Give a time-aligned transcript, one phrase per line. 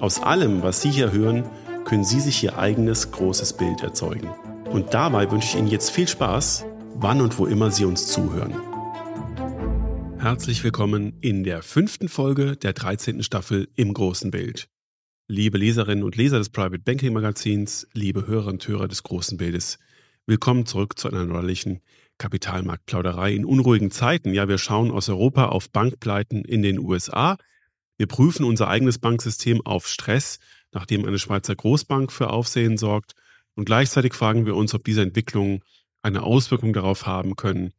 [0.00, 1.44] Aus allem, was Sie hier hören,
[1.84, 4.28] können Sie sich Ihr eigenes großes Bild erzeugen.
[4.70, 8.54] Und dabei wünsche ich Ihnen jetzt viel Spaß wann und wo immer Sie uns zuhören.
[10.18, 13.22] Herzlich willkommen in der fünften Folge der 13.
[13.22, 14.68] Staffel im großen Bild.
[15.28, 19.78] Liebe Leserinnen und Leser des Private Banking Magazins, liebe Hörer und Hörer des großen Bildes,
[20.26, 21.80] willkommen zurück zu einer neuerlichen
[22.16, 24.32] Kapitalmarktplauderei in unruhigen Zeiten.
[24.32, 27.36] Ja, wir schauen aus Europa auf Bankpleiten in den USA.
[28.00, 30.38] Wir prüfen unser eigenes Banksystem auf Stress,
[30.72, 33.12] nachdem eine Schweizer Großbank für Aufsehen sorgt.
[33.54, 35.60] Und gleichzeitig fragen wir uns, ob diese Entwicklungen
[36.00, 37.74] eine Auswirkung darauf haben können,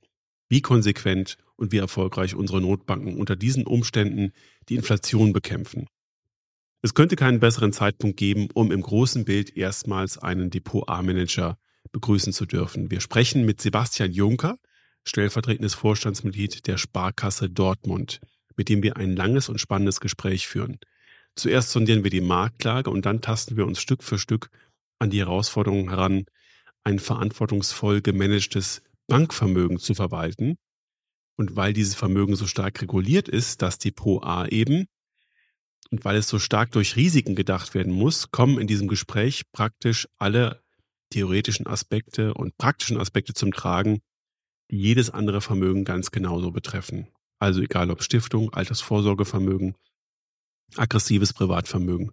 [0.48, 4.32] wie konsequent und wie erfolgreich unsere Notbanken unter diesen Umständen
[4.70, 5.88] die Inflation bekämpfen.
[6.84, 11.58] Es könnte keinen besseren Zeitpunkt geben, um im großen Bild erstmals einen Depot A-Manager
[11.94, 12.92] begrüßen zu dürfen.
[12.92, 14.60] Wir sprechen mit Sebastian Juncker,
[15.04, 18.22] stellvertretendes Vorstandsmitglied der Sparkasse Dortmund,
[18.58, 20.80] mit dem wir ein langes und spannendes Gespräch führen.
[21.36, 24.50] Zuerst sondieren wir die Marktlage und dann tasten wir uns Stück für Stück
[25.00, 26.26] an die Herausforderungen heran,
[26.84, 30.58] ein verantwortungsvoll gemanagtes Bankvermögen zu verwalten.
[31.38, 34.88] Und weil dieses Vermögen so stark reguliert ist, das Depot A eben,
[35.92, 40.08] und weil es so stark durch Risiken gedacht werden muss, kommen in diesem Gespräch praktisch
[40.18, 40.64] alle
[41.10, 44.00] theoretischen Aspekte und praktischen Aspekte zum Tragen,
[44.72, 47.08] die jedes andere Vermögen ganz genauso betreffen.
[47.42, 49.74] Also egal ob Stiftung, Altersvorsorgevermögen,
[50.76, 52.12] aggressives Privatvermögen.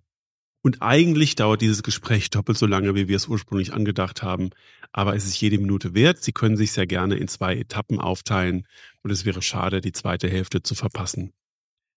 [0.62, 4.50] Und eigentlich dauert dieses Gespräch doppelt so lange, wie wir es ursprünglich angedacht haben.
[4.90, 6.22] Aber es ist jede Minute wert.
[6.22, 8.66] Sie können sich sehr gerne in zwei Etappen aufteilen
[9.02, 11.34] und es wäre schade, die zweite Hälfte zu verpassen.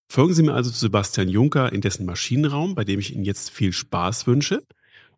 [0.10, 3.50] Folgen Sie mir also zu Sebastian Juncker in dessen Maschinenraum, bei dem ich Ihnen jetzt
[3.50, 4.62] viel Spaß wünsche.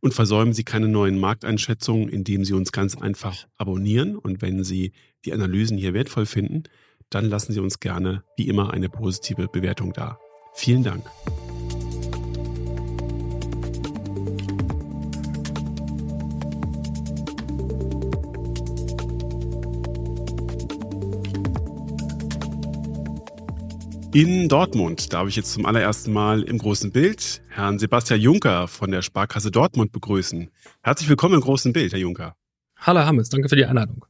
[0.02, 4.16] Und versäumen Sie keine neuen Markteinschätzungen, indem Sie uns ganz einfach abonnieren.
[4.16, 4.92] Und wenn Sie
[5.26, 6.64] die Analysen hier wertvoll finden,
[7.14, 10.18] dann lassen Sie uns gerne wie immer eine positive Bewertung da.
[10.54, 11.06] Vielen Dank.
[24.14, 28.92] In Dortmund darf ich jetzt zum allerersten Mal im großen Bild Herrn Sebastian Juncker von
[28.92, 30.52] der Sparkasse Dortmund begrüßen.
[30.84, 32.36] Herzlich willkommen im großen Bild, Herr Juncker.
[32.78, 34.06] Hallo Hammes, danke für die Einladung.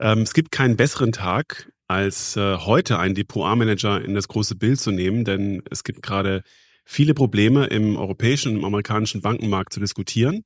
[0.00, 4.78] Ähm, es gibt keinen besseren Tag, als äh, heute einen Depot-A-Manager in das große Bild
[4.78, 6.44] zu nehmen, denn es gibt gerade
[6.84, 10.44] viele Probleme im europäischen und amerikanischen Bankenmarkt zu diskutieren.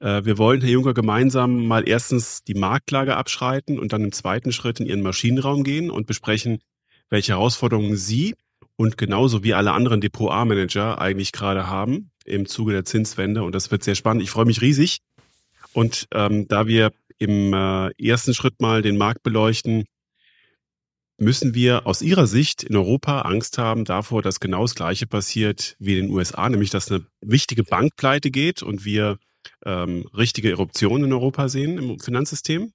[0.00, 4.52] Äh, wir wollen, Herr Juncker, gemeinsam mal erstens die Marktlage abschreiten und dann im zweiten
[4.52, 6.58] Schritt in Ihren Maschinenraum gehen und besprechen,
[7.08, 8.34] welche Herausforderungen Sie
[8.76, 13.44] und genauso wie alle anderen Depot-A-Manager eigentlich gerade haben im Zuge der Zinswende.
[13.44, 14.24] Und das wird sehr spannend.
[14.24, 14.98] Ich freue mich riesig.
[15.72, 19.86] Und ähm, da wir im äh, ersten Schritt mal den Markt beleuchten,
[21.18, 25.76] müssen wir aus Ihrer Sicht in Europa Angst haben davor, dass genau das Gleiche passiert
[25.78, 29.18] wie in den USA, nämlich dass eine wichtige Bankpleite geht und wir
[29.64, 32.72] ähm, richtige Eruptionen in Europa sehen im Finanzsystem?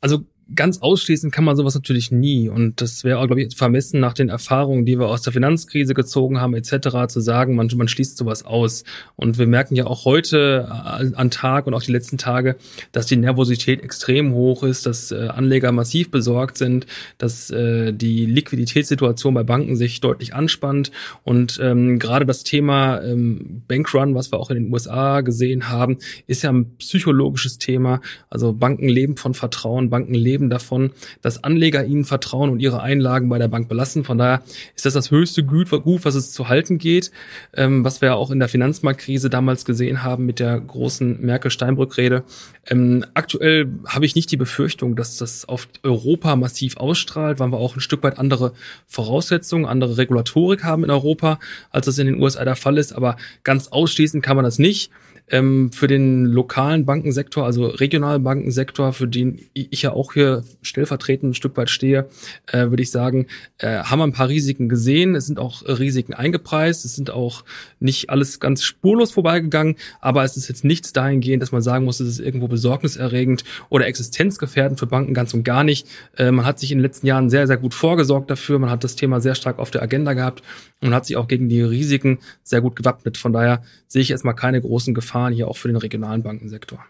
[0.00, 2.48] Also ganz ausschließen kann man sowas natürlich nie.
[2.48, 5.92] Und das wäre auch, glaube ich, vermessen nach den Erfahrungen, die wir aus der Finanzkrise
[5.92, 8.84] gezogen haben, etc., zu sagen, man, man schließt sowas aus.
[9.16, 12.56] Und wir merken ja auch heute äh, an Tag und auch die letzten Tage,
[12.92, 16.86] dass die Nervosität extrem hoch ist, dass äh, Anleger massiv besorgt sind,
[17.18, 20.90] dass äh, die Liquiditätssituation bei Banken sich deutlich anspannt.
[21.24, 25.98] Und ähm, gerade das Thema ähm, Bankrun, was wir auch in den USA gesehen haben,
[26.26, 28.00] ist ja ein psychologisches Thema.
[28.30, 32.80] Also Banken leben von Vertrauen, Banken leben leben davon, dass Anleger ihnen vertrauen und ihre
[32.80, 34.04] Einlagen bei der Bank belassen.
[34.04, 34.42] Von daher
[34.76, 37.10] ist das das höchste Gut, was es zu halten geht,
[37.54, 42.22] ähm, was wir auch in der Finanzmarktkrise damals gesehen haben mit der großen Merkel-Steinbrück-Rede.
[42.68, 47.58] Ähm, aktuell habe ich nicht die Befürchtung, dass das auf Europa massiv ausstrahlt, weil wir
[47.58, 48.52] auch ein Stück weit andere
[48.86, 51.40] Voraussetzungen, andere Regulatorik haben in Europa,
[51.70, 52.92] als das in den USA der Fall ist.
[52.92, 54.90] Aber ganz ausschließen kann man das nicht.
[55.30, 61.30] Ähm, für den lokalen Bankensektor, also regionalen Bankensektor, für den ich ja auch hier stellvertretend
[61.30, 62.08] ein Stück weit stehe,
[62.46, 63.26] äh, würde ich sagen,
[63.58, 65.14] äh, haben wir ein paar Risiken gesehen.
[65.14, 66.84] Es sind auch Risiken eingepreist.
[66.84, 67.44] Es sind auch
[67.78, 72.00] nicht alles ganz spurlos vorbeigegangen, aber es ist jetzt nichts dahingehend, dass man sagen muss,
[72.00, 75.86] es ist irgendwo besorgniserregend oder existenzgefährdend für Banken ganz und gar nicht.
[76.16, 78.58] Äh, man hat sich in den letzten Jahren sehr, sehr gut vorgesorgt dafür.
[78.58, 80.42] Man hat das Thema sehr stark auf der Agenda gehabt
[80.80, 83.16] und hat sich auch gegen die Risiken sehr gut gewappnet.
[83.16, 86.84] Von daher sehe ich erstmal keine großen Gefahren Gefahren hier auch für den regionalen Bankensektor?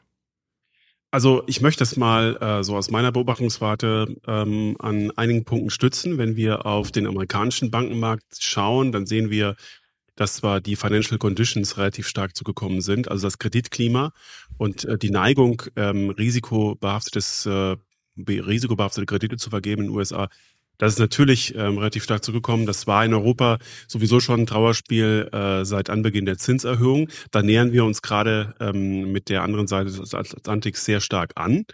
[1.10, 6.18] Also ich möchte es mal äh, so aus meiner Beobachtungswarte ähm, an einigen Punkten stützen.
[6.18, 9.56] Wenn wir auf den amerikanischen Bankenmarkt schauen, dann sehen wir,
[10.16, 14.12] dass zwar die Financial Conditions relativ stark zugekommen sind, also das Kreditklima
[14.58, 17.76] und äh, die Neigung, ähm, risikobehaftetes, äh,
[18.18, 20.28] risikobehaftete Kredite zu vergeben in den USA
[20.78, 22.66] das ist natürlich ähm, relativ stark zurückgekommen.
[22.66, 23.58] Das war in Europa
[23.88, 27.08] sowieso schon ein Trauerspiel äh, seit Anbeginn der Zinserhöhung.
[27.30, 31.64] Da nähern wir uns gerade ähm, mit der anderen Seite des Atlantiks sehr stark an.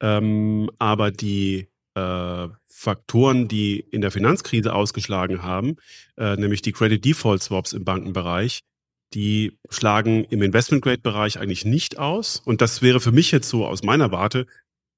[0.00, 5.76] Ähm, aber die äh, Faktoren, die in der Finanzkrise ausgeschlagen haben,
[6.16, 8.62] äh, nämlich die Credit Default Swaps im Bankenbereich,
[9.14, 12.42] die schlagen im Investment-Grade-Bereich eigentlich nicht aus.
[12.44, 14.46] Und das wäre für mich jetzt so aus meiner Warte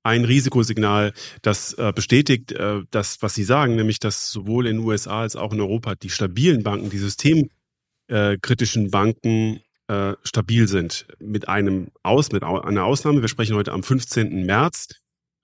[0.05, 1.13] ein Risikosignal,
[1.43, 5.35] das äh, bestätigt äh, das, was Sie sagen, nämlich dass sowohl in den USA als
[5.35, 11.07] auch in Europa die stabilen Banken, die systemkritischen Banken äh, stabil sind.
[11.19, 13.23] Mit einem Aus, mit einer Ausnahme.
[13.23, 14.45] Wir sprechen heute am 15.
[14.47, 14.89] März.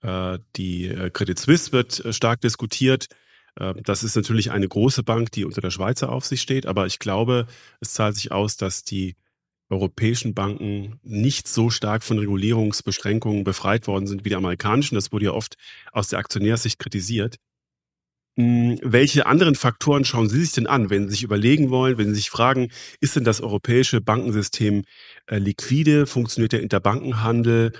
[0.01, 3.07] Äh, die äh, Credit Suisse wird äh, stark diskutiert.
[3.55, 6.99] Äh, das ist natürlich eine große Bank, die unter der Schweizer Aufsicht steht, aber ich
[6.99, 7.47] glaube,
[7.79, 9.15] es zahlt sich aus, dass die
[9.71, 14.95] europäischen Banken nicht so stark von Regulierungsbeschränkungen befreit worden sind wie die amerikanischen.
[14.95, 15.55] Das wurde ja oft
[15.91, 17.37] aus der Aktionärssicht kritisiert.
[18.37, 22.09] Hm, welche anderen Faktoren schauen Sie sich denn an, wenn Sie sich überlegen wollen, wenn
[22.09, 22.69] Sie sich fragen,
[23.01, 24.83] ist denn das europäische Bankensystem
[25.27, 26.05] äh, liquide?
[26.05, 27.73] Funktioniert der Interbankenhandel?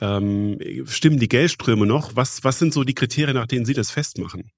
[0.00, 2.16] Ähm, stimmen die Geldströme noch?
[2.16, 4.50] Was, was sind so die Kriterien, nach denen Sie das festmachen?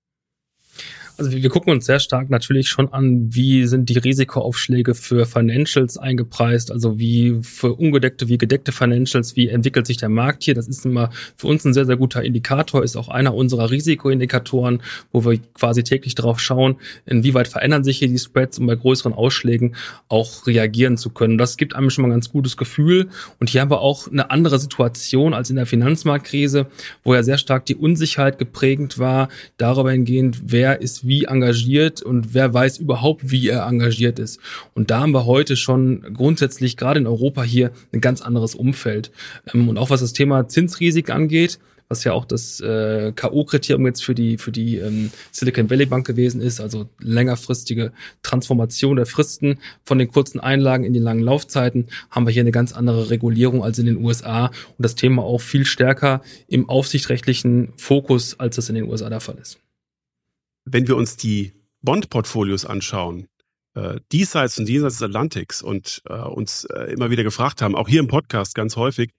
[1.16, 5.96] Also wir gucken uns sehr stark natürlich schon an, wie sind die Risikoaufschläge für Financials
[5.96, 10.55] eingepreist, also wie für ungedeckte, wie gedeckte Financials, wie entwickelt sich der Markt hier.
[10.55, 14.82] Das ist immer für uns ein sehr, sehr guter Indikator, ist auch einer unserer Risikoindikatoren,
[15.12, 16.76] wo wir quasi täglich drauf schauen,
[17.06, 19.76] inwieweit verändern sich hier die Spreads, um bei größeren Ausschlägen
[20.08, 21.38] auch reagieren zu können.
[21.38, 23.08] Das gibt einem schon mal ein ganz gutes Gefühl.
[23.38, 26.67] Und hier haben wir auch eine andere Situation als in der Finanzmarktkrise,
[27.05, 29.28] wo ja sehr stark die Unsicherheit geprägt war,
[29.58, 34.40] darüber hingehend, wer ist wie engagiert und wer weiß überhaupt, wie er engagiert ist.
[34.74, 39.10] Und da haben wir heute schon grundsätzlich gerade in Europa hier ein ganz anderes Umfeld.
[39.52, 41.58] Ähm, und auch was das Thema Zinsrisiken angeht,
[41.88, 46.06] was ja auch das äh, K.O.-Kriterium jetzt für die für die ähm, Silicon Valley Bank
[46.06, 47.92] gewesen ist, also längerfristige
[48.22, 52.52] Transformation der Fristen von den kurzen Einlagen in die langen Laufzeiten, haben wir hier eine
[52.52, 57.72] ganz andere Regulierung als in den USA und das Thema auch viel stärker im aufsichtsrechtlichen
[57.76, 59.63] Fokus, als das in den USA der Fall ist
[60.64, 61.52] wenn wir uns die
[61.82, 63.28] Bond-Portfolios anschauen,
[63.75, 67.88] äh, diesseits und jenseits des Atlantiks und äh, uns äh, immer wieder gefragt haben, auch
[67.88, 69.11] hier im Podcast ganz häufig,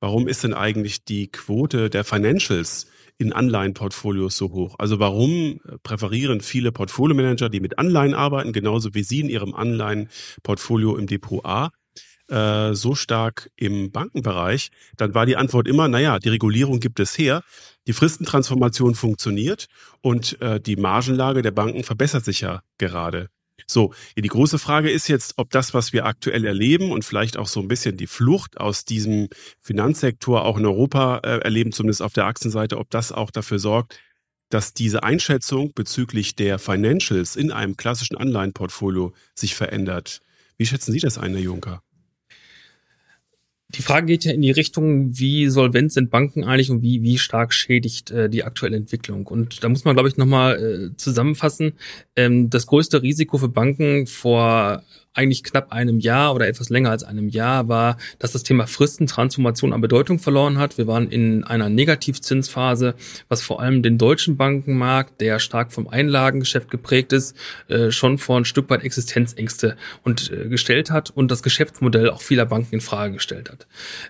[0.00, 2.86] warum ist denn eigentlich die Quote der Financials
[3.18, 4.76] in Anleihenportfolios so hoch?
[4.78, 9.54] Also warum äh, präferieren viele Portfolio-Manager, die mit Anleihen arbeiten, genauso wie Sie in Ihrem
[9.54, 11.70] Anleihenportfolio im Depot A,
[12.28, 14.70] äh, so stark im Bankenbereich?
[14.96, 17.42] Dann war die Antwort immer, naja, die Regulierung gibt es her
[17.86, 19.66] die Fristentransformation funktioniert
[20.00, 23.28] und äh, die Margenlage der Banken verbessert sich ja gerade.
[23.66, 27.46] So, die große Frage ist jetzt, ob das, was wir aktuell erleben und vielleicht auch
[27.46, 29.28] so ein bisschen die Flucht aus diesem
[29.60, 33.98] Finanzsektor auch in Europa äh, erleben, zumindest auf der Achsenseite, ob das auch dafür sorgt,
[34.50, 40.20] dass diese Einschätzung bezüglich der Financials in einem klassischen Anleihenportfolio sich verändert.
[40.58, 41.82] Wie schätzen Sie das ein, Herr Juncker?
[43.74, 47.18] Die Frage geht ja in die Richtung, wie solvent sind Banken eigentlich und wie, wie
[47.18, 49.26] stark schädigt äh, die aktuelle Entwicklung.
[49.26, 51.72] Und da muss man, glaube ich, nochmal äh, zusammenfassen.
[52.14, 54.82] Ähm, das größte Risiko für Banken vor
[55.14, 59.72] eigentlich knapp einem Jahr oder etwas länger als einem Jahr war, dass das Thema Fristentransformation
[59.72, 60.76] an Bedeutung verloren hat.
[60.76, 62.94] Wir waren in einer Negativzinsphase,
[63.28, 67.36] was vor allem den deutschen Bankenmarkt, der stark vom Einlagengeschäft geprägt ist,
[67.68, 72.20] äh, schon vor ein Stück weit Existenzängste und äh, gestellt hat und das Geschäftsmodell auch
[72.20, 73.66] vieler Banken in Frage gestellt hat.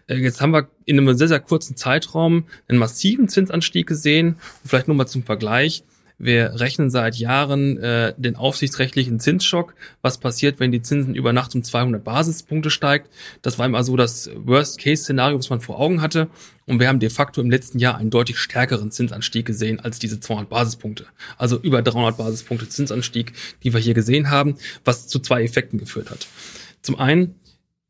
[0.07, 4.37] Äh, jetzt haben wir in einem sehr, sehr kurzen Zeitraum einen massiven Zinsanstieg gesehen.
[4.65, 5.85] Vielleicht nur mal zum Vergleich.
[6.19, 9.75] Wir rechnen seit Jahren äh, den aufsichtsrechtlichen Zinsschock.
[10.01, 13.11] Was passiert, wenn die Zinsen über Nacht um 200 Basispunkte steigt?
[13.43, 16.29] Das war immer so das Worst-Case-Szenario, was man vor Augen hatte.
[16.67, 20.21] Und wir haben de facto im letzten Jahr einen deutlich stärkeren Zinsanstieg gesehen als diese
[20.21, 21.07] 200 Basispunkte.
[21.37, 23.33] Also über 300 Basispunkte Zinsanstieg,
[23.65, 26.29] die wir hier gesehen haben, was zu zwei Effekten geführt hat.
[26.81, 27.35] Zum einen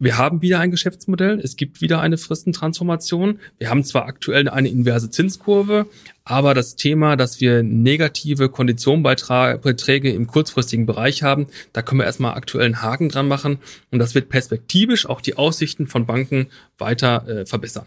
[0.01, 3.39] wir haben wieder ein Geschäftsmodell, es gibt wieder eine Fristentransformation.
[3.59, 5.87] Wir haben zwar aktuell eine inverse Zinskurve,
[6.25, 12.35] aber das Thema, dass wir negative Konditionenbeiträge im kurzfristigen Bereich haben, da können wir erstmal
[12.35, 13.59] aktuell einen Haken dran machen
[13.93, 17.87] und das wird perspektivisch auch die Aussichten von Banken weiter äh, verbessern.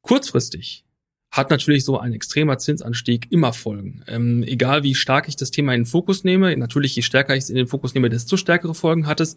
[0.00, 0.84] Kurzfristig
[1.30, 4.02] hat natürlich so ein extremer Zinsanstieg immer Folgen.
[4.08, 7.44] Ähm, egal wie stark ich das Thema in den Fokus nehme, natürlich je stärker ich
[7.44, 9.36] es in den Fokus nehme, desto stärkere Folgen hat es.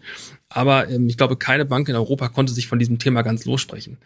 [0.49, 3.97] Aber ähm, ich glaube, keine Bank in Europa konnte sich von diesem Thema ganz lossprechen.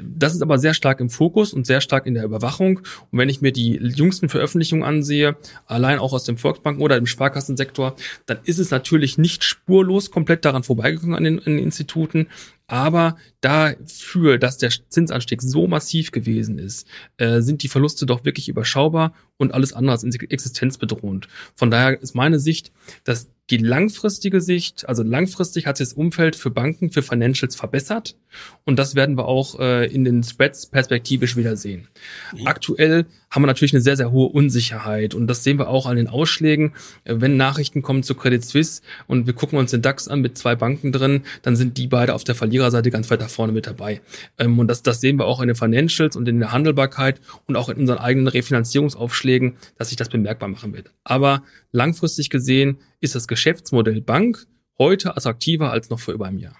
[0.00, 2.78] Das ist aber sehr stark im Fokus und sehr stark in der Überwachung.
[3.10, 5.36] Und wenn ich mir die jüngsten Veröffentlichungen ansehe,
[5.66, 10.44] allein auch aus dem Volksbanken oder dem Sparkassensektor, dann ist es natürlich nicht spurlos komplett
[10.44, 12.28] daran vorbeigegangen an den, an den Instituten.
[12.66, 16.86] Aber dafür, dass der Zinsanstieg so massiv gewesen ist,
[17.18, 21.28] äh, sind die Verluste doch wirklich überschaubar und alles andere als existenzbedrohend.
[21.54, 22.72] Von daher ist meine Sicht,
[23.04, 28.16] dass die langfristige Sicht, also langfristig hat sich das Umfeld für Banken, für Financials verbessert
[28.64, 31.88] und das werden wir auch äh, in den Spreads perspektivisch wieder sehen.
[32.34, 32.46] Mhm.
[32.46, 35.96] Aktuell haben wir natürlich eine sehr, sehr hohe Unsicherheit und das sehen wir auch an
[35.96, 36.74] den Ausschlägen.
[37.04, 40.36] Äh, wenn Nachrichten kommen zu Credit Suisse und wir gucken uns den DAX an mit
[40.36, 43.66] zwei Banken drin, dann sind die beide auf der Verliererseite ganz weit da vorne mit
[43.66, 44.02] dabei.
[44.38, 47.56] Ähm, und das, das sehen wir auch in den Financials und in der Handelbarkeit und
[47.56, 50.92] auch in unseren eigenen Refinanzierungsaufschlägen, dass sich das bemerkbar machen wird.
[51.02, 54.46] Aber langfristig gesehen ist das Geschäftsmodell Bank
[54.78, 56.56] heute attraktiver als noch vor über einem Jahr.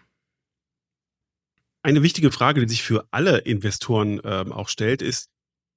[1.83, 5.32] Eine wichtige Frage, die sich für alle Investoren ähm, auch stellt, ist,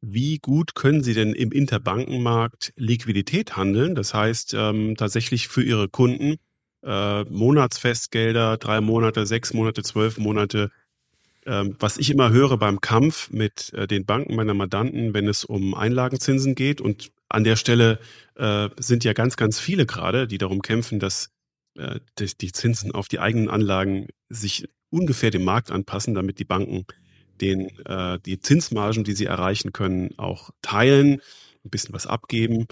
[0.08, 3.96] wie gut können Sie denn im Interbankenmarkt Liquidität handeln?
[3.96, 6.36] Das heißt, ähm, tatsächlich für Ihre Kunden
[6.84, 10.72] äh, Monatsfestgelder, drei Monate, sechs Monate, zwölf Monate.
[11.48, 15.44] Ähm, was ich immer höre beim Kampf mit äh, den Banken meiner Mandanten, wenn es
[15.44, 18.00] um Einlagenzinsen geht und an der Stelle
[18.36, 21.30] äh, sind ja ganz, ganz viele gerade, die darum kämpfen, dass
[21.78, 26.46] äh, die, die Zinsen auf die eigenen Anlagen sich ungefähr dem Markt anpassen, damit die
[26.46, 26.86] Banken
[27.42, 31.22] den, äh, die Zinsmargen, die sie erreichen können, auch teilen,
[31.64, 32.68] ein bisschen was abgeben.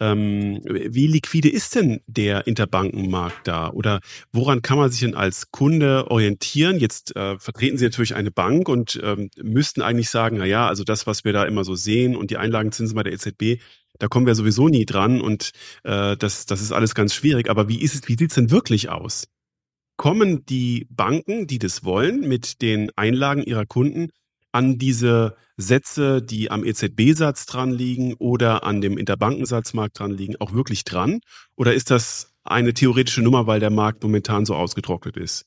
[0.00, 3.70] Ähm, wie liquide ist denn der Interbankenmarkt da?
[3.70, 4.00] Oder
[4.32, 6.78] woran kann man sich denn als Kunde orientieren?
[6.78, 10.84] Jetzt äh, vertreten Sie natürlich eine Bank und ähm, müssten eigentlich sagen, na ja, also
[10.84, 13.60] das, was wir da immer so sehen und die Einlagenzinsen bei der EZB,
[13.98, 15.50] da kommen wir sowieso nie dran und
[15.84, 17.50] äh, das, das ist alles ganz schwierig.
[17.50, 18.00] Aber wie ist es,
[18.34, 19.28] denn wirklich aus?
[20.00, 24.08] Kommen die Banken, die das wollen, mit den Einlagen ihrer Kunden
[24.50, 30.54] an diese Sätze, die am EZB-Satz dran liegen oder an dem Interbankensatzmarkt dran liegen, auch
[30.54, 31.20] wirklich dran?
[31.54, 35.44] Oder ist das eine theoretische Nummer, weil der Markt momentan so ausgetrocknet ist?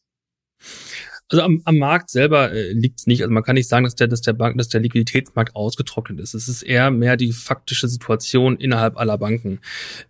[1.30, 3.22] Also am, am Markt selber äh, liegt es nicht.
[3.22, 6.34] Also man kann nicht sagen, dass der, dass der Bank, dass der Liquiditätsmarkt ausgetrocknet ist.
[6.34, 9.60] Es ist eher mehr die faktische Situation innerhalb aller Banken.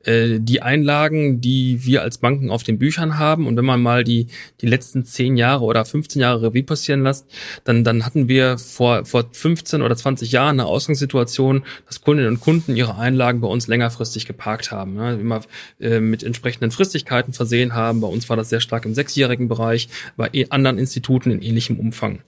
[0.03, 4.03] Äh, die Einlagen, die wir als Banken auf den Büchern haben, und wenn man mal
[4.03, 4.27] die,
[4.61, 7.27] die letzten zehn Jahre oder 15 Jahre Revue passieren lässt,
[7.63, 12.39] dann, dann hatten wir vor, vor 15 oder 20 Jahren eine Ausgangssituation, dass Kundinnen und
[12.41, 14.97] Kunden ihre Einlagen bei uns längerfristig geparkt haben.
[14.97, 15.41] Ja, immer
[15.79, 18.01] äh, mit entsprechenden Fristigkeiten versehen haben.
[18.01, 21.79] Bei uns war das sehr stark im sechsjährigen Bereich, bei anderen Institutionen Instituten in ähnlichem
[21.79, 22.21] Umfang.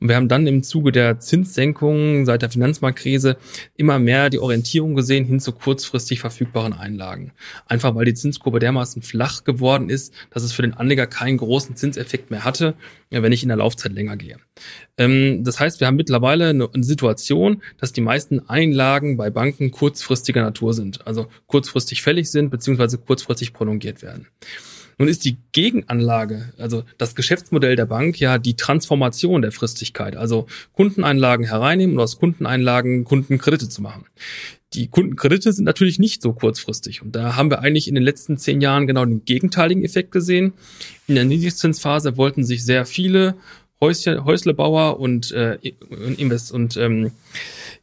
[0.00, 3.36] Und wir haben dann im Zuge der Zinssenkungen seit der Finanzmarktkrise
[3.76, 7.32] immer mehr die Orientierung gesehen hin zu kurzfristig verfügbaren Einlagen.
[7.66, 11.76] Einfach weil die Zinskurve dermaßen flach geworden ist, dass es für den Anleger keinen großen
[11.76, 12.74] Zinseffekt mehr hatte,
[13.10, 14.36] wenn ich in der Laufzeit länger gehe.
[14.98, 20.42] Ähm, das heißt, wir haben mittlerweile eine Situation, dass die meisten Einlagen bei Banken kurzfristiger
[20.42, 24.26] Natur sind, also kurzfristig fällig sind beziehungsweise kurzfristig prolongiert werden.
[24.98, 30.46] Nun ist die Gegenanlage, also das Geschäftsmodell der Bank ja die Transformation der Fristigkeit, also
[30.72, 34.06] Kundeneinlagen hereinnehmen und aus Kundeneinlagen Kundenkredite zu machen.
[34.72, 37.02] Die Kundenkredite sind natürlich nicht so kurzfristig.
[37.02, 40.54] Und da haben wir eigentlich in den letzten zehn Jahren genau den gegenteiligen Effekt gesehen.
[41.06, 43.36] In der Niedrigzinsphase wollten sich sehr viele
[43.80, 45.58] Häuschen, Häuslebauer und, äh,
[46.16, 47.12] Invest und ähm,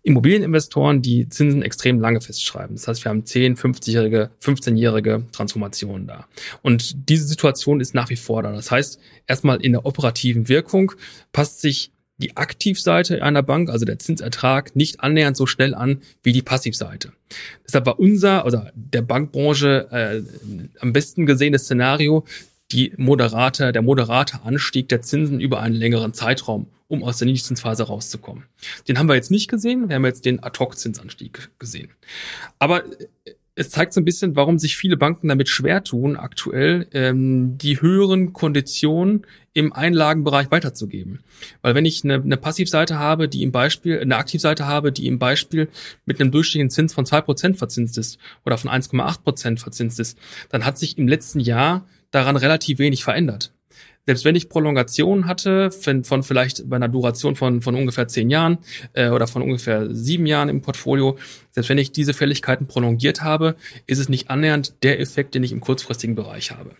[0.03, 2.75] Immobilieninvestoren, die Zinsen extrem lange festschreiben.
[2.75, 6.27] Das heißt, wir haben 10, 50-jährige, 15-jährige Transformationen da.
[6.61, 8.51] Und diese Situation ist nach wie vor da.
[8.51, 10.91] Das heißt, erstmal in der operativen Wirkung
[11.31, 16.31] passt sich die Aktivseite einer Bank, also der Zinsertrag, nicht annähernd so schnell an wie
[16.31, 17.13] die Passivseite.
[17.65, 20.21] Deshalb war unser oder der Bankbranche äh,
[20.79, 22.25] am besten gesehenes Szenario,
[22.71, 27.83] die moderate, der moderate Anstieg der Zinsen über einen längeren Zeitraum, um aus der Niedrigzinsphase
[27.83, 28.45] rauszukommen.
[28.87, 31.89] Den haben wir jetzt nicht gesehen, wir haben jetzt den Ad-Hoc-Zinsanstieg gesehen.
[32.59, 32.83] Aber
[33.55, 37.81] es zeigt so ein bisschen, warum sich viele Banken damit schwer tun, aktuell ähm, die
[37.81, 41.19] höheren Konditionen im Einlagenbereich weiterzugeben.
[41.61, 45.19] Weil wenn ich eine, eine Passivseite habe, die im Beispiel, eine Aktivseite habe, die im
[45.19, 45.69] Beispiel
[46.05, 50.17] mit einem durchschnittlichen Zins von zwei Prozent verzinst ist oder von 1,8 Prozent verzinst ist,
[50.49, 53.51] dann hat sich im letzten Jahr daran relativ wenig verändert
[54.05, 58.29] selbst wenn ich Prolongation hatte von, von vielleicht bei einer Duration von, von ungefähr zehn
[58.29, 58.57] Jahren
[58.93, 61.17] äh, oder von ungefähr sieben Jahren im Portfolio,
[61.51, 63.55] selbst wenn ich diese Fälligkeiten prolongiert habe,
[63.87, 66.71] ist es nicht annähernd der Effekt, den ich im kurzfristigen Bereich habe.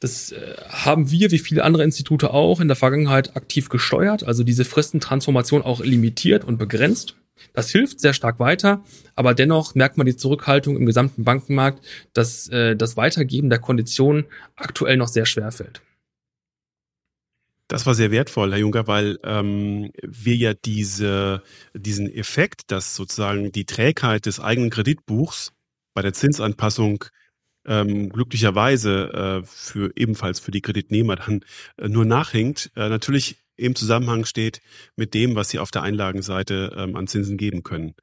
[0.00, 4.42] Das äh, haben wir, wie viele andere Institute auch, in der Vergangenheit aktiv gesteuert, also
[4.42, 7.16] diese Fristentransformation auch limitiert und begrenzt.
[7.52, 8.82] Das hilft sehr stark weiter,
[9.16, 14.24] aber dennoch merkt man die Zurückhaltung im gesamten Bankenmarkt, dass äh, das Weitergeben der Konditionen
[14.56, 15.82] aktuell noch sehr schwer fällt.
[17.68, 21.42] Das war sehr wertvoll, Herr Juncker, weil ähm, wir ja diese,
[21.72, 25.52] diesen Effekt, dass sozusagen die Trägheit des eigenen Kreditbuchs
[25.94, 27.04] bei der Zinsanpassung
[27.66, 31.40] ähm, glücklicherweise äh, für ebenfalls für die Kreditnehmer dann
[31.78, 34.60] äh, nur nachhinkt, äh, natürlich im Zusammenhang steht
[34.96, 37.94] mit dem, was sie auf der Einlagenseite ähm, an Zinsen geben können.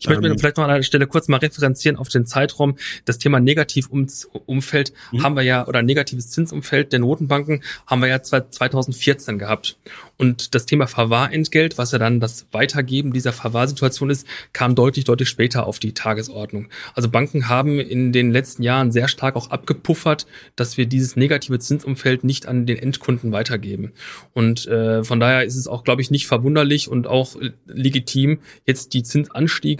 [0.00, 2.76] Ich möchte ähm, vielleicht noch an der Stelle kurz mal referenzieren auf den Zeitraum.
[3.04, 5.22] Das Thema Negativumfeld mhm.
[5.22, 9.76] haben wir ja, oder negatives Zinsumfeld der Notenbanken haben wir ja 2014 gehabt.
[10.16, 15.28] Und das Thema Verwahrentgelt, was ja dann das Weitergeben dieser Verwahrsituation ist, kam deutlich, deutlich
[15.28, 16.68] später auf die Tagesordnung.
[16.94, 21.58] Also Banken haben in den letzten Jahren sehr stark auch abgepuffert, dass wir dieses negative
[21.58, 23.92] Zinsumfeld nicht an den Endkunden weitergeben.
[24.32, 27.36] Und äh, von daher ist es auch, glaube ich, nicht verwunderlich und auch
[27.66, 29.73] legitim, jetzt die Zinsanstiege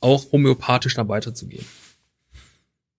[0.00, 1.66] auch homöopathisch da weiterzugeben.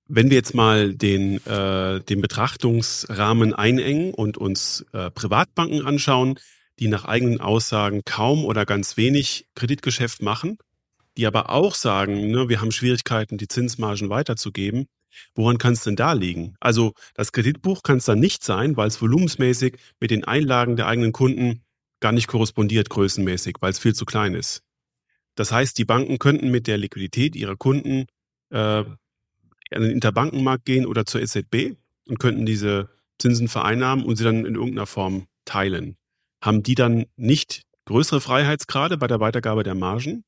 [0.07, 6.37] Wenn wir jetzt mal den, äh, den Betrachtungsrahmen einengen und uns äh, Privatbanken anschauen,
[6.79, 10.57] die nach eigenen Aussagen kaum oder ganz wenig Kreditgeschäft machen,
[11.17, 14.87] die aber auch sagen, ne, wir haben Schwierigkeiten, die Zinsmargen weiterzugeben.
[15.35, 16.55] Woran kann es denn da liegen?
[16.59, 20.87] Also das Kreditbuch kann es dann nicht sein, weil es volumensmäßig mit den Einlagen der
[20.87, 21.63] eigenen Kunden
[21.99, 24.63] gar nicht korrespondiert größenmäßig, weil es viel zu klein ist.
[25.35, 28.05] Das heißt, die Banken könnten mit der Liquidität ihrer Kunden
[28.49, 28.97] äh, an
[29.71, 31.75] den Interbankenmarkt gehen oder zur EZB
[32.07, 32.89] und könnten diese
[33.19, 35.97] Zinsen vereinnahmen und sie dann in irgendeiner Form teilen
[36.41, 40.23] haben die dann nicht größere Freiheitsgrade bei der Weitergabe der Margen?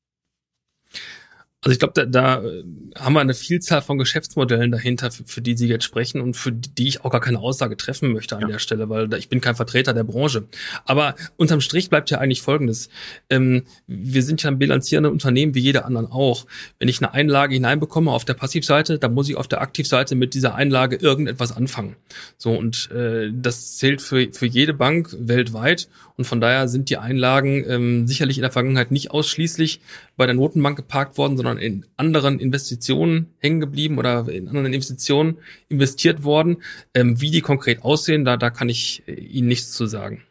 [1.64, 2.62] Also ich glaube, da, da äh,
[2.94, 6.52] haben wir eine Vielzahl von Geschäftsmodellen dahinter, für, für, die Sie jetzt sprechen und für
[6.52, 8.48] die ich auch gar keine Aussage treffen möchte an ja.
[8.48, 10.44] der Stelle, weil da, ich bin kein Vertreter der Branche.
[10.84, 12.90] Aber unterm Strich bleibt ja eigentlich Folgendes.
[13.30, 16.44] Ähm, wir sind ja ein bilanzierender Unternehmen wie jeder anderen auch.
[16.78, 20.34] Wenn ich eine Einlage hineinbekomme auf der Passivseite, dann muss ich auf der Aktivseite mit
[20.34, 21.96] dieser Einlage irgendetwas anfangen.
[22.36, 26.96] So und äh, das zählt für, für jede Bank weltweit und von daher sind die
[26.96, 29.80] Einlagen ähm, sicherlich in der Vergangenheit nicht ausschließlich
[30.16, 35.38] bei der Notenbank geparkt worden, sondern in anderen Investitionen hängen geblieben oder in anderen Investitionen
[35.68, 36.58] investiert worden.
[36.94, 40.22] Ähm, wie die konkret aussehen, da, da kann ich äh, Ihnen nichts zu sagen.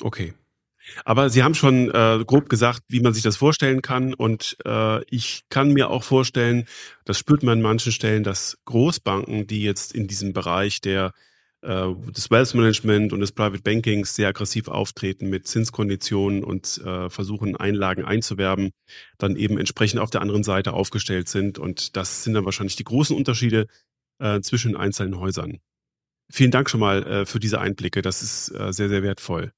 [0.00, 0.32] Okay.
[1.04, 4.14] Aber Sie haben schon äh, grob gesagt, wie man sich das vorstellen kann.
[4.14, 6.66] Und äh, ich kann mir auch vorstellen,
[7.04, 11.12] das spürt man an manchen Stellen, dass Großbanken, die jetzt in diesem Bereich der
[11.66, 17.10] äh, des Wealth Management und des Private Bankings sehr aggressiv auftreten mit Zinskonditionen und äh,
[17.10, 18.70] versuchen, Einlagen einzuwerben,
[19.18, 21.58] dann eben entsprechend auf der anderen Seite aufgestellt sind.
[21.58, 23.66] Und das sind dann wahrscheinlich die großen Unterschiede
[24.20, 25.58] äh, zwischen einzelnen Häusern.
[26.30, 28.00] Vielen Dank schon mal äh, für diese Einblicke.
[28.00, 29.52] Das ist äh, sehr, sehr wertvoll.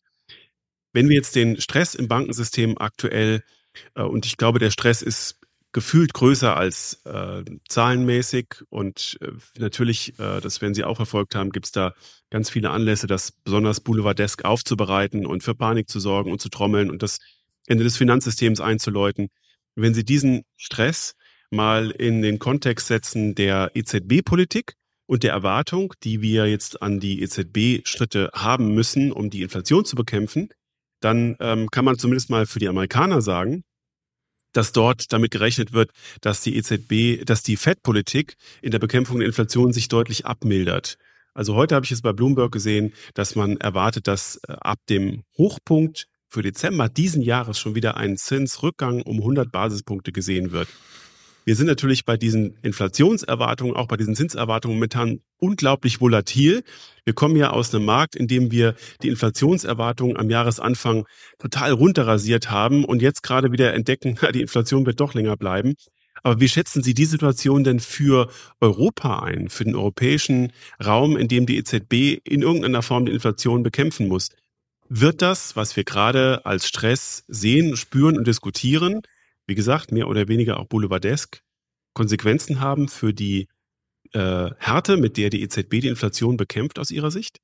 [0.92, 3.42] Wenn wir jetzt den Stress im Bankensystem aktuell,
[3.94, 5.38] äh, und ich glaube, der Stress ist
[5.72, 8.62] gefühlt größer als äh, zahlenmäßig.
[8.70, 11.94] Und äh, natürlich, äh, das werden Sie auch verfolgt haben, gibt es da
[12.31, 16.90] ganz viele Anlässe, das besonders boulevardesk aufzubereiten und für Panik zu sorgen und zu trommeln
[16.90, 17.18] und das
[17.66, 19.28] Ende des Finanzsystems einzuläuten.
[19.74, 21.14] Wenn Sie diesen Stress
[21.50, 24.74] mal in den Kontext setzen der EZB-Politik
[25.07, 29.96] und der Erwartung, die wir jetzt an die EZB-Schritte haben müssen, um die Inflation zu
[29.96, 30.50] bekämpfen,
[31.00, 33.64] dann ähm, kann man zumindest mal für die Amerikaner sagen,
[34.52, 39.26] dass dort damit gerechnet wird, dass die EZB, dass die Fed-Politik in der Bekämpfung der
[39.26, 40.96] Inflation sich deutlich abmildert.
[41.34, 45.22] Also heute habe ich es bei Bloomberg gesehen, dass man erwartet, dass äh, ab dem
[45.37, 50.68] Hochpunkt für Dezember diesen Jahres schon wieder ein Zinsrückgang um 100 Basispunkte gesehen wird.
[51.48, 56.62] Wir sind natürlich bei diesen Inflationserwartungen, auch bei diesen Zinserwartungen momentan unglaublich volatil.
[57.06, 61.06] Wir kommen ja aus einem Markt, in dem wir die Inflationserwartungen am Jahresanfang
[61.38, 65.72] total runterrasiert haben und jetzt gerade wieder entdecken, die Inflation wird doch länger bleiben.
[66.22, 68.28] Aber wie schätzen Sie die Situation denn für
[68.61, 70.52] Europa ein, für den europäischen
[70.84, 74.28] Raum, in dem die EZB in irgendeiner Form die Inflation bekämpfen muss?
[74.90, 79.00] Wird das, was wir gerade als Stress sehen, spüren und diskutieren,
[79.48, 81.40] wie gesagt, mehr oder weniger auch boulevardesk,
[81.94, 83.48] Konsequenzen haben für die
[84.12, 87.40] äh, Härte, mit der die EZB die Inflation bekämpft aus Ihrer Sicht?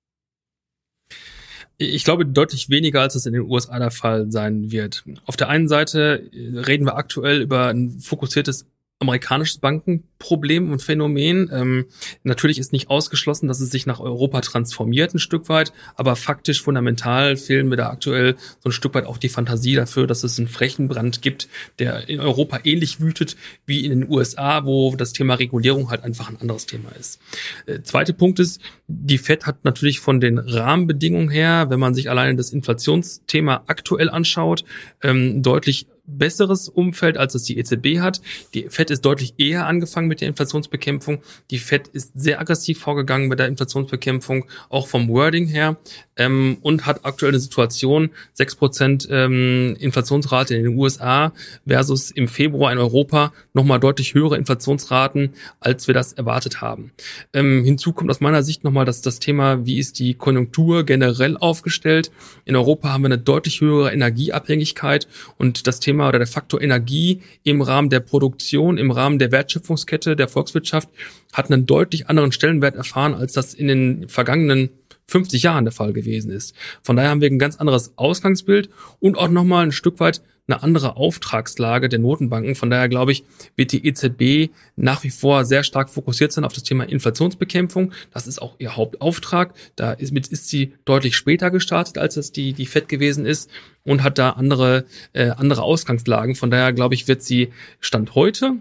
[1.77, 5.05] Ich glaube deutlich weniger, als es in den USA der Fall sein wird.
[5.25, 8.67] Auf der einen Seite reden wir aktuell über ein fokussiertes
[9.01, 11.51] amerikanisches Bankenproblem und Phänomen.
[11.53, 11.87] Ähm,
[12.23, 16.63] natürlich ist nicht ausgeschlossen, dass es sich nach Europa transformiert ein Stück weit, aber faktisch
[16.63, 20.39] fundamental fehlen mir da aktuell so ein Stück weit auch die Fantasie dafür, dass es
[20.39, 25.35] einen Flächenbrand gibt, der in Europa ähnlich wütet wie in den USA, wo das Thema
[25.35, 27.21] Regulierung halt einfach ein anderes Thema ist.
[27.67, 32.11] Äh, zweiter Punkt ist, die Fed hat natürlich von den Rahmenbedingungen her, wenn man sich
[32.11, 34.65] alleine das Inflationsthema aktuell anschaut,
[35.03, 38.21] ähm, deutlich besseres Umfeld, als es die EZB hat.
[38.53, 41.23] Die Fed ist deutlich eher angefangen mit der Inflationsbekämpfung.
[41.51, 45.77] Die Fed ist sehr aggressiv vorgegangen mit der Inflationsbekämpfung, auch vom Wording her,
[46.17, 51.33] ähm, und hat aktuell eine Situation, 6% ähm, Inflationsrate in den USA
[51.67, 56.93] versus im Februar in Europa nochmal deutlich höhere Inflationsraten, als wir das erwartet haben.
[57.33, 61.37] Ähm, hinzu kommt aus meiner Sicht nochmal das, das Thema, wie ist die Konjunktur generell
[61.37, 62.11] aufgestellt.
[62.45, 66.61] In Europa haben wir eine deutlich höhere Energieabhängigkeit und das Thema Thema oder der Faktor
[66.61, 70.89] Energie im Rahmen der Produktion, im Rahmen der Wertschöpfungskette der Volkswirtschaft
[71.33, 74.71] hat einen deutlich anderen Stellenwert erfahren, als das in den vergangenen
[75.07, 76.55] 50 Jahren der Fall gewesen ist.
[76.83, 80.63] Von daher haben wir ein ganz anderes Ausgangsbild und auch nochmal ein Stück weit eine
[80.63, 82.55] andere Auftragslage der Notenbanken.
[82.55, 83.25] Von daher glaube ich,
[83.57, 87.93] wird die EZB nach wie vor sehr stark fokussiert sein auf das Thema Inflationsbekämpfung.
[88.13, 89.55] Das ist auch ihr Hauptauftrag.
[89.77, 93.51] Da ist, mit, ist sie deutlich später gestartet, als es die, die FED gewesen ist
[93.85, 96.35] und hat da andere, äh, andere Ausgangslagen.
[96.35, 98.57] Von daher glaube ich, wird sie Stand heute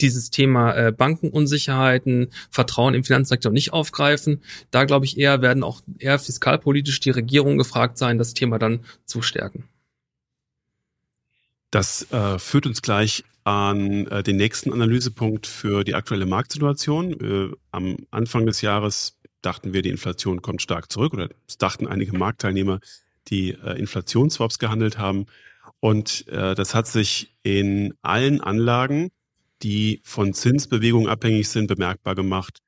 [0.00, 4.42] dieses Thema äh, Bankenunsicherheiten, Vertrauen im Finanzsektor nicht aufgreifen.
[4.70, 8.80] Da glaube ich eher werden auch eher fiskalpolitisch die Regierung gefragt sein, das Thema dann
[9.04, 9.64] zu stärken.
[11.74, 17.20] Das äh, führt uns gleich an äh, den nächsten Analysepunkt für die aktuelle Marktsituation.
[17.20, 21.88] Äh, am Anfang des Jahres dachten wir, die Inflation kommt stark zurück oder es dachten
[21.88, 22.78] einige Marktteilnehmer,
[23.26, 25.26] die äh, Inflationsswaps gehandelt haben.
[25.80, 29.10] Und äh, das hat sich in allen Anlagen,
[29.64, 32.60] die von Zinsbewegungen abhängig sind, bemerkbar gemacht.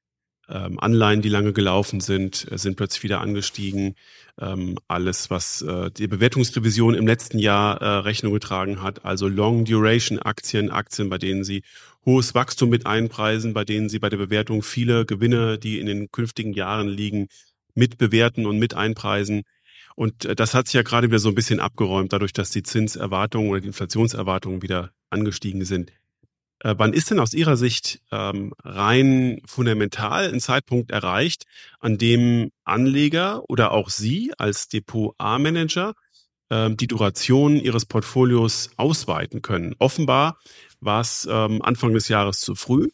[0.48, 3.96] Ähm, Anleihen, die lange gelaufen sind, äh, sind plötzlich wieder angestiegen.
[4.38, 10.70] Ähm, alles, was äh, die Bewertungsrevision im letzten Jahr äh, Rechnung getragen hat, also Long-Duration-Aktien,
[10.70, 11.62] Aktien, bei denen sie
[12.04, 16.12] hohes Wachstum mit einpreisen, bei denen sie bei der Bewertung viele Gewinne, die in den
[16.12, 17.28] künftigen Jahren liegen,
[17.74, 19.42] mit bewerten und mit einpreisen.
[19.96, 23.50] Und das hat sich ja gerade wieder so ein bisschen abgeräumt, dadurch, dass die Zinserwartungen
[23.50, 25.90] oder die Inflationserwartungen wieder angestiegen sind.
[26.61, 31.45] Äh, wann ist denn aus Ihrer Sicht ähm, rein fundamental ein Zeitpunkt erreicht,
[31.81, 35.95] an dem Anleger oder auch Sie als Depot A-Manager
[36.51, 39.75] ähm, die Duration Ihres Portfolios ausweiten können?
[39.79, 40.38] Offenbar
[40.81, 42.88] war es ähm, Anfang des Jahres zu früh.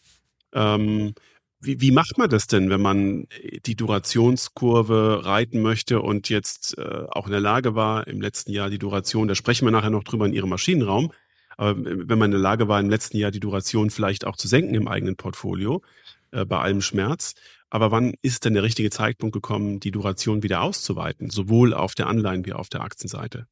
[0.52, 1.14] Ähm,
[1.60, 3.28] wie, wie macht man das denn, wenn man
[3.66, 8.68] die Durationskurve reiten möchte und jetzt äh, auch in der Lage war, im letzten Jahr
[8.68, 11.12] die Duration, da sprechen wir nachher noch drüber in Ihrem Maschinenraum,
[11.56, 14.48] aber wenn man in der Lage war, im letzten Jahr die Duration vielleicht auch zu
[14.48, 15.82] senken im eigenen Portfolio,
[16.32, 17.34] äh, bei allem Schmerz.
[17.70, 22.06] Aber wann ist denn der richtige Zeitpunkt gekommen, die Duration wieder auszuweiten, sowohl auf der
[22.06, 23.46] Anleihen wie auf der Aktienseite?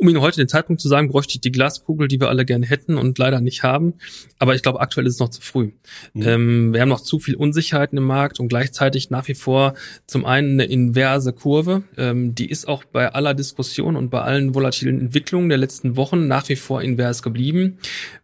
[0.00, 2.64] Um Ihnen heute den Zeitpunkt zu sagen, bräuchte ich die Glaskugel, die wir alle gerne
[2.64, 3.92] hätten und leider nicht haben.
[4.38, 5.72] Aber ich glaube, aktuell ist es noch zu früh.
[6.14, 6.22] Mhm.
[6.22, 9.74] Ähm, wir haben noch zu viel Unsicherheiten im Markt und gleichzeitig nach wie vor
[10.06, 11.82] zum einen eine inverse Kurve.
[11.98, 16.26] Ähm, die ist auch bei aller Diskussion und bei allen volatilen Entwicklungen der letzten Wochen
[16.26, 17.76] nach wie vor invers geblieben.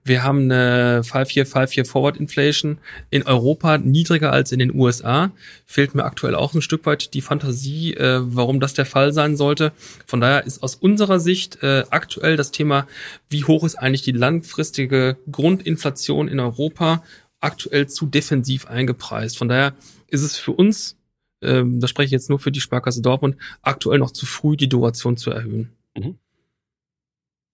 [0.03, 2.79] Wir haben eine 5-Year, 5-Year Forward Inflation
[3.11, 5.31] in Europa niedriger als in den USA.
[5.67, 9.37] Fehlt mir aktuell auch ein Stück weit die Fantasie, äh, warum das der Fall sein
[9.37, 9.73] sollte.
[10.07, 12.87] Von daher ist aus unserer Sicht äh, aktuell das Thema,
[13.29, 17.03] wie hoch ist eigentlich die langfristige Grundinflation in Europa,
[17.41, 19.37] aktuell zu defensiv eingepreist.
[19.37, 19.75] Von daher
[20.07, 20.97] ist es für uns,
[21.43, 24.69] ähm, da spreche ich jetzt nur für die Sparkasse Dortmund, aktuell noch zu früh, die
[24.69, 25.73] Duration zu erhöhen.
[25.97, 26.19] Mhm.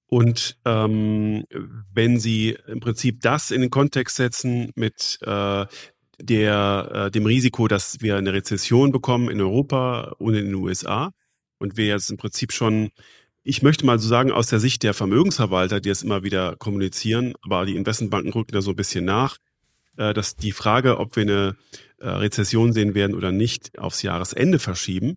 [0.06, 1.44] Und ähm,
[1.94, 5.64] wenn Sie im Prinzip das in den Kontext setzen mit äh,
[6.20, 11.12] der, äh, dem Risiko, dass wir eine Rezession bekommen in Europa und in den USA
[11.58, 12.90] und wir jetzt im Prinzip schon
[13.44, 17.34] ich möchte mal so sagen, aus der Sicht der Vermögensverwalter, die es immer wieder kommunizieren,
[17.42, 19.38] aber die Investmentbanken rücken da so ein bisschen nach,
[19.96, 21.56] äh, dass die Frage, ob wir eine
[21.98, 25.16] äh, Rezession sehen werden oder nicht, aufs Jahresende verschieben,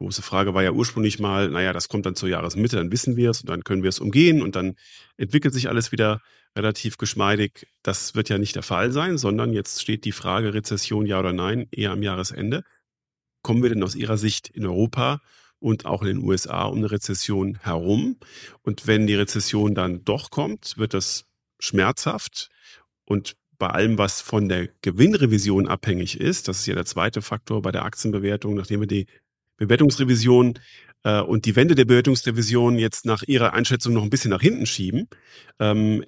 [0.00, 3.28] Große Frage war ja ursprünglich mal, naja, das kommt dann zur Jahresmitte, dann wissen wir
[3.28, 4.76] es und dann können wir es umgehen und dann
[5.18, 6.22] entwickelt sich alles wieder
[6.56, 7.66] relativ geschmeidig.
[7.82, 11.34] Das wird ja nicht der Fall sein, sondern jetzt steht die Frage Rezession ja oder
[11.34, 12.64] nein eher am Jahresende.
[13.42, 15.20] Kommen wir denn aus Ihrer Sicht in Europa
[15.60, 18.16] und auch in den USA um eine Rezession herum?
[18.62, 21.26] Und wenn die Rezession dann doch kommt, wird das
[21.60, 22.50] schmerzhaft
[23.04, 27.62] und bei allem, was von der Gewinnrevision abhängig ist, das ist ja der zweite Faktor
[27.62, 29.06] bei der Aktienbewertung, nachdem wir die
[29.58, 30.58] Bewertungsrevision
[31.04, 34.66] äh, und die Wende der Bewertungsrevision jetzt nach Ihrer Einschätzung noch ein bisschen nach hinten
[34.66, 35.08] schieben,
[35.58, 36.02] ähm,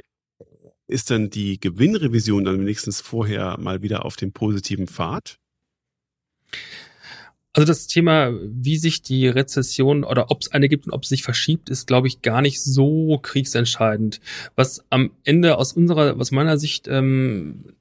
[0.88, 5.38] ist dann die Gewinnrevision dann wenigstens vorher mal wieder auf dem positiven Pfad?
[7.54, 11.10] Also das Thema, wie sich die Rezession oder ob es eine gibt und ob es
[11.10, 14.20] sich verschiebt, ist, glaube ich, gar nicht so kriegsentscheidend.
[14.56, 17.74] Was am Ende aus unserer, aus meiner Sicht ähm,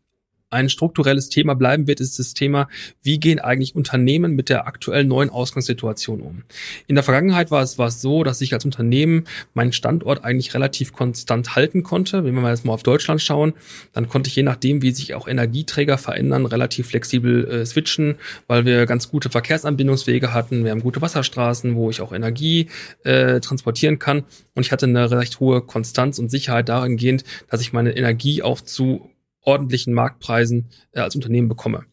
[0.52, 2.68] ein strukturelles Thema bleiben wird, ist das Thema,
[3.02, 6.44] wie gehen eigentlich Unternehmen mit der aktuellen neuen Ausgangssituation um.
[6.88, 10.54] In der Vergangenheit war es, war es so, dass ich als Unternehmen meinen Standort eigentlich
[10.54, 12.26] relativ konstant halten konnte.
[12.26, 13.54] Wenn wir jetzt mal auf Deutschland schauen,
[13.94, 18.16] dann konnte ich je nachdem, wie sich auch Energieträger verändern, relativ flexibel äh, switchen,
[18.48, 20.66] weil wir ganz gute Verkehrsanbindungswege hatten.
[20.66, 22.68] Wir haben gute Wasserstraßen, wo ich auch Energie
[23.04, 24.24] äh, transportieren kann.
[24.54, 28.60] Und ich hatte eine recht hohe Konstanz und Sicherheit dahingehend, dass ich meine Energie auch
[28.60, 29.11] zu
[29.43, 31.86] ordentlichen Marktpreisen äh, als Unternehmen bekomme.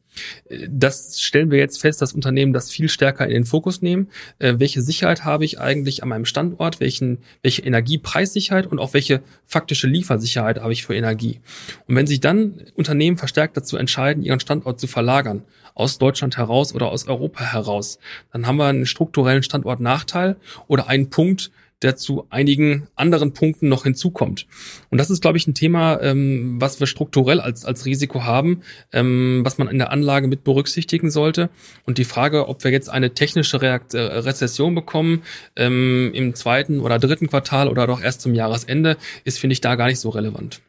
[0.48, 4.08] Äh, das stellen wir jetzt fest, dass Unternehmen das viel stärker in den Fokus nehmen.
[4.38, 6.80] Äh, welche Sicherheit habe ich eigentlich an meinem Standort?
[6.80, 11.40] Welchen, welche Energiepreissicherheit und auch welche faktische Liefersicherheit habe ich für Energie?
[11.86, 15.42] Und wenn sich dann Unternehmen verstärkt dazu entscheiden, ihren Standort zu verlagern,
[15.74, 18.00] aus Deutschland heraus oder aus Europa heraus,
[18.32, 21.52] dann haben wir einen strukturellen Standortnachteil oder einen Punkt,
[21.82, 24.46] der zu einigen anderen Punkten noch hinzukommt.
[24.90, 28.62] Und das ist, glaube ich, ein Thema, ähm, was wir strukturell als, als Risiko haben,
[28.92, 31.50] ähm, was man in der Anlage mit berücksichtigen sollte.
[31.84, 35.22] Und die Frage, ob wir jetzt eine technische Reakt äh, Rezession bekommen
[35.54, 39.76] ähm, im zweiten oder dritten Quartal oder doch erst zum Jahresende, ist, finde ich, da
[39.76, 40.60] gar nicht so relevant.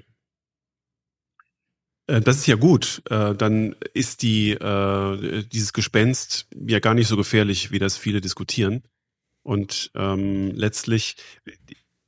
[2.05, 3.01] Äh, das ist ja gut.
[3.09, 4.55] Äh, dann ist die,
[5.51, 8.83] dieses Gespenst ja gar nicht so gefährlich, wie das viele diskutieren.
[9.43, 11.15] Und ähm, letztlich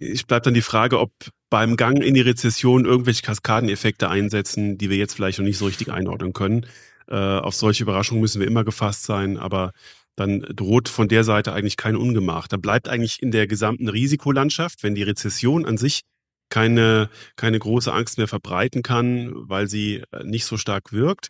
[0.02, 1.12] ich bleibt dann die Frage, ob
[1.50, 5.66] beim Gang in die Rezession irgendwelche Kaskadeneffekte einsetzen, die wir jetzt vielleicht noch nicht so
[5.66, 6.66] richtig einordnen können.
[7.08, 9.74] Äh, auf solche Überraschungen müssen wir immer gefasst sein, aber
[10.16, 12.48] dann droht von der Seite eigentlich kein Ungemach.
[12.48, 16.02] Da bleibt eigentlich in der gesamten Risikolandschaft, wenn die Rezession an sich
[16.50, 21.30] keine, keine große Angst mehr verbreiten kann, weil sie äh, nicht so stark wirkt,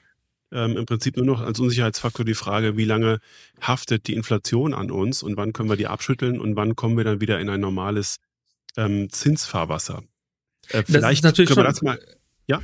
[0.51, 3.19] ähm, im Prinzip nur noch als Unsicherheitsfaktor die Frage, wie lange
[3.61, 7.03] haftet die Inflation an uns und wann können wir die abschütteln und wann kommen wir
[7.03, 8.19] dann wieder in ein normales
[8.77, 10.03] ähm, Zinsfahrwasser.
[10.69, 11.99] Äh, vielleicht können wir das mal.
[12.47, 12.61] Ja?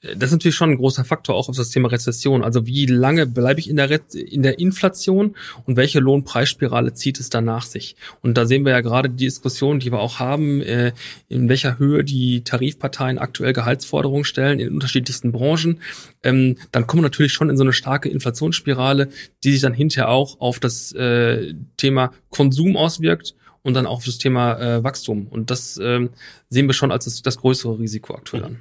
[0.00, 2.44] Das ist natürlich schon ein großer Faktor auch auf das Thema Rezession.
[2.44, 5.34] Also wie lange bleibe ich in der, Re in der Inflation
[5.66, 7.96] und welche Lohnpreisspirale zieht es dann nach sich?
[8.22, 10.92] Und da sehen wir ja gerade die Diskussion, die wir auch haben, äh,
[11.28, 15.80] in welcher Höhe die Tarifparteien aktuell Gehaltsforderungen stellen in unterschiedlichsten Branchen.
[16.22, 19.08] Ähm, dann kommen wir natürlich schon in so eine starke Inflationsspirale,
[19.42, 24.04] die sich dann hinterher auch auf das äh, Thema Konsum auswirkt und dann auch auf
[24.04, 25.26] das Thema äh, Wachstum.
[25.26, 26.10] Und das ähm,
[26.50, 28.60] sehen wir schon als das, das größere Risiko aktuell an.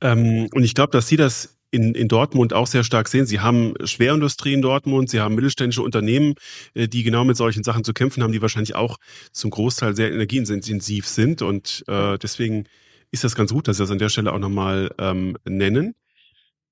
[0.00, 3.26] Ähm, und ich glaube, dass Sie das in, in Dortmund auch sehr stark sehen.
[3.26, 6.34] Sie haben Schwerindustrie in Dortmund, Sie haben mittelständische Unternehmen,
[6.74, 8.98] äh, die genau mit solchen Sachen zu kämpfen haben, die wahrscheinlich auch
[9.32, 11.42] zum Großteil sehr energieintensiv sind.
[11.42, 12.64] Und äh, deswegen
[13.10, 15.94] ist das ganz gut, dass Sie das an der Stelle auch nochmal ähm, nennen.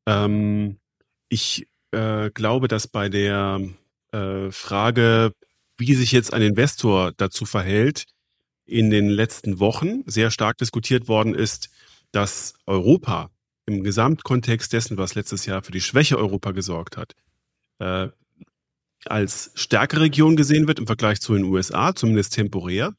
[0.07, 0.79] Ähm,
[1.29, 3.61] ich äh, glaube, dass bei der
[4.13, 5.33] äh, Frage,
[5.77, 8.07] wie sich jetzt ein Investor dazu verhält,
[8.65, 11.69] in den letzten Wochen sehr stark diskutiert worden ist,
[12.17, 13.31] dass Europa
[13.67, 17.13] im Gesamtkontext dessen, was letztes Jahr für die Schwäche Europa gesorgt hat,
[17.79, 18.09] äh,
[19.05, 22.95] als stärkere Region gesehen wird im Vergleich zu den USA, zumindest temporär.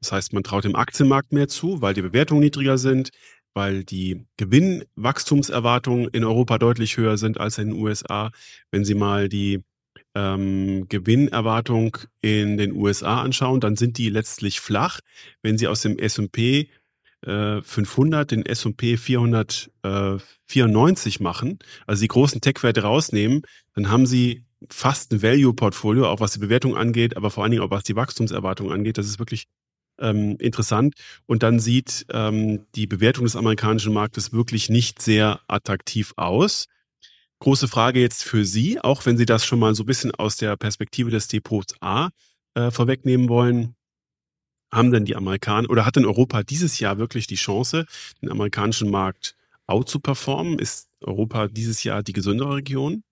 [0.00, 3.10] Das heißt, man traut dem Aktienmarkt mehr zu, weil die Bewertungen niedriger sind,
[3.54, 8.32] weil die Gewinnwachstumserwartungen in Europa deutlich höher sind als in den USA.
[8.72, 9.62] Wenn Sie mal die
[10.16, 14.98] ähm, Gewinnerwartung in den USA anschauen, dann sind die letztlich flach.
[15.40, 16.68] Wenn Sie aus dem S&P
[17.26, 23.42] 500 den S&P 494 machen, also die großen Tech-Werte rausnehmen,
[23.74, 27.62] dann haben sie fast ein Value-Portfolio, auch was die Bewertung angeht, aber vor allen Dingen
[27.62, 28.98] auch was die Wachstumserwartung angeht.
[28.98, 29.46] Das ist wirklich
[29.98, 30.94] ähm, interessant.
[31.26, 36.66] Und dann sieht ähm, die Bewertung des amerikanischen Marktes wirklich nicht sehr attraktiv aus.
[37.40, 40.36] Große Frage jetzt für Sie, auch wenn Sie das schon mal so ein bisschen aus
[40.36, 42.10] der Perspektive des Depots A
[42.54, 43.76] äh, vorwegnehmen wollen
[44.76, 47.86] haben denn die Amerikaner oder hat denn Europa dieses Jahr wirklich die Chance,
[48.22, 49.34] den amerikanischen Markt
[49.66, 50.58] out zu performen?
[50.58, 53.02] Ist Europa dieses Jahr die gesündere Region?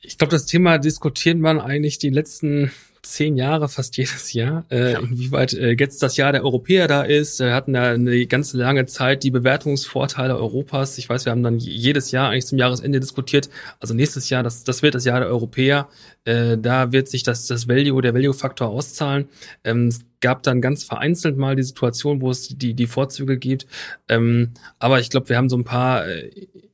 [0.00, 2.70] Ich glaube, das Thema diskutiert man eigentlich die letzten
[3.12, 4.98] zehn Jahre, fast jedes Jahr, äh, ja.
[5.00, 7.40] inwieweit äh, jetzt das Jahr der Europäer da ist.
[7.40, 10.98] Wir hatten ja eine ganz lange Zeit die Bewertungsvorteile Europas.
[10.98, 13.48] Ich weiß, wir haben dann jedes Jahr eigentlich zum Jahresende diskutiert.
[13.80, 15.88] Also nächstes Jahr, das, das wird das Jahr der Europäer.
[16.24, 19.28] Äh, da wird sich das, das Value, der Value-Faktor auszahlen.
[19.64, 23.66] Ähm, es gab dann ganz vereinzelt mal die Situation, wo es die, die Vorzüge gibt.
[24.08, 26.30] Ähm, aber ich glaube, wir haben so ein paar äh,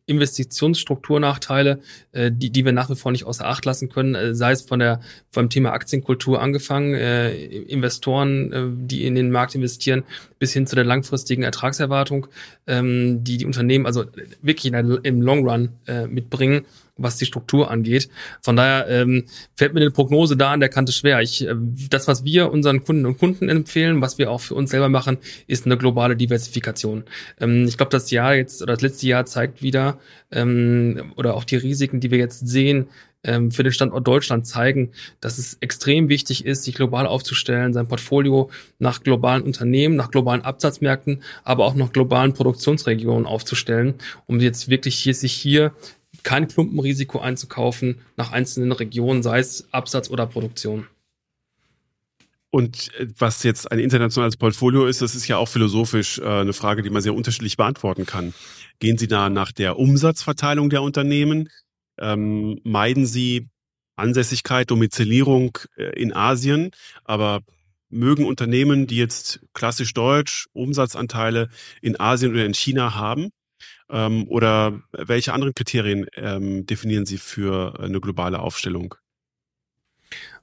[0.07, 1.81] Investitionsstrukturnachteile,
[2.13, 4.63] äh, die, die wir nach wie vor nicht außer Acht lassen können, äh, sei es
[4.63, 10.03] von der vom Thema Aktienkultur angefangen, äh, Investoren, äh, die in den Markt investieren,
[10.39, 12.27] bis hin zu der langfristigen Ertragserwartung,
[12.67, 14.05] ähm, die die Unternehmen also
[14.41, 18.09] wirklich in der, im Long Run äh, mitbringen was die Struktur angeht.
[18.43, 19.25] Von daher ähm,
[19.55, 21.21] fällt mir eine Prognose da an der Kante schwer.
[21.21, 21.55] Ich, äh,
[21.89, 25.19] das, was wir unseren Kunden und Kunden empfehlen, was wir auch für uns selber machen,
[25.47, 27.05] ist eine globale Diversifikation.
[27.41, 29.99] Ähm, ich glaube, das Jahr jetzt oder das letzte Jahr zeigt wieder
[30.31, 32.89] ähm, oder auch die Risiken, die wir jetzt sehen,
[33.25, 37.89] ähm, für den Standort Deutschland zeigen, dass es extrem wichtig ist, sich global aufzustellen, sein
[37.89, 43.95] Portfolio nach globalen Unternehmen, nach globalen Absatzmärkten, aber auch nach globalen Produktionsregionen aufzustellen,
[44.27, 45.73] um jetzt wirklich hier, sich hier
[46.23, 50.87] kein Klumpenrisiko einzukaufen nach einzelnen Regionen, sei es Absatz oder Produktion.
[52.51, 56.53] Und äh, was jetzt ein internationales Portfolio ist, das ist ja auch philosophisch äh, eine
[56.53, 58.35] Frage, die man sehr unterschiedlich beantworten kann.
[58.79, 61.49] Gehen Sie da nach der Umsatzverteilung der Unternehmen?
[61.99, 63.49] Ähm, meiden Sie
[63.97, 66.73] Ansässigkeit, Domizilierung äh, in Asien,
[67.05, 67.41] aber
[67.89, 71.49] mögen Unternehmen, die jetzt klassisch deutsch Umsatzanteile
[71.81, 73.31] in Asien oder in China haben?
[73.93, 78.95] Ähm, oder welche anderen Kriterien ähm, definieren Sie für eine globale Aufstellung?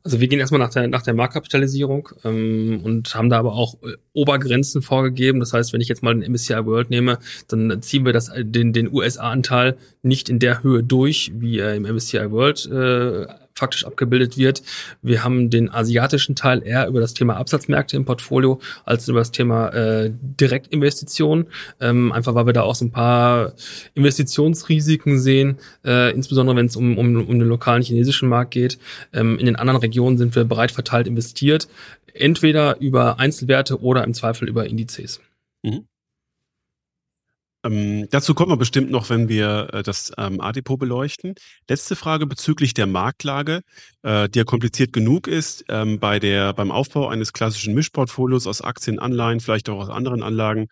[0.04, 3.76] Also wir gehen erstmal nach der, nach der Marktkapitalisierung ähm, und haben da aber auch
[3.84, 5.40] äh, Obergrenzen vorgegeben.
[5.40, 8.72] Das heißt, wenn ich jetzt mal den MSCI World nehme, dann ziehen wir das, den,
[8.72, 13.28] den USA-Anteil nicht in der Höhe durch, wie er im MSCI World äh,
[13.60, 14.64] faktisch abgebildet wird.
[15.02, 19.32] Wir haben den asiatischen Teil eher über das Thema Absatzmärkte im Portfolio als über das
[19.32, 21.48] Thema äh, Direktinvestitionen.
[21.80, 23.54] Ähm, einfach weil wir da auch so ein paar
[23.94, 28.80] Investitionsrisiken sehen, äh, insbesondere wenn es um, um, um den lokalen chinesischen Markt geht.
[29.14, 31.68] Ähm, in den anderen Regionen sind wir breit verteilt investiert,
[32.14, 35.20] entweder über Einzelwerte oder im Zweifel über Indizes.
[35.64, 35.86] Mhm.
[37.64, 41.36] Ähm, dazu kommen wir bestimmt noch, wenn wir äh, das ähm, A-Depot beleuchten.
[41.68, 43.62] Letzte Frage bezüglich der Marktlage,
[44.02, 45.66] äh, die ja kompliziert genug ist.
[45.68, 50.24] Ähm, bei der, beim Aufbau eines klassischen Mischportfolios aus Aktien, Anleihen, vielleicht auch aus anderen
[50.24, 50.68] Anlagen,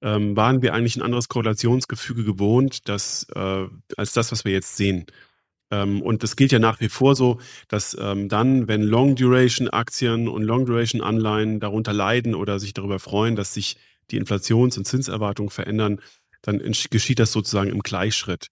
[0.00, 3.66] ähm, waren wir eigentlich ein anderes Korrelationsgefüge gewohnt, das, äh,
[3.96, 5.06] als das, was wir jetzt sehen.
[5.70, 10.42] Ähm, und das gilt ja nach wie vor so, dass ähm, dann, wenn Long-Duration-Aktien und
[10.42, 13.76] Long-Duration-Anleihen darunter leiden oder sich darüber freuen, dass sich
[14.10, 16.00] die Inflations- und Zinserwartungen verändern,
[16.42, 18.48] dann geschieht das sozusagen im Gleichschritt.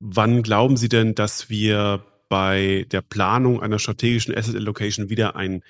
[0.00, 5.62] Wann glauben Sie denn, dass wir bei der Planung einer strategischen Asset Allocation wieder ein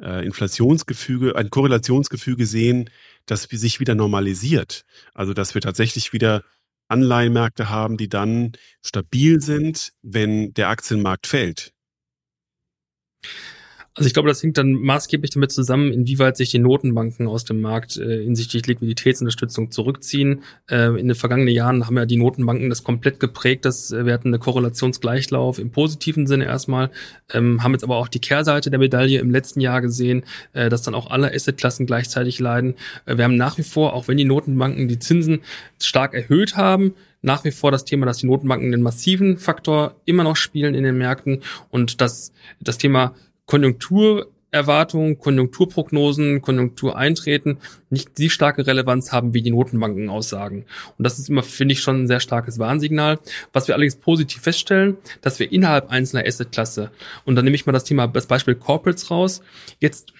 [0.00, 2.90] äh, Inflationsgefüge, ein Korrelationsgefüge sehen,
[3.26, 4.84] das sich wieder normalisiert?
[5.14, 6.44] Also, dass wir tatsächlich wieder
[6.88, 11.72] Anleihenmärkte haben, die dann stabil sind, wenn der Aktienmarkt fällt?
[13.94, 17.60] Also ich glaube, das hängt dann maßgeblich damit zusammen, inwieweit sich die Notenbanken aus dem
[17.60, 20.42] Markt äh, hinsichtlich Liquiditätsunterstützung zurückziehen.
[20.70, 23.66] Äh, in den vergangenen Jahren haben ja die Notenbanken das komplett geprägt.
[23.66, 26.90] Dass, äh, wir hatten eine Korrelationsgleichlauf im positiven Sinne erstmal,
[27.34, 30.24] ähm, haben jetzt aber auch die Kehrseite der Medaille im letzten Jahr gesehen,
[30.54, 32.76] äh, dass dann auch alle Assetklassen gleichzeitig leiden.
[33.04, 35.42] Äh, wir haben nach wie vor, auch wenn die Notenbanken die Zinsen
[35.78, 40.24] stark erhöht haben, nach wie vor das Thema, dass die Notenbanken den massiven Faktor immer
[40.24, 43.14] noch spielen in den Märkten und dass das Thema
[43.52, 47.58] Konjunkturerwartungen, Konjunkturprognosen, Konjunktureintreten
[47.90, 50.64] nicht die starke Relevanz haben wie die Notenbankenaussagen.
[50.96, 53.18] Und das ist immer, finde ich, schon ein sehr starkes Warnsignal.
[53.52, 56.92] Was wir allerdings positiv feststellen, dass wir innerhalb einzelner Assetklasse,
[57.26, 59.42] und dann nehme ich mal das Thema, das Beispiel Corporates raus,
[59.80, 60.14] jetzt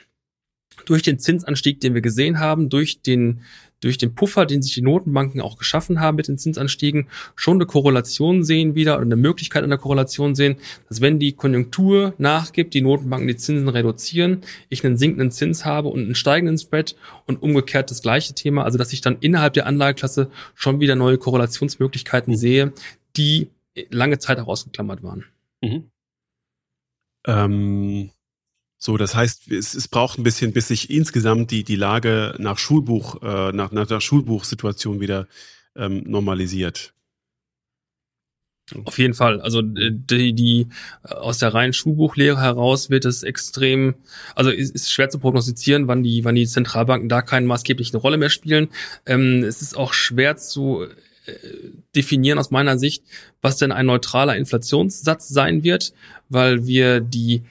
[0.85, 3.41] durch den Zinsanstieg, den wir gesehen haben, durch den
[3.83, 7.67] durch den Puffer, den sich die Notenbanken auch geschaffen haben mit den Zinsanstiegen, schon eine
[7.67, 10.57] Korrelation sehen wieder oder eine Möglichkeit einer Korrelation sehen,
[10.89, 15.89] dass wenn die Konjunktur nachgibt, die Notenbanken die Zinsen reduzieren, ich einen sinkenden Zins habe
[15.89, 19.67] und einen steigenden Spread und umgekehrt das gleiche Thema, also dass ich dann innerhalb der
[19.67, 22.73] Anlageklasse schon wieder neue Korrelationsmöglichkeiten sehe,
[23.17, 23.49] die
[23.91, 25.25] lange Zeit herausgeklammert waren.
[25.61, 25.91] Mhm.
[27.27, 28.11] Ähm
[28.85, 32.59] so, das heißt, es, es braucht ein bisschen, bis sich insgesamt die, die Lage nach
[32.59, 35.29] Schulbuch, äh, nach, nach der Schulbuchsituation wieder
[35.77, 36.93] ähm, normalisiert.
[38.85, 39.41] Auf jeden Fall.
[39.41, 40.67] Also äh, die, die
[41.05, 43.95] äh, aus der reinen Schulbuchlehre heraus wird es extrem,
[44.35, 48.17] also ist, ist schwer zu prognostizieren, wann die, wann die Zentralbanken da keine maßgebliche Rolle
[48.17, 48.67] mehr spielen.
[49.07, 50.89] Ähm, es ist auch schwer zu
[51.95, 53.05] definieren aus meiner Sicht,
[53.43, 55.93] was denn ein neutraler Inflationssatz sein wird,
[56.29, 57.43] weil wir die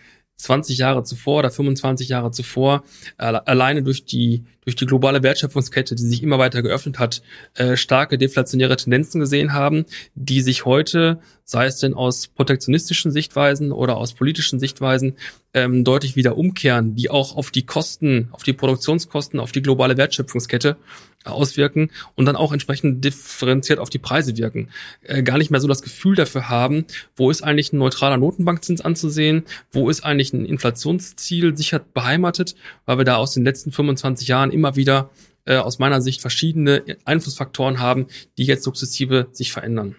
[0.41, 2.83] 20 Jahre zuvor oder 25 Jahre zuvor
[3.17, 7.21] alleine durch die durch die globale Wertschöpfungskette, die sich immer weiter geöffnet hat,
[7.55, 13.71] äh, starke deflationäre Tendenzen gesehen haben, die sich heute, sei es denn aus protektionistischen Sichtweisen
[13.71, 15.17] oder aus politischen Sichtweisen,
[15.53, 19.97] ähm, deutlich wieder umkehren, die auch auf die Kosten, auf die Produktionskosten, auf die globale
[19.97, 20.77] Wertschöpfungskette
[21.25, 24.69] auswirken und dann auch entsprechend differenziert auf die Preise wirken.
[25.03, 28.81] Äh, gar nicht mehr so das Gefühl dafür haben, wo ist eigentlich ein neutraler Notenbankzins
[28.81, 32.55] anzusehen, wo ist eigentlich ein Inflationsziel sicher beheimatet,
[32.85, 35.09] weil wir da aus den letzten 25 Jahren immer wieder
[35.45, 38.07] äh, aus meiner Sicht verschiedene Einflussfaktoren haben,
[38.37, 39.95] die jetzt sukzessive sich verändern.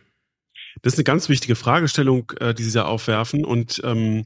[0.83, 3.45] Das ist eine ganz wichtige Fragestellung, äh, die Sie da aufwerfen.
[3.45, 4.25] Und ähm,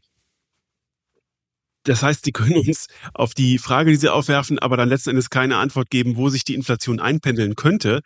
[1.86, 5.30] das heißt, Sie können uns auf die Frage, die Sie aufwerfen, aber dann letzten Endes
[5.30, 8.02] keine Antwort geben, wo sich die Inflation einpendeln könnte.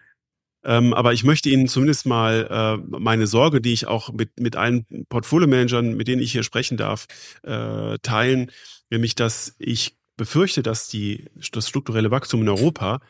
[0.62, 4.56] Ähm, aber ich möchte Ihnen zumindest mal äh, meine Sorge, die ich auch mit, mit
[4.56, 7.06] allen Portfolio-Managern, mit denen ich hier sprechen darf,
[7.42, 8.50] äh, teilen,
[8.90, 13.00] nämlich dass ich befürchte, dass die, das strukturelle Wachstum in Europa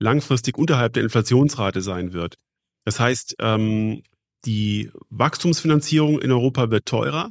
[0.00, 2.34] langfristig unterhalb der Inflationsrate sein wird.
[2.84, 4.02] Das heißt, ähm,
[4.44, 7.30] die Wachstumsfinanzierung in Europa wird teurer.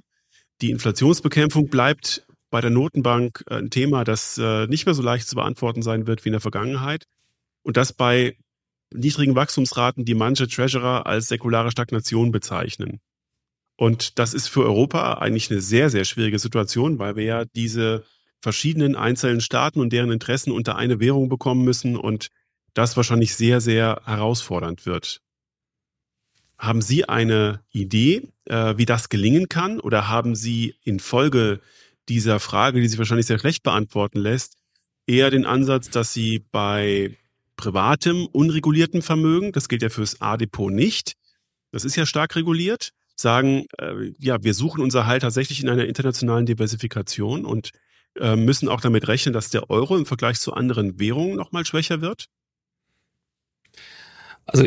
[0.62, 5.28] Die Inflationsbekämpfung bleibt bei der Notenbank äh, ein Thema, das äh, nicht mehr so leicht
[5.28, 7.06] zu beantworten sein wird wie in der Vergangenheit.
[7.64, 8.38] Und das bei
[8.94, 13.02] niedrigen Wachstumsraten, die manche Treasurer als säkulare Stagnation bezeichnen.
[13.78, 18.06] Und das ist für Europa eigentlich eine sehr, sehr schwierige Situation, weil wir ja diese
[18.42, 22.30] verschiedenen einzelnen Staaten und deren Interessen unter eine Währung bekommen müssen und
[22.74, 25.22] das wahrscheinlich sehr, sehr herausfordernd wird.
[26.58, 29.80] Haben Sie eine Idee, äh, wie das gelingen kann?
[29.80, 31.60] Oder haben Sie infolge
[32.10, 34.56] dieser Frage, die sich wahrscheinlich sehr schlecht beantworten lässt,
[35.08, 37.18] eher den Ansatz, dass Sie bei
[37.56, 41.14] privatem, unreguliertem Vermögen, das gilt ja fürs A-Depot nicht,
[41.72, 45.86] das ist ja stark reguliert, sagen, äh, ja, wir suchen unser Halt tatsächlich in einer
[45.86, 47.72] internationalen Diversifikation und
[48.16, 52.02] äh, müssen auch damit rechnen, dass der Euro im Vergleich zu anderen Währungen nochmal schwächer
[52.02, 52.28] wird?
[54.46, 54.66] Also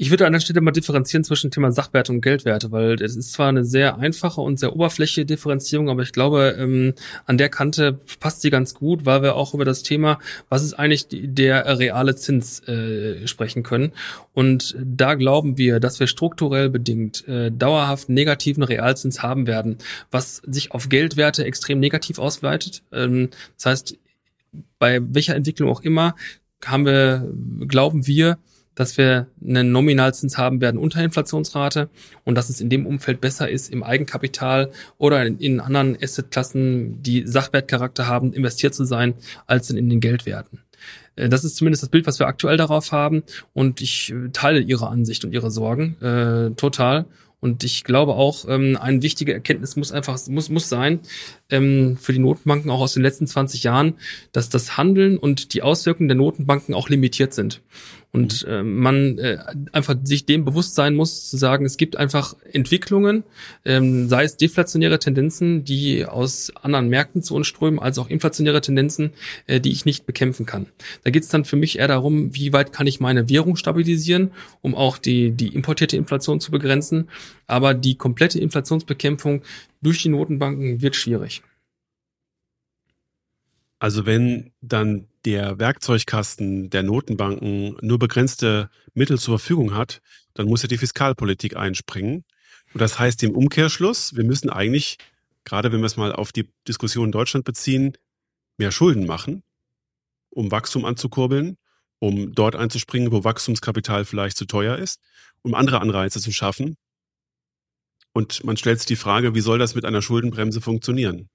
[0.00, 3.32] ich würde an der Stelle mal differenzieren zwischen Thema Sachwerte und Geldwerte, weil es ist
[3.32, 6.94] zwar eine sehr einfache und sehr oberflächliche Differenzierung, aber ich glaube, ähm,
[7.26, 10.74] an der Kante passt sie ganz gut, weil wir auch über das Thema, was ist
[10.74, 13.90] eigentlich der reale Zins äh, sprechen können.
[14.34, 19.78] Und da glauben wir, dass wir strukturell bedingt äh, dauerhaft negativen Realzins haben werden,
[20.12, 22.84] was sich auf Geldwerte extrem negativ ausweitet.
[22.92, 23.98] Ähm, das heißt,
[24.78, 26.14] bei welcher Entwicklung auch immer
[26.64, 27.28] haben wir,
[27.66, 28.38] glauben wir,
[28.78, 31.90] dass wir einen Nominalzins haben werden unter Inflationsrate
[32.24, 37.26] und dass es in dem Umfeld besser ist, im Eigenkapital oder in, anderen Assetklassen, die
[37.26, 39.14] Sachwertcharakter haben, investiert zu sein,
[39.48, 40.60] als in den Geldwerten.
[41.16, 43.24] Äh, das ist zumindest das Bild, was wir aktuell darauf haben.
[43.52, 47.06] Und ich äh, teile Ihre Ansicht und Ihre Sorgen äh, total.
[47.40, 51.00] Und ich glaube auch, ähm, eine wichtige Erkenntnis muss einfach, muss, muss sein,
[51.50, 53.94] ähm, für die Notenbanken auch aus den letzten 20 Jahren,
[54.32, 57.62] dass das Handeln und die Auswirkungen der Notenbanken auch limitiert sind.
[58.10, 59.38] Und äh, man äh,
[59.72, 63.22] einfach sich dem bewusst sein muss, zu sagen, es gibt einfach Entwicklungen,
[63.66, 68.62] ähm, sei es deflationäre Tendenzen, die aus anderen Märkten zu uns strömen, als auch inflationäre
[68.62, 69.12] Tendenzen,
[69.46, 70.66] äh, die ich nicht bekämpfen kann.
[71.04, 74.32] Da geht es dann für mich eher darum, wie weit kann ich meine Währung stabilisieren,
[74.62, 77.08] um auch die, die importierte Inflation zu begrenzen.
[77.46, 79.42] Aber die komplette Inflationsbekämpfung
[79.82, 81.42] durch die Notenbanken wird schwierig.
[83.78, 90.00] Also wenn dann der Werkzeugkasten der Notenbanken nur begrenzte Mittel zur Verfügung hat,
[90.34, 92.24] dann muss ja die Fiskalpolitik einspringen.
[92.72, 94.98] Und das heißt im Umkehrschluss, wir müssen eigentlich,
[95.44, 97.96] gerade wenn wir es mal auf die Diskussion in Deutschland beziehen,
[98.56, 99.42] mehr Schulden machen,
[100.30, 101.56] um Wachstum anzukurbeln,
[101.98, 105.00] um dort einzuspringen, wo Wachstumskapital vielleicht zu teuer ist,
[105.42, 106.76] um andere Anreize zu schaffen.
[108.12, 111.28] Und man stellt sich die Frage, wie soll das mit einer Schuldenbremse funktionieren?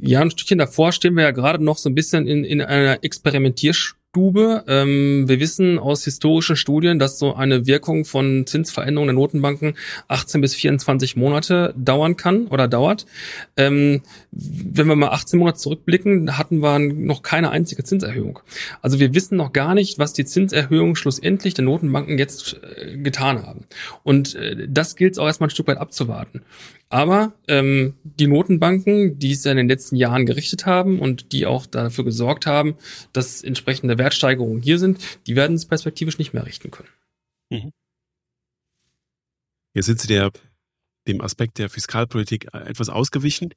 [0.00, 3.02] Ja, ein Stückchen davor stehen wir ja gerade noch so ein bisschen in, in einer
[3.02, 4.64] Experimentierstube.
[4.68, 9.76] Ähm, wir wissen aus historischen Studien, dass so eine Wirkung von Zinsveränderungen der Notenbanken
[10.08, 13.06] 18 bis 24 Monate dauern kann oder dauert.
[13.56, 18.38] Ähm, wenn wir mal 18 Monate zurückblicken, hatten wir noch keine einzige Zinserhöhung.
[18.82, 23.44] Also wir wissen noch gar nicht, was die Zinserhöhungen schlussendlich der Notenbanken jetzt äh, getan
[23.44, 23.64] haben.
[24.04, 26.42] Und äh, das gilt es auch erstmal ein Stück weit abzuwarten.
[26.94, 31.66] Aber ähm, die Notenbanken, die es in den letzten Jahren gerichtet haben und die auch
[31.66, 32.76] dafür gesorgt haben,
[33.12, 36.88] dass entsprechende Wertsteigerungen hier sind, die werden es perspektivisch nicht mehr richten können.
[37.50, 37.72] Mhm.
[39.74, 40.30] Jetzt sind Sie der,
[41.08, 43.52] dem Aspekt der Fiskalpolitik etwas ausgewichen.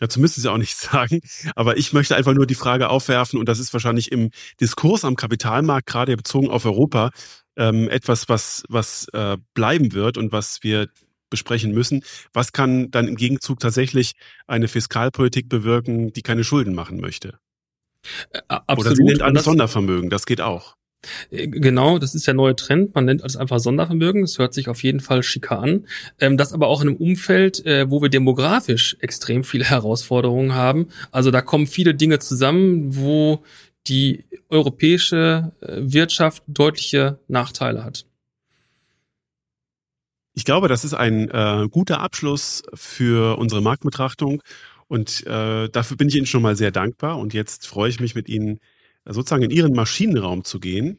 [0.00, 1.20] Dazu müssen Sie auch nichts sagen.
[1.54, 5.14] Aber ich möchte einfach nur die Frage aufwerfen, und das ist wahrscheinlich im Diskurs am
[5.14, 7.12] Kapitalmarkt, gerade bezogen auf Europa,
[7.54, 10.88] ähm, etwas, was, was äh, bleiben wird und was wir
[11.30, 12.02] besprechen müssen.
[12.32, 14.12] Was kann dann im Gegenzug tatsächlich
[14.46, 17.38] eine Fiskalpolitik bewirken, die keine Schulden machen möchte?
[18.48, 18.86] Absolut.
[18.86, 20.76] Oder sie nennt alles Sondervermögen, das geht auch.
[21.30, 22.94] Äh, genau, das ist der neue Trend.
[22.94, 24.22] Man nennt es einfach Sondervermögen.
[24.22, 25.86] Das hört sich auf jeden Fall schicker an.
[26.18, 30.88] Ähm, das aber auch in einem Umfeld, äh, wo wir demografisch extrem viele Herausforderungen haben.
[31.10, 33.42] Also da kommen viele Dinge zusammen, wo
[33.86, 38.04] die europäische äh, Wirtschaft deutliche Nachteile hat.
[40.50, 44.42] Ich glaube, das ist ein äh, guter Abschluss für unsere Marktbetrachtung.
[44.88, 47.20] Und äh, dafür bin ich Ihnen schon mal sehr dankbar.
[47.20, 48.58] Und jetzt freue ich mich mit Ihnen
[49.04, 50.98] sozusagen in Ihren Maschinenraum zu gehen,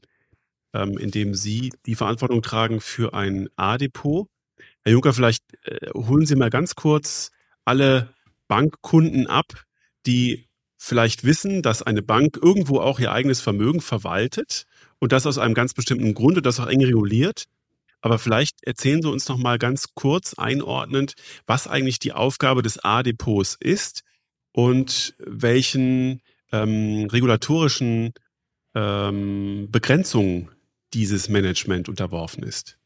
[0.73, 4.29] ähm, in dem Sie die Verantwortung tragen für ein A-Depot.
[4.85, 7.31] Herr Juncker, vielleicht äh, holen Sie mal ganz kurz
[7.65, 8.07] alle
[8.47, 9.65] Bankkunden ab,
[10.05, 10.47] die
[10.77, 14.65] vielleicht wissen, dass eine Bank irgendwo auch ihr eigenes Vermögen verwaltet
[14.99, 17.47] und das aus einem ganz bestimmten Grund und das auch eng reguliert.
[18.01, 21.13] Aber vielleicht erzählen Sie uns noch mal ganz kurz einordnend,
[21.45, 24.01] was eigentlich die Aufgabe des A-Depots ist
[24.51, 26.21] und welchen
[26.51, 28.13] ähm, regulatorischen
[28.75, 30.49] ähm, Begrenzungen
[30.93, 32.77] dieses Management unterworfen ist.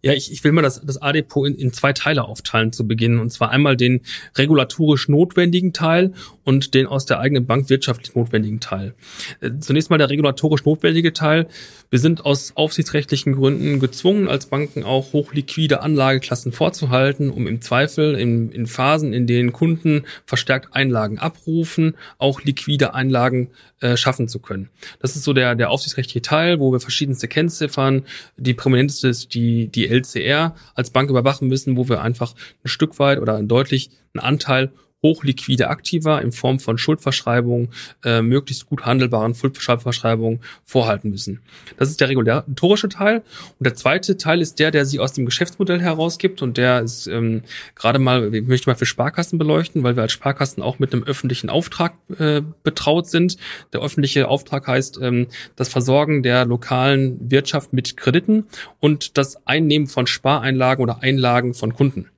[0.00, 3.18] Ja, ich, ich will mal das, das A-Depot in, in zwei Teile aufteilen zu Beginn.
[3.18, 4.02] Und zwar einmal den
[4.36, 6.12] regulatorisch notwendigen Teil
[6.44, 8.94] und den aus der eigenen Bank wirtschaftlich notwendigen Teil.
[9.40, 11.48] Äh, zunächst mal der regulatorisch notwendige Teil.
[11.90, 18.14] Wir sind aus aufsichtsrechtlichen Gründen gezwungen, als Banken auch hochliquide Anlageklassen vorzuhalten, um im Zweifel
[18.14, 24.38] in, in Phasen, in denen Kunden verstärkt Einlagen abrufen, auch liquide Einlagen äh, schaffen zu
[24.38, 24.70] können.
[25.00, 28.04] Das ist so der, der aufsichtsrechtliche Teil, wo wir verschiedenste Kennziffern,
[28.36, 32.34] die prominenteste ist die, die LCR als Bank überwachen müssen, wo wir einfach
[32.64, 34.72] ein Stück weit oder deutlich einen Anteil
[35.02, 37.68] hochliquide Aktiva in Form von Schuldverschreibungen,
[38.04, 41.40] äh, möglichst gut handelbaren Schuldverschreibungen vorhalten müssen.
[41.76, 43.22] Das ist der regulatorische Teil.
[43.58, 47.06] Und der zweite Teil ist der, der sie aus dem Geschäftsmodell herausgibt und der ist
[47.06, 47.42] ähm,
[47.74, 51.04] gerade mal, ich möchte mal für Sparkassen beleuchten, weil wir als Sparkassen auch mit einem
[51.04, 53.36] öffentlichen Auftrag äh, betraut sind.
[53.72, 58.46] Der öffentliche Auftrag heißt ähm, das Versorgen der lokalen Wirtschaft mit Krediten
[58.80, 62.10] und das Einnehmen von Spareinlagen oder Einlagen von Kunden.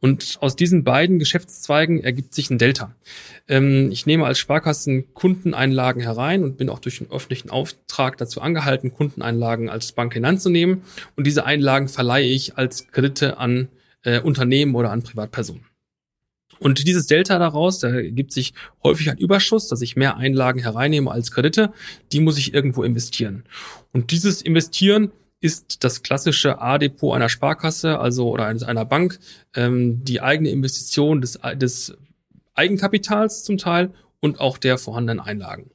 [0.00, 2.94] Und aus diesen beiden Geschäftszweigen ergibt sich ein Delta.
[3.48, 8.40] Ähm, ich nehme als Sparkassen Kundeneinlagen herein und bin auch durch den öffentlichen Auftrag dazu
[8.40, 10.82] angehalten, Kundeneinlagen als Bank hineinzunehmen.
[11.16, 13.68] Und diese Einlagen verleihe ich als Kredite an
[14.02, 15.66] äh, Unternehmen oder an Privatpersonen.
[16.58, 21.10] Und dieses Delta daraus, da ergibt sich häufig ein Überschuss, dass ich mehr Einlagen hereinnehme
[21.10, 21.72] als Kredite,
[22.12, 23.44] die muss ich irgendwo investieren.
[23.92, 25.10] Und dieses Investieren
[25.40, 29.18] ist das klassische A-Depot einer Sparkasse, also oder einer Bank,
[29.54, 31.96] ähm, die eigene Investition des, des
[32.54, 35.70] Eigenkapitals zum Teil und auch der vorhandenen Einlagen.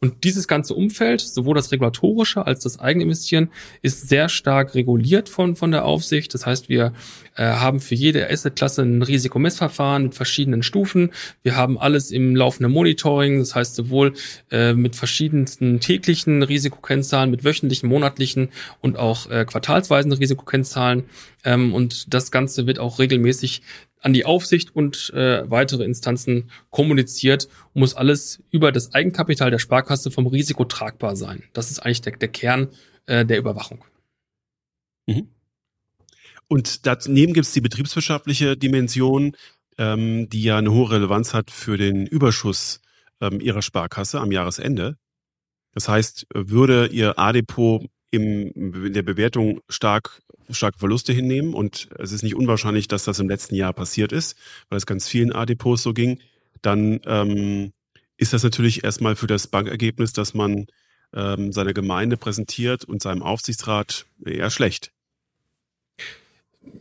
[0.00, 3.50] Und dieses ganze Umfeld, sowohl das regulatorische als das Eigeninvestieren,
[3.82, 6.34] ist sehr stark reguliert von, von der Aufsicht.
[6.34, 6.92] Das heißt, wir
[7.36, 11.12] äh, haben für jede Assetklasse ein Risikomessverfahren mit verschiedenen Stufen.
[11.42, 14.14] Wir haben alles im laufenden Monitoring, das heißt sowohl
[14.50, 18.48] äh, mit verschiedensten täglichen Risikokennzahlen, mit wöchentlichen, monatlichen
[18.80, 21.04] und auch äh, quartalsweisen Risikokennzahlen.
[21.44, 23.62] Ähm, und das Ganze wird auch regelmäßig
[24.02, 30.10] an die Aufsicht und äh, weitere Instanzen kommuniziert, muss alles über das Eigenkapital der Sparkasse
[30.10, 31.44] vom Risiko tragbar sein.
[31.52, 32.68] Das ist eigentlich der, der Kern
[33.06, 33.84] äh, der Überwachung.
[35.06, 35.28] Mhm.
[36.48, 39.36] Und daneben gibt es die betriebswirtschaftliche Dimension,
[39.78, 42.80] ähm, die ja eine hohe Relevanz hat für den Überschuss
[43.20, 44.96] ähm, ihrer Sparkasse am Jahresende.
[45.72, 48.52] Das heißt, würde ihr A-Depot im,
[48.84, 51.54] in der Bewertung stark starke Verluste hinnehmen.
[51.54, 54.36] Und es ist nicht unwahrscheinlich, dass das im letzten Jahr passiert ist,
[54.68, 56.20] weil es ganz vielen A-Depots so ging.
[56.60, 57.72] Dann ähm,
[58.16, 60.66] ist das natürlich erstmal für das Bankergebnis, das man
[61.14, 64.92] ähm, seiner Gemeinde präsentiert und seinem Aufsichtsrat eher schlecht.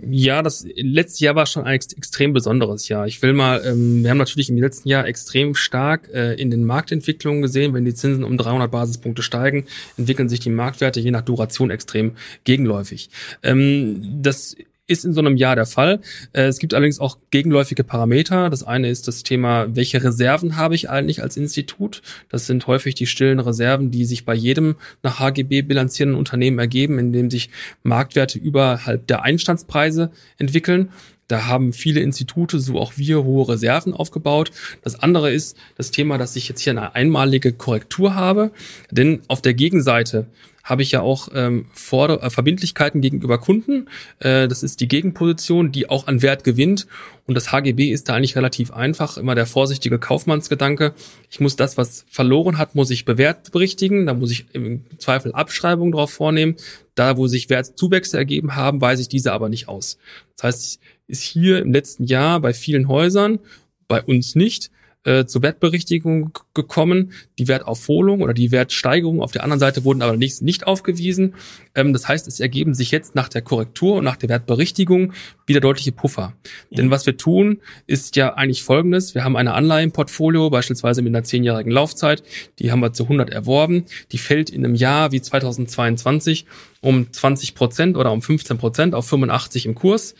[0.03, 3.07] Ja, das letzte Jahr war schon ein extrem besonderes Jahr.
[3.07, 6.65] Ich will mal, ähm, wir haben natürlich im letzten Jahr extrem stark äh, in den
[6.65, 7.73] Marktentwicklungen gesehen.
[7.73, 9.65] Wenn die Zinsen um 300 Basispunkte steigen,
[9.97, 12.13] entwickeln sich die Marktwerte je nach Duration extrem
[12.43, 13.09] gegenläufig.
[13.43, 14.55] Ähm, das
[14.91, 16.01] ist in so einem Jahr der Fall.
[16.33, 18.49] Äh, es gibt allerdings auch gegenläufige Parameter.
[18.49, 22.01] Das eine ist das Thema, welche Reserven habe ich eigentlich als Institut?
[22.29, 26.99] Das sind häufig die stillen Reserven, die sich bei jedem nach HGB bilanzierenden Unternehmen ergeben,
[26.99, 27.49] indem sich
[27.83, 30.89] Marktwerte überhalb der Einstandspreise entwickeln.
[31.31, 34.51] Da haben viele Institute, so auch wir, hohe Reserven aufgebaut.
[34.83, 38.51] Das andere ist das Thema, dass ich jetzt hier eine einmalige Korrektur habe.
[38.91, 40.25] Denn auf der Gegenseite
[40.63, 43.87] habe ich ja auch ähm, Forder äh, Verbindlichkeiten gegenüber Kunden.
[44.19, 46.87] Äh, das ist die Gegenposition, die auch an Wert gewinnt.
[47.25, 49.17] Und das HGB ist da eigentlich relativ einfach.
[49.17, 50.93] Immer der vorsichtige Kaufmannsgedanke.
[51.29, 54.05] Ich muss das, was verloren hat, muss ich bewertberichtigen.
[54.05, 56.55] Da muss ich im Zweifel Abschreibungen drauf vornehmen.
[56.95, 59.97] Da, wo sich Wertzuwächse ergeben haben, weise ich diese aber nicht aus.
[60.35, 63.39] Das heißt, ist hier im letzten Jahr bei vielen Häusern,
[63.87, 64.71] bei uns nicht,
[65.03, 67.13] äh, zur Wertberichtigung gekommen.
[67.39, 71.33] Die Wertaufholung oder die Wertsteigerung auf der anderen Seite wurden aber nicht, nicht aufgewiesen.
[71.73, 75.13] Ähm, das heißt, es ergeben sich jetzt nach der Korrektur und nach der Wertberichtigung
[75.47, 76.33] wieder deutliche Puffer.
[76.69, 76.75] Mhm.
[76.75, 79.15] Denn was wir tun, ist ja eigentlich Folgendes.
[79.15, 82.23] Wir haben eine Anleihenportfolio, beispielsweise mit einer zehnjährigen Laufzeit.
[82.59, 83.85] Die haben wir zu 100 erworben.
[84.11, 86.45] Die fällt in einem Jahr wie 2022
[86.81, 90.15] um 20 Prozent oder um 15 Prozent auf 85 im Kurs.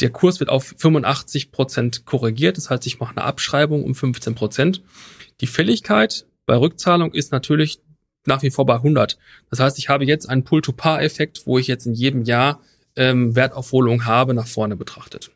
[0.00, 2.56] Der Kurs wird auf 85 Prozent korrigiert.
[2.56, 4.82] Das heißt, ich mache eine Abschreibung um 15 Prozent.
[5.40, 7.80] Die Fälligkeit bei Rückzahlung ist natürlich
[8.26, 9.18] nach wie vor bei 100.
[9.50, 12.60] Das heißt, ich habe jetzt einen Pull-to-Par-Effekt, wo ich jetzt in jedem Jahr
[12.96, 15.30] ähm, Wertaufholung habe, nach vorne betrachtet.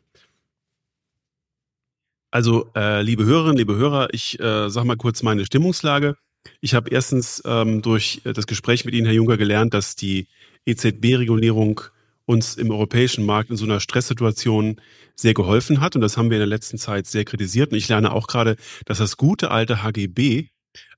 [2.31, 6.17] Also, äh, liebe Hörerinnen, liebe Hörer, ich äh, sage mal kurz meine Stimmungslage.
[6.59, 10.27] Ich habe erstens ähm, durch das Gespräch mit Ihnen, Herr Juncker, gelernt, dass die
[10.65, 11.81] EZB-Regulierung
[12.25, 14.81] uns im europäischen Markt in so einer Stresssituation
[15.15, 15.95] sehr geholfen hat.
[15.95, 17.71] Und das haben wir in der letzten Zeit sehr kritisiert.
[17.71, 18.55] Und ich lerne auch gerade,
[18.85, 20.47] dass das gute alte HGB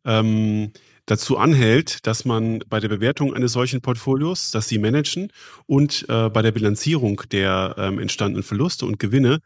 [0.05, 0.71] ähm,
[1.05, 5.32] dazu anhält, dass man bei der Bewertung eines solchen Portfolios, dass sie managen
[5.65, 9.39] und äh, bei der Bilanzierung der ähm, entstandenen Verluste und Gewinne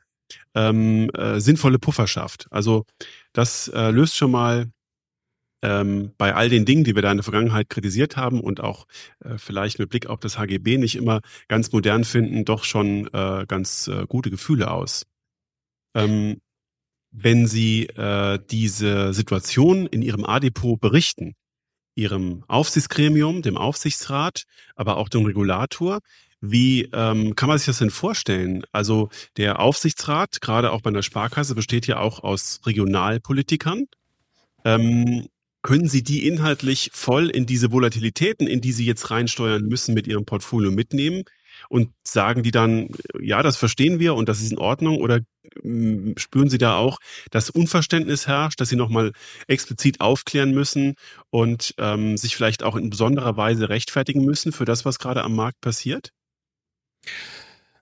[0.56, 2.48] ähm, äh, sinnvolle Puffer schafft.
[2.52, 2.86] Also
[3.34, 4.68] das äh, löst schon mal
[5.62, 8.88] ähm, bei all den Dingen, die wir da in der Vergangenheit kritisiert haben und auch
[9.24, 13.46] äh, vielleicht mit Blick auf das HGB nicht immer ganz modern finden, doch schon äh,
[13.48, 15.06] ganz äh, gute Gefühle aus.
[15.94, 16.42] Ähm,
[17.12, 21.34] wenn Sie äh, diese Situation in Ihrem A-Depot berichten,
[21.94, 24.44] Ihrem Aufsichtsgremium, dem Aufsichtsrat,
[24.76, 26.00] aber auch dem Regulator,
[26.40, 28.64] wie ähm, kann man sich das denn vorstellen?
[28.72, 33.86] Also der Aufsichtsrat, gerade auch bei einer Sparkasse, besteht ja auch aus Regionalpolitikern.
[34.66, 35.28] Ähm,
[35.62, 40.08] können Sie die inhaltlich voll in diese Volatilitäten, in die Sie jetzt reinsteuern müssen, mit
[40.08, 41.24] Ihrem Portfolio mitnehmen?
[41.70, 42.90] Und sagen die dann,
[43.20, 44.98] ja, das verstehen wir und das ist in Ordnung?
[44.98, 45.20] Oder
[45.62, 46.98] hm, spüren Sie da auch,
[47.30, 49.12] dass Unverständnis herrscht, dass Sie nochmal
[49.48, 50.96] explizit aufklären müssen
[51.30, 55.36] und ähm, sich vielleicht auch in besonderer Weise rechtfertigen müssen für das, was gerade am
[55.36, 56.12] Markt passiert?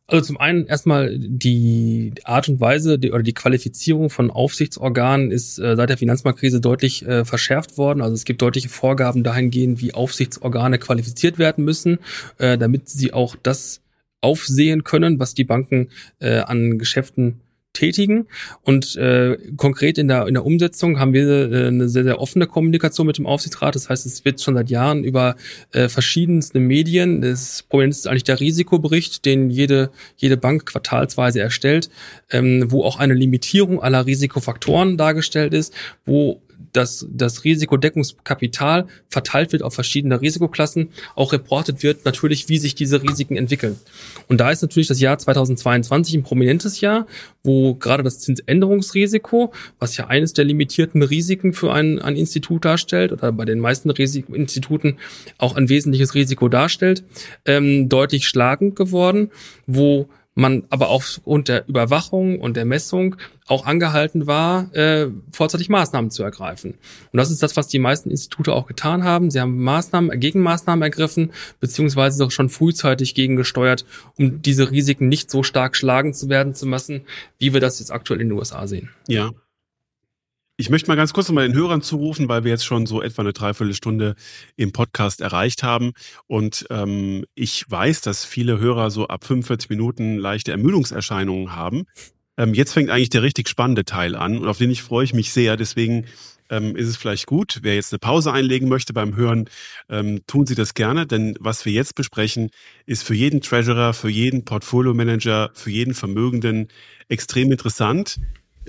[0.09, 5.59] Also zum einen erstmal die Art und Weise die, oder die Qualifizierung von Aufsichtsorganen ist
[5.59, 8.01] äh, seit der Finanzmarktkrise deutlich äh, verschärft worden.
[8.01, 11.99] Also es gibt deutliche Vorgaben dahingehend, wie Aufsichtsorgane qualifiziert werden müssen,
[12.39, 13.81] äh, damit sie auch das
[14.21, 15.89] aufsehen können, was die Banken
[16.19, 17.41] äh, an Geschäften
[17.73, 18.27] tätigen.
[18.63, 22.47] Und äh, konkret in der, in der Umsetzung haben wir äh, eine sehr, sehr offene
[22.47, 23.75] Kommunikation mit dem Aufsichtsrat.
[23.75, 25.35] Das heißt, es wird schon seit Jahren über
[25.71, 31.89] äh, verschiedenste Medien, das Problem ist eigentlich der Risikobericht, den jede, jede Bank quartalsweise erstellt,
[32.31, 35.73] ähm, wo auch eine Limitierung aller Risikofaktoren dargestellt ist,
[36.05, 36.41] wo
[36.73, 43.01] dass das Risikodeckungskapital verteilt wird auf verschiedene Risikoklassen, auch reportet wird natürlich, wie sich diese
[43.01, 43.77] Risiken entwickeln.
[44.27, 47.07] Und da ist natürlich das Jahr 2022 ein prominentes Jahr,
[47.43, 53.11] wo gerade das Zinsänderungsrisiko, was ja eines der limitierten Risiken für ein, ein Institut darstellt
[53.11, 54.97] oder bei den meisten Risikoinstituten
[55.37, 57.03] auch ein wesentliches Risiko darstellt,
[57.45, 59.31] ähm, deutlich schlagend geworden,
[59.67, 63.15] wo man aber aufgrund der Überwachung und der Messung
[63.47, 66.75] auch angehalten war, äh, vorzeitig Maßnahmen zu ergreifen.
[67.11, 69.31] Und das ist das, was die meisten Institute auch getan haben.
[69.31, 73.85] Sie haben Maßnahmen, Gegenmaßnahmen ergriffen, beziehungsweise auch schon frühzeitig gegengesteuert,
[74.17, 77.01] um diese Risiken nicht so stark schlagen zu werden zu müssen,
[77.37, 78.89] wie wir das jetzt aktuell in den USA sehen.
[79.07, 79.31] Ja,
[80.59, 83.21] ich möchte mal ganz kurz nochmal den Hörern zurufen, weil wir jetzt schon so etwa
[83.21, 84.15] eine Dreiviertelstunde
[84.57, 85.93] im Podcast erreicht haben.
[86.27, 91.85] Und ähm, ich weiß, dass viele Hörer so ab 45 Minuten leichte Ermüdungserscheinungen haben.
[92.35, 95.13] Ähm, jetzt fängt eigentlich der richtig spannende Teil an und auf den ich freue ich
[95.13, 95.55] mich sehr.
[95.55, 96.07] Deswegen
[96.49, 99.49] ähm, ist es vielleicht gut, wer jetzt eine Pause einlegen möchte beim Hören,
[99.87, 102.49] ähm, tun Sie das gerne, denn was wir jetzt besprechen,
[102.85, 106.67] ist für jeden Treasurer, für jeden Portfolio Manager, für jeden Vermögenden
[107.07, 108.19] extrem interessant.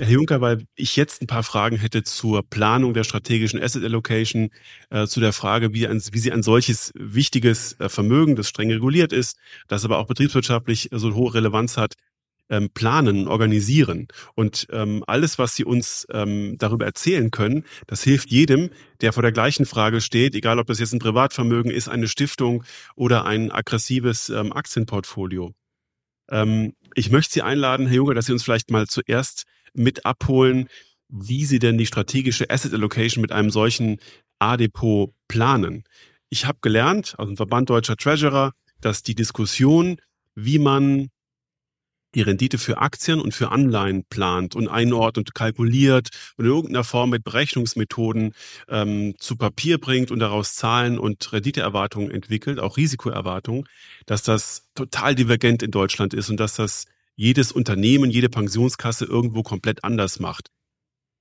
[0.00, 4.50] Herr Juncker, weil ich jetzt ein paar Fragen hätte zur Planung der strategischen Asset Allocation,
[4.88, 8.70] äh, zu der Frage, wie, ein, wie Sie ein solches wichtiges äh, Vermögen, das streng
[8.70, 9.36] reguliert ist,
[9.68, 11.94] das aber auch betriebswirtschaftlich so hohe Relevanz hat,
[12.48, 14.08] ähm, planen, organisieren.
[14.34, 18.70] Und ähm, alles, was Sie uns ähm, darüber erzählen können, das hilft jedem,
[19.02, 22.64] der vor der gleichen Frage steht, egal ob das jetzt ein Privatvermögen ist, eine Stiftung
[22.96, 25.52] oder ein aggressives ähm, Aktienportfolio.
[26.30, 29.44] Ähm, ich möchte Sie einladen, Herr Juncker, dass Sie uns vielleicht mal zuerst
[29.74, 30.68] mit abholen,
[31.08, 33.98] wie Sie denn die strategische Asset Allocation mit einem solchen
[34.38, 35.84] A-Depot planen.
[36.32, 40.00] ich habe gelernt, also im Verband Deutscher Treasurer, dass die Diskussion,
[40.34, 41.08] wie man
[42.14, 47.10] die Rendite für Aktien und für Anleihen plant und einordnet, kalkuliert und in irgendeiner Form
[47.10, 48.32] mit Berechnungsmethoden
[48.68, 53.68] ähm, zu Papier bringt und daraus Zahlen und Renditeerwartungen entwickelt, auch Risikoerwartungen,
[54.06, 56.86] dass das total divergent in Deutschland ist und dass das
[57.20, 60.48] jedes Unternehmen, jede Pensionskasse irgendwo komplett anders macht.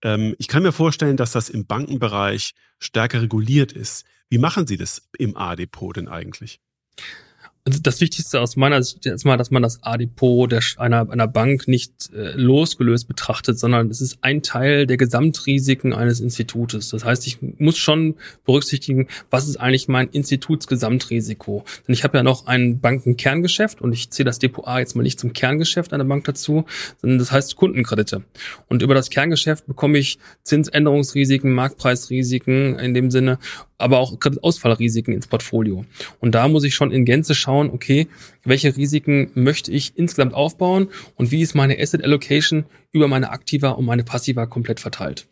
[0.01, 4.05] Ähm, ich kann mir vorstellen, dass das im Bankenbereich stärker reguliert ist.
[4.29, 6.61] Wie machen Sie das im A-Depot denn eigentlich?
[7.69, 11.67] Also das Wichtigste aus meiner Sicht ist mal, dass man das A-Depot einer, einer Bank
[11.67, 16.89] nicht äh, losgelöst betrachtet, sondern es ist ein Teil der Gesamtrisiken eines Institutes.
[16.89, 21.63] Das heißt, ich muss schon berücksichtigen, was ist eigentlich mein Institutsgesamtrisiko.
[21.87, 25.03] Denn ich habe ja noch ein Bankenkerngeschäft und ich zähle das Depot A jetzt mal
[25.03, 26.65] nicht zum Kerngeschäft einer Bank dazu,
[27.01, 28.23] sondern das heißt Kundenkredite.
[28.67, 33.37] Und über das Kerngeschäft bekomme ich Zinsänderungsrisiken, Marktpreisrisiken in dem Sinne
[33.79, 35.85] aber auch Ausfallrisiken ins Portfolio.
[36.19, 38.07] Und da muss ich schon in Gänze schauen, okay,
[38.43, 43.69] welche Risiken möchte ich insgesamt aufbauen und wie ist meine Asset Allocation über meine Aktiva
[43.71, 45.27] und meine Passiva komplett verteilt.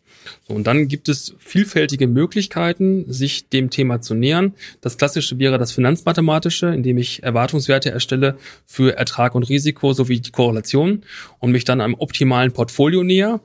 [0.46, 4.54] So, und dann gibt es vielfältige Möglichkeiten, sich dem Thema zu nähern.
[4.80, 10.30] Das klassische wäre das Finanzmathematische, indem ich Erwartungswerte erstelle für Ertrag und Risiko sowie die
[10.30, 11.02] Korrelation
[11.38, 13.40] und mich dann einem optimalen Portfolio näher.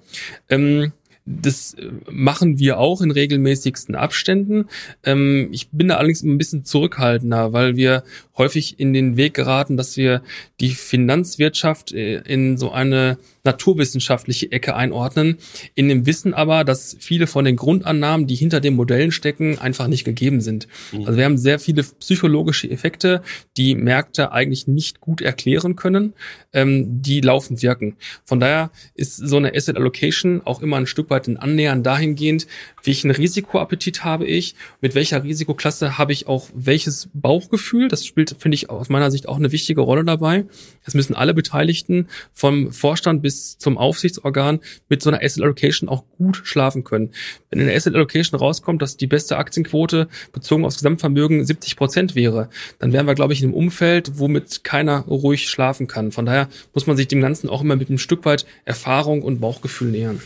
[0.49, 0.91] Ähm,
[1.26, 4.65] das äh, machen wir auch in regelmäßigsten Abständen.
[5.03, 8.03] Ähm, ich bin da allerdings ein bisschen zurückhaltender, weil wir
[8.38, 10.21] häufig in den Weg geraten, dass wir
[10.59, 15.37] die Finanzwirtschaft äh, in so eine naturwissenschaftliche Ecke einordnen,
[15.75, 19.87] in dem Wissen aber, dass viele von den Grundannahmen, die hinter den Modellen stecken, einfach
[19.87, 20.67] nicht gegeben sind.
[20.91, 21.05] Mhm.
[21.05, 23.21] Also wir haben sehr viele psychologische Effekte,
[23.57, 26.13] die Märkte eigentlich nicht gut erklären können,
[26.53, 27.97] ähm, die laufend wirken.
[28.25, 32.47] Von daher ist so eine Asset Allocation auch immer ein Stück weit ein Annähern dahingehend,
[32.84, 37.88] welchen Risikoappetit habe ich, mit welcher Risikoklasse habe ich auch welches Bauchgefühl.
[37.88, 40.45] Das spielt, finde ich, aus meiner Sicht auch eine wichtige Rolle dabei.
[40.84, 44.59] Es müssen alle Beteiligten vom Vorstand bis zum Aufsichtsorgan
[44.89, 47.11] mit so einer Asset Allocation auch gut schlafen können.
[47.49, 52.15] Wenn in der Asset Allocation rauskommt, dass die beste Aktienquote bezogen aufs Gesamtvermögen 70 Prozent
[52.15, 56.11] wäre, dann wären wir, glaube ich, in einem Umfeld, womit keiner ruhig schlafen kann.
[56.11, 59.39] Von daher muss man sich dem Ganzen auch immer mit einem Stück weit Erfahrung und
[59.39, 60.21] Bauchgefühl nähern.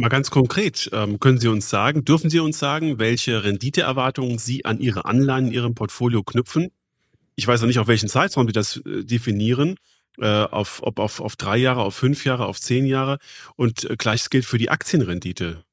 [0.00, 4.64] Mal ganz konkret, ähm, können Sie uns sagen, dürfen Sie uns sagen, welche Renditeerwartungen Sie
[4.64, 6.70] an Ihre Anleihen in Ihrem Portfolio knüpfen?
[7.34, 9.76] Ich weiß noch nicht, auf welchen Zeitraum Sie das äh, definieren
[10.20, 13.18] äh, auf, ob auf, auf drei Jahre, auf fünf Jahre, auf zehn Jahre.
[13.56, 15.64] Und äh, gleiches gilt für die Aktienrendite.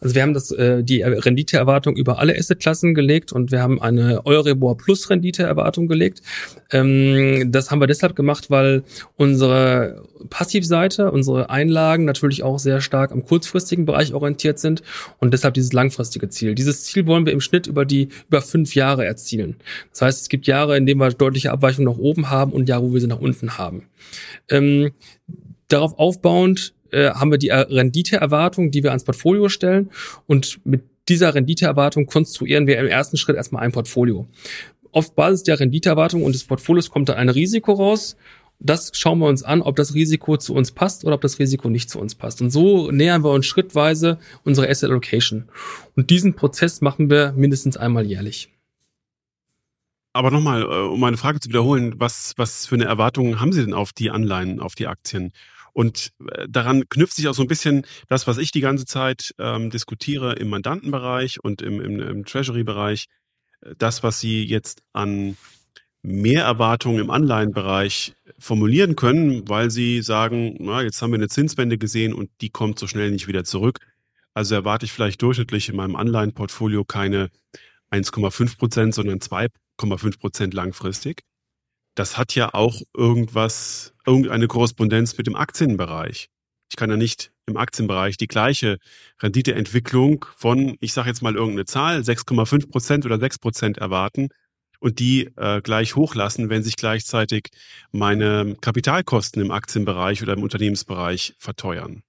[0.00, 4.24] Also wir haben das, äh, die Renditeerwartung über alle Assetklassen gelegt und wir haben eine
[4.26, 6.22] Euribor Plus Renditeerwartung gelegt.
[6.72, 8.82] Ähm, das haben wir deshalb gemacht, weil
[9.16, 14.82] unsere Passivseite, unsere Einlagen natürlich auch sehr stark am kurzfristigen Bereich orientiert sind
[15.18, 16.54] und deshalb dieses langfristige Ziel.
[16.54, 19.56] Dieses Ziel wollen wir im Schnitt über die über fünf Jahre erzielen.
[19.90, 22.84] Das heißt, es gibt Jahre, in denen wir deutliche Abweichungen nach oben haben und Jahre,
[22.84, 23.84] wo wir sie nach unten haben.
[24.48, 24.92] Ähm,
[25.68, 29.90] darauf aufbauend äh, haben wir die Renditeerwartung, die wir ans Portfolio stellen
[30.26, 34.26] und mit dieser Renditeerwartung konstruieren wir im ersten Schritt erstmal ein Portfolio.
[34.92, 38.16] Auf Basis der Renditeerwartung und des Portfolios kommt da ein Risiko raus.
[38.58, 41.70] Das schauen wir uns an, ob das Risiko zu uns passt oder ob das Risiko
[41.70, 42.42] nicht zu uns passt.
[42.42, 45.48] Und so nähern wir uns schrittweise unsere Asset Allocation.
[45.96, 48.50] Und diesen Prozess machen wir mindestens einmal jährlich.
[50.12, 53.64] Aber nochmal, äh, um meine Frage zu wiederholen, was, was für eine Erwartung haben Sie
[53.64, 55.32] denn auf die Anleihen, auf die Aktien?
[55.72, 59.34] Und äh, daran knüpft sich auch so ein bisschen das, was ich die ganze Zeit
[59.38, 63.06] ähm, diskutiere im Mandantenbereich und im, im, im Treasury-Bereich.
[63.62, 65.36] Äh, das, was Sie jetzt an
[66.02, 72.14] Mehrerwartungen im Anleihenbereich formulieren können, weil Sie sagen, na, jetzt haben wir eine Zinswende gesehen
[72.14, 73.78] und die kommt so schnell nicht wieder zurück.
[74.32, 77.30] Also erwarte ich vielleicht durchschnittlich in meinem Anleihenportfolio keine
[77.90, 81.22] 1,5 Prozent, sondern 2,5 Prozent langfristig
[81.94, 86.28] das hat ja auch irgendwas, irgendeine Korrespondenz mit dem Aktienbereich.
[86.68, 88.78] Ich kann ja nicht im Aktienbereich die gleiche
[89.20, 94.28] Renditeentwicklung von, ich sage jetzt mal irgendeine Zahl, 6,5 Prozent oder 6 Prozent erwarten
[94.80, 97.50] und die äh, gleich hochlassen, wenn sich gleichzeitig
[97.92, 102.02] meine Kapitalkosten im Aktienbereich oder im Unternehmensbereich verteuern.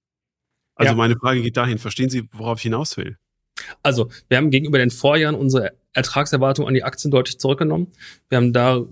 [0.74, 0.96] Also ja.
[0.96, 3.16] meine Frage geht dahin, verstehen Sie, worauf ich hinaus will?
[3.82, 7.88] Also, wir haben gegenüber den Vorjahren unsere Ertragserwartung an die Aktien deutlich zurückgenommen.
[8.28, 8.82] Wir haben da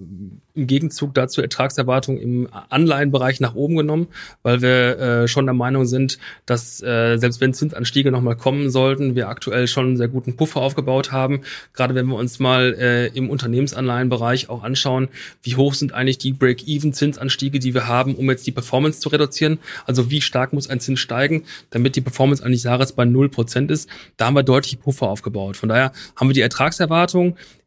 [0.54, 4.08] im Gegenzug dazu Ertragserwartungen im Anleihenbereich nach oben genommen,
[4.42, 9.14] weil wir äh, schon der Meinung sind, dass äh, selbst wenn Zinsanstiege nochmal kommen sollten,
[9.14, 11.42] wir aktuell schon einen sehr guten Puffer aufgebaut haben.
[11.72, 15.08] Gerade wenn wir uns mal äh, im Unternehmensanleihenbereich auch anschauen,
[15.42, 19.58] wie hoch sind eigentlich die Break-Even-Zinsanstiege, die wir haben, um jetzt die Performance zu reduzieren.
[19.86, 23.88] Also wie stark muss ein Zins steigen, damit die Performance eines Jahres bei 0% ist.
[24.18, 25.56] Da haben wir deutlich Puffer aufgebaut.
[25.56, 26.89] Von daher haben wir die Ertragserwartung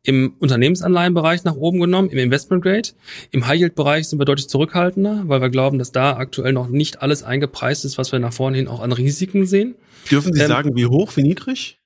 [0.03, 2.89] im Unternehmensanleihenbereich nach oben genommen, im Investment Grade.
[3.31, 6.67] Im High Yield Bereich sind wir deutlich zurückhaltender, weil wir glauben, dass da aktuell noch
[6.67, 9.75] nicht alles eingepreist ist, was wir nach vorne hin auch an Risiken sehen.
[10.11, 11.79] Dürfen Sie ähm, sagen, wie hoch, wie niedrig?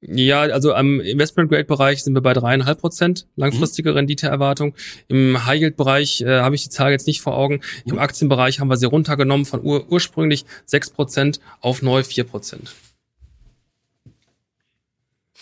[0.00, 3.96] Ja, also am Investment Grade Bereich sind wir bei dreieinhalb Prozent langfristige mhm.
[3.96, 4.74] Renditeerwartung.
[5.08, 7.60] Im High Yield Bereich äh, habe ich die Zahl jetzt nicht vor Augen.
[7.84, 7.92] Mhm.
[7.92, 12.74] Im Aktienbereich haben wir sie runtergenommen von ur ursprünglich sechs Prozent auf neu vier Prozent.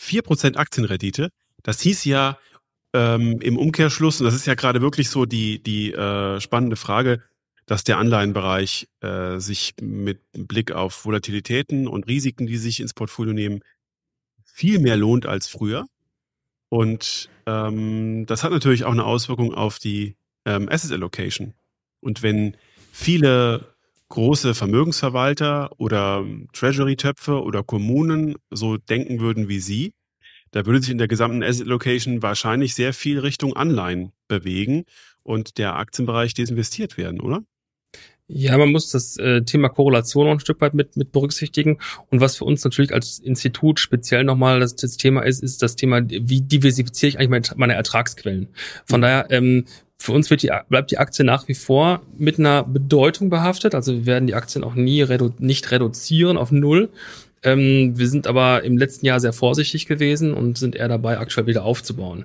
[0.07, 1.31] Vier Prozent Aktienrendite.
[1.65, 2.39] Das hieß ja
[2.93, 7.25] ähm, im Umkehrschluss, und das ist ja gerade wirklich so die, die äh, spannende Frage,
[7.67, 13.33] dass der Anleihenbereich äh, sich mit Blick auf Volatilitäten und Risiken, die sich ins Portfolio
[13.33, 13.63] nehmen,
[14.45, 15.87] viel mehr lohnt als früher.
[16.69, 21.53] Und ähm, das hat natürlich auch eine Auswirkung auf die ähm, Asset Allocation.
[21.99, 22.57] Und wenn
[22.93, 23.76] viele
[24.09, 29.95] große Vermögensverwalter oder Treasury-Töpfe oder Kommunen so denken würden wie Sie,
[30.53, 34.85] da würde sich in der gesamten Asset Location wahrscheinlich sehr viel Richtung Anleihen bewegen
[35.23, 37.43] und der Aktienbereich desinvestiert werden, oder?
[38.29, 41.79] Ja, man muss das äh, Thema Korrelation noch ein Stück weit mit, mit berücksichtigen.
[42.11, 45.77] Und was für uns natürlich als Institut speziell nochmal das, das Thema ist, ist das
[45.77, 48.49] Thema, wie diversifiziere ich eigentlich meine, meine Ertragsquellen.
[48.85, 49.03] Von mhm.
[49.03, 49.67] daher, ähm,
[49.99, 53.75] für uns wird die, bleibt die Aktie nach wie vor mit einer Bedeutung behaftet.
[53.75, 56.91] Also wir werden die Aktien auch nie redu nicht reduzieren auf null,
[57.47, 61.47] ähm, wir sind aber im letzten Jahr sehr vorsichtig gewesen und sind eher dabei, aktuell
[61.47, 62.25] wieder aufzubauen.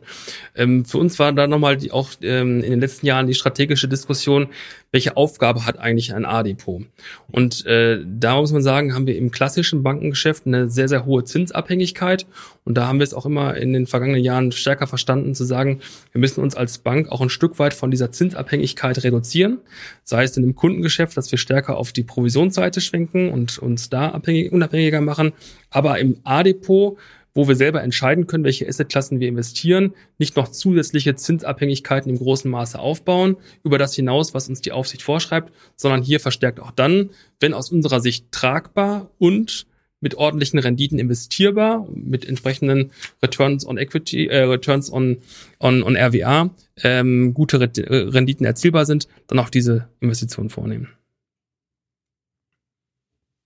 [0.56, 3.88] Ähm, für uns war da nochmal die, auch ähm, in den letzten Jahren die strategische
[3.88, 4.48] Diskussion,
[4.92, 6.84] welche Aufgabe hat eigentlich ein A-Depot?
[7.32, 11.24] Und äh, da muss man sagen, haben wir im klassischen Bankengeschäft eine sehr, sehr hohe
[11.24, 12.26] Zinsabhängigkeit.
[12.66, 15.80] Und da haben wir es auch immer in den vergangenen Jahren stärker verstanden, zu sagen,
[16.12, 19.60] wir müssen uns als Bank auch ein Stück weit von dieser Zinsabhängigkeit reduzieren.
[20.04, 24.10] Sei es in dem Kundengeschäft, dass wir stärker auf die Provisionsseite schwenken und uns da
[24.10, 25.32] abhängig, unabhängiger machen.
[25.70, 26.98] Aber im A-Depot
[27.34, 32.50] wo wir selber entscheiden können, welche Assetklassen wir investieren, nicht noch zusätzliche Zinsabhängigkeiten im großen
[32.52, 37.12] Maße aufbauen, über das hinaus, was uns die Aufsicht vorschreibt, sondern hier verstärkt auch dann,
[37.40, 39.66] wenn aus unserer Sicht tragbar und
[40.02, 45.18] mit ordentlichen Renditen investierbar, mit entsprechenden Returns on Equity, äh, Returns on,
[45.60, 46.50] on, on RWA,
[46.84, 50.90] ähm, gute Renditen erzielbar sind, dann auch diese Investitionen vornehmen.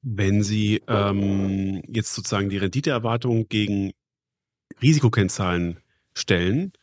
[0.07, 3.91] Wenn Sie ähm, jetzt sozusagen die Renditeerwartung gegen
[4.79, 5.79] Risikokennzahlen
[6.13, 6.73] stellen,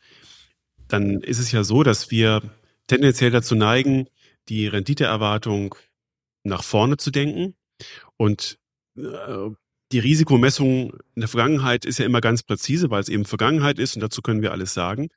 [0.89, 2.41] dann ist es ja so, dass wir
[2.87, 4.07] tendenziell dazu neigen,
[4.49, 5.73] die Renditeerwartung
[6.43, 7.55] nach vorne zu denken.
[8.17, 8.59] Und
[8.97, 9.49] äh,
[9.93, 13.95] die Risikomessung in der Vergangenheit ist ja immer ganz präzise, weil es eben Vergangenheit ist
[13.95, 15.07] und dazu können wir alles sagen.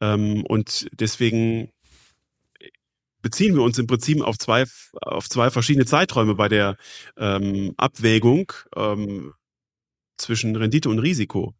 [0.00, 1.70] Ähm, und deswegen
[3.26, 4.66] beziehen wir uns im Prinzip auf zwei,
[5.00, 6.76] auf zwei verschiedene Zeiträume bei der
[7.16, 9.32] ähm, Abwägung ähm,
[10.16, 11.56] zwischen Rendite und Risiko.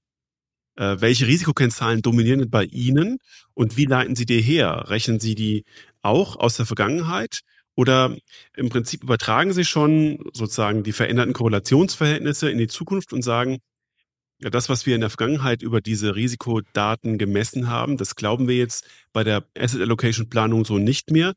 [0.77, 3.19] Äh, welche Risikokennzahlen dominieren bei Ihnen
[3.55, 4.85] und wie leiten Sie die her?
[4.87, 5.64] Rechnen Sie die
[6.03, 7.41] auch aus der Vergangenheit
[7.75, 8.17] oder
[8.57, 13.59] im Prinzip übertragen Sie schon sozusagen die veränderten Korrelationsverhältnisse in die Zukunft und sagen,
[14.39, 18.57] ja, das, was wir in der Vergangenheit über diese Risikodaten gemessen haben, das glauben wir
[18.57, 21.35] jetzt bei der Asset Allocation Planung so nicht mehr.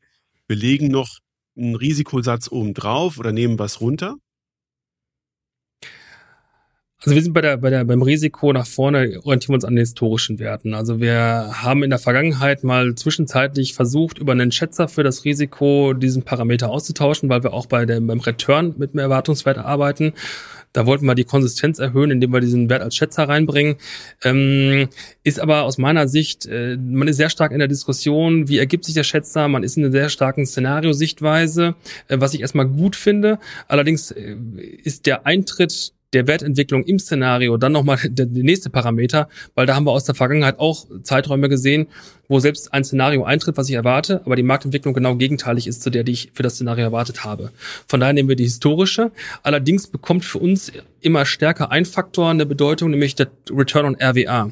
[0.49, 1.19] Wir legen noch
[1.55, 4.15] einen Risikosatz oben drauf oder nehmen was runter.
[7.01, 9.75] Also wir sind bei der, bei der, beim Risiko nach vorne orientieren wir uns an
[9.75, 10.73] den historischen Werten.
[10.73, 15.93] Also wir haben in der Vergangenheit mal zwischenzeitlich versucht, über einen Schätzer für das Risiko
[15.93, 20.13] diesen Parameter auszutauschen, weil wir auch bei dem, beim Return mit einem Erwartungswert arbeiten.
[20.73, 23.75] Da wollten wir die Konsistenz erhöhen, indem wir diesen Wert als Schätzer reinbringen.
[24.23, 24.89] Ähm,
[25.23, 28.85] ist aber aus meiner Sicht, äh, man ist sehr stark in der Diskussion, wie ergibt
[28.85, 29.47] sich der Schätzer?
[29.47, 31.75] Man ist in einer sehr starken Szenariosichtweise,
[32.07, 33.39] äh, was ich erstmal gut finde.
[33.67, 34.35] Allerdings äh,
[34.83, 39.75] ist der Eintritt der Wertentwicklung im Szenario dann nochmal der, der nächste Parameter, weil da
[39.75, 41.87] haben wir aus der Vergangenheit auch Zeiträume gesehen,
[42.27, 45.89] wo selbst ein Szenario eintritt, was ich erwarte, aber die Marktentwicklung genau gegenteilig ist zu
[45.89, 47.51] der, die ich für das Szenario erwartet habe.
[47.87, 49.11] Von daher nehmen wir die historische.
[49.41, 54.51] Allerdings bekommt für uns immer stärker ein Faktor eine Bedeutung, nämlich der Return on RWA.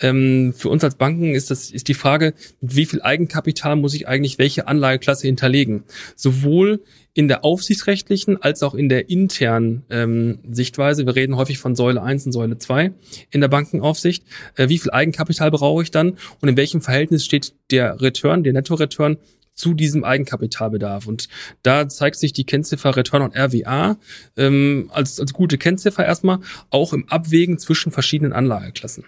[0.00, 3.94] Ähm, für uns als Banken ist das ist die Frage, mit wie viel Eigenkapital muss
[3.94, 5.84] ich eigentlich welche Anlageklasse hinterlegen?
[6.16, 6.80] Sowohl
[7.14, 11.06] in der aufsichtsrechtlichen als auch in der internen ähm, Sichtweise.
[11.06, 12.92] Wir reden häufig von Säule 1 und Säule 2
[13.30, 14.24] in der Bankenaufsicht.
[14.56, 18.52] Äh, wie viel Eigenkapital brauche ich dann und in welchem Verhältnis steht der Return, der
[18.52, 19.18] Netto-Return
[19.54, 21.06] zu diesem Eigenkapitalbedarf.
[21.06, 21.28] Und
[21.62, 23.96] da zeigt sich die Kennziffer Return on RWA
[24.36, 26.40] ähm, als, als gute Kennziffer erstmal,
[26.70, 29.04] auch im Abwägen zwischen verschiedenen Anlageklassen.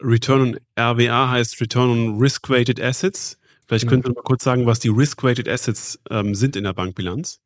[0.00, 3.38] Return on RWA heißt Return on Risk-Weighted Assets.
[3.72, 4.02] Vielleicht genau.
[4.02, 7.40] könnt ihr mal kurz sagen, was die Risk-Weighted Assets ähm, sind in der Bankbilanz.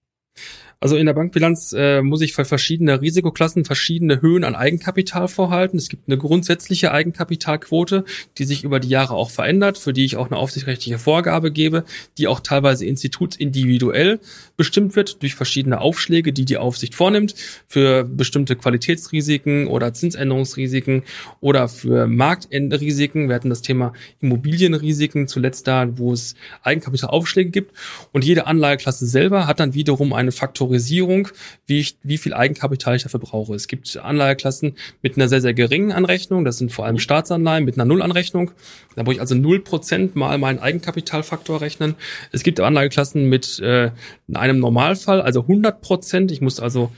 [0.78, 5.78] Also in der Bankbilanz äh, muss ich für verschiedene Risikoklassen verschiedene Höhen an Eigenkapital vorhalten.
[5.78, 8.04] Es gibt eine grundsätzliche Eigenkapitalquote,
[8.36, 11.84] die sich über die Jahre auch verändert, für die ich auch eine aufsichtsrechtliche Vorgabe gebe,
[12.18, 14.20] die auch teilweise institutsindividuell
[14.58, 17.34] bestimmt wird durch verschiedene Aufschläge, die die Aufsicht vornimmt,
[17.66, 21.04] für bestimmte Qualitätsrisiken oder Zinsänderungsrisiken
[21.40, 23.28] oder für Marktendrisiken.
[23.28, 27.72] Wir hatten das Thema Immobilienrisiken zuletzt da, wo es Eigenkapitalaufschläge gibt.
[28.12, 31.28] Und jede Anlageklasse selber hat dann wiederum eine Faktor Faktorisierung,
[31.66, 33.54] wie, ich, wie viel Eigenkapital ich dafür brauche.
[33.54, 36.44] Es gibt Anleiheklassen mit einer sehr, sehr geringen Anrechnung.
[36.44, 38.50] Das sind vor allem Staatsanleihen mit einer Nullanrechnung.
[38.96, 41.94] Da muss ich also 0% mal meinen Eigenkapitalfaktor rechnen.
[42.32, 43.90] Es gibt Anlageklassen mit äh,
[44.32, 46.32] einem Normalfall, also 100%.
[46.32, 46.90] Ich muss also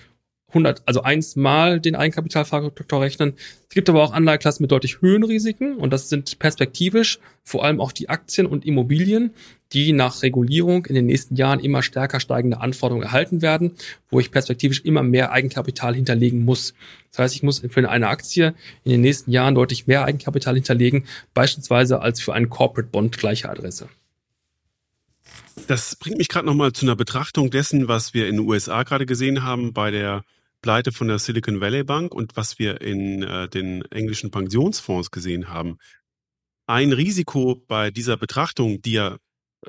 [0.48, 3.34] 100, also eins mal den Eigenkapitalfaktor rechnen.
[3.68, 7.80] Es gibt aber auch Anlageklassen mit deutlich höheren Risiken und das sind perspektivisch vor allem
[7.80, 9.34] auch die Aktien und Immobilien,
[9.72, 13.72] die nach Regulierung in den nächsten Jahren immer stärker steigende Anforderungen erhalten werden,
[14.10, 16.72] wo ich perspektivisch immer mehr Eigenkapital hinterlegen muss.
[17.10, 21.04] Das heißt, ich muss für eine Aktie in den nächsten Jahren deutlich mehr Eigenkapital hinterlegen,
[21.34, 23.88] beispielsweise als für einen Corporate Bond gleicher Adresse.
[25.66, 29.04] Das bringt mich gerade nochmal zu einer Betrachtung dessen, was wir in den USA gerade
[29.04, 30.24] gesehen haben bei der
[30.60, 35.48] Pleite von der Silicon Valley Bank und was wir in äh, den englischen Pensionsfonds gesehen
[35.48, 35.78] haben.
[36.66, 39.18] Ein Risiko bei dieser Betrachtung, die ja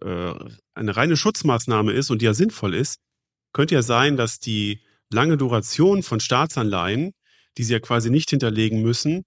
[0.02, 0.34] äh,
[0.74, 3.00] eine reine Schutzmaßnahme ist und die ja sinnvoll ist,
[3.54, 4.82] könnte ja sein, dass die
[5.12, 7.14] lange Duration von Staatsanleihen,
[7.58, 9.24] die sie ja quasi nicht hinterlegen müssen,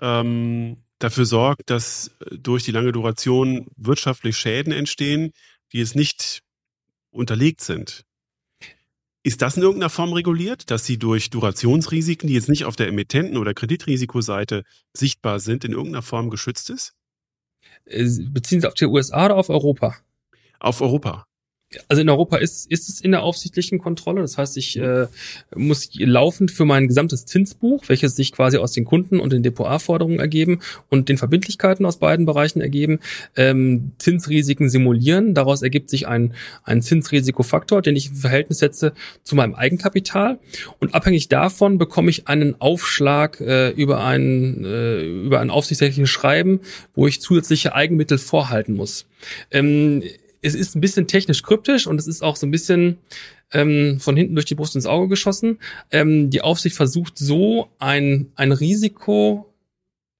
[0.00, 5.32] ähm, dafür sorgt, dass durch die lange Duration wirtschaftlich Schäden entstehen,
[5.72, 6.40] die es nicht
[7.10, 8.05] unterlegt sind.
[9.26, 12.86] Ist das in irgendeiner Form reguliert, dass sie durch Durationsrisiken, die jetzt nicht auf der
[12.86, 14.62] Emittenten- oder Kreditrisikoseite
[14.96, 16.92] sichtbar sind, in irgendeiner Form geschützt ist?
[17.86, 19.96] Äh, beziehen Sie auf die USA oder auf Europa?
[20.60, 21.26] Auf Europa.
[21.88, 24.20] Also in Europa ist, ist es in der aufsichtlichen Kontrolle.
[24.20, 25.06] Das heißt, ich äh,
[25.56, 30.20] muss laufend für mein gesamtes Zinsbuch, welches sich quasi aus den Kunden und den Depot-A-Forderungen
[30.20, 30.60] ergeben
[30.90, 33.00] und den Verbindlichkeiten aus beiden Bereichen ergeben,
[33.34, 35.34] ähm, Zinsrisiken simulieren.
[35.34, 38.92] Daraus ergibt sich ein, ein Zinsrisikofaktor, den ich im Verhältnis setze
[39.24, 40.38] zu meinem Eigenkapital.
[40.78, 46.60] Und abhängig davon bekomme ich einen Aufschlag äh, über, ein, äh, über ein aufsichtsrechtliches Schreiben,
[46.94, 49.06] wo ich zusätzliche Eigenmittel vorhalten muss.
[49.50, 50.04] Ähm,
[50.42, 52.98] es ist ein bisschen technisch kryptisch und es ist auch so ein bisschen
[53.52, 55.58] ähm, von hinten durch die Brust ins Auge geschossen.
[55.90, 59.52] Ähm, die Aufsicht versucht so ein, ein Risiko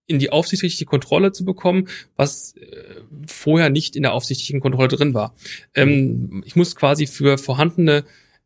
[0.06, 5.14] in die aufsichtsrechtliche Kontrolle zu bekommen, was äh, vorher nicht in der aufsichtlichen Kontrolle drin
[5.14, 5.34] war.
[5.74, 8.04] Ähm, ich muss quasi für vorhandene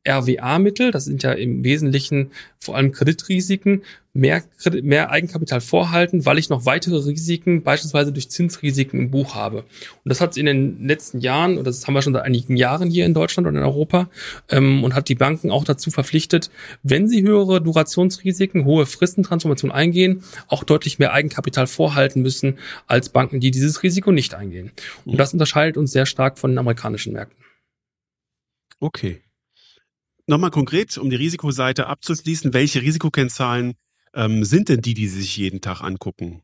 [0.09, 4.43] RWA-Mittel, das sind ja im Wesentlichen vor allem Kreditrisiken, mehr,
[4.83, 9.59] mehr Eigenkapital vorhalten, weil ich noch weitere Risiken, beispielsweise durch Zinsrisiken im Buch habe.
[9.59, 9.67] Und
[10.05, 13.07] das hat in den letzten Jahren, und das haben wir schon seit einigen Jahren hier
[13.07, 14.11] in Deutschland und in Europa,
[14.49, 16.51] ähm, und hat die Banken auch dazu verpflichtet,
[16.83, 22.59] wenn sie höhere Durationsrisiken, hohe Fristentransformation eingehen, auch deutlich mehr Eigenkapital vorhalten müssen
[22.89, 24.73] als Banken, die dieses Risiko nicht eingehen.
[25.05, 27.45] Und das unterscheidet uns sehr stark von den amerikanischen Märkten.
[28.81, 29.21] Okay.
[30.27, 33.75] Nochmal konkret, um die Risikoseite abzuschließen, welche Risikokennzahlen
[34.15, 36.43] ähm, sind denn die, die Sie sich jeden Tag angucken?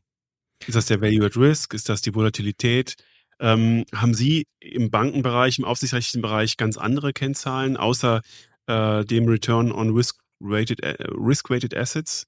[0.65, 1.73] Ist das der Value at Risk?
[1.73, 2.95] Ist das die Volatilität?
[3.39, 8.21] Ähm, haben Sie im Bankenbereich, im aufsichtsrechtlichen Bereich ganz andere Kennzahlen, außer
[8.65, 12.27] äh, dem Return on Risk-Weighted äh, Risk Assets?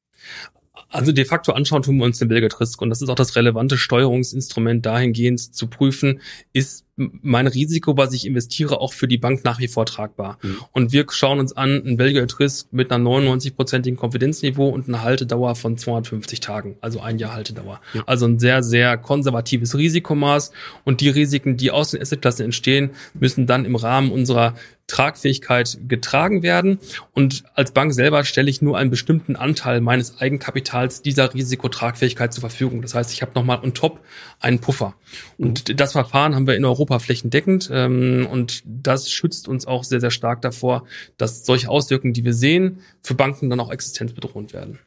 [0.88, 3.36] Also de facto anschauen tun wir uns den Belged Risk und das ist auch das
[3.36, 6.22] relevante Steuerungsinstrument dahingehend zu prüfen,
[6.54, 6.86] ist
[7.22, 10.38] mein Risiko, was ich investiere, auch für die Bank nach wie vor tragbar.
[10.42, 10.58] Mhm.
[10.72, 15.56] Und wir schauen uns an, ein Belged Risk mit einer 99-prozentigen Konfidenzniveau und einer Haltedauer
[15.56, 17.80] von 250 Tagen, also ein Jahr Haltedauer.
[17.94, 18.04] Ja.
[18.06, 20.52] Also ein sehr, sehr konservatives Risikomaß
[20.84, 24.56] und die Risiken, die aus den Assetklassen entstehen, müssen dann im Rahmen unserer
[24.90, 26.80] Tragfähigkeit getragen werden.
[27.14, 32.42] Und als Bank selber stelle ich nur einen bestimmten Anteil meines Eigenkapitals dieser Risikotragfähigkeit zur
[32.42, 32.82] Verfügung.
[32.82, 34.00] Das heißt, ich habe nochmal on top
[34.40, 34.96] einen Puffer.
[35.38, 37.70] Und das Verfahren haben wir in Europa flächendeckend.
[37.72, 40.86] Ähm, und das schützt uns auch sehr, sehr stark davor,
[41.18, 44.80] dass solche Auswirkungen, die wir sehen, für Banken dann auch existenzbedrohend werden.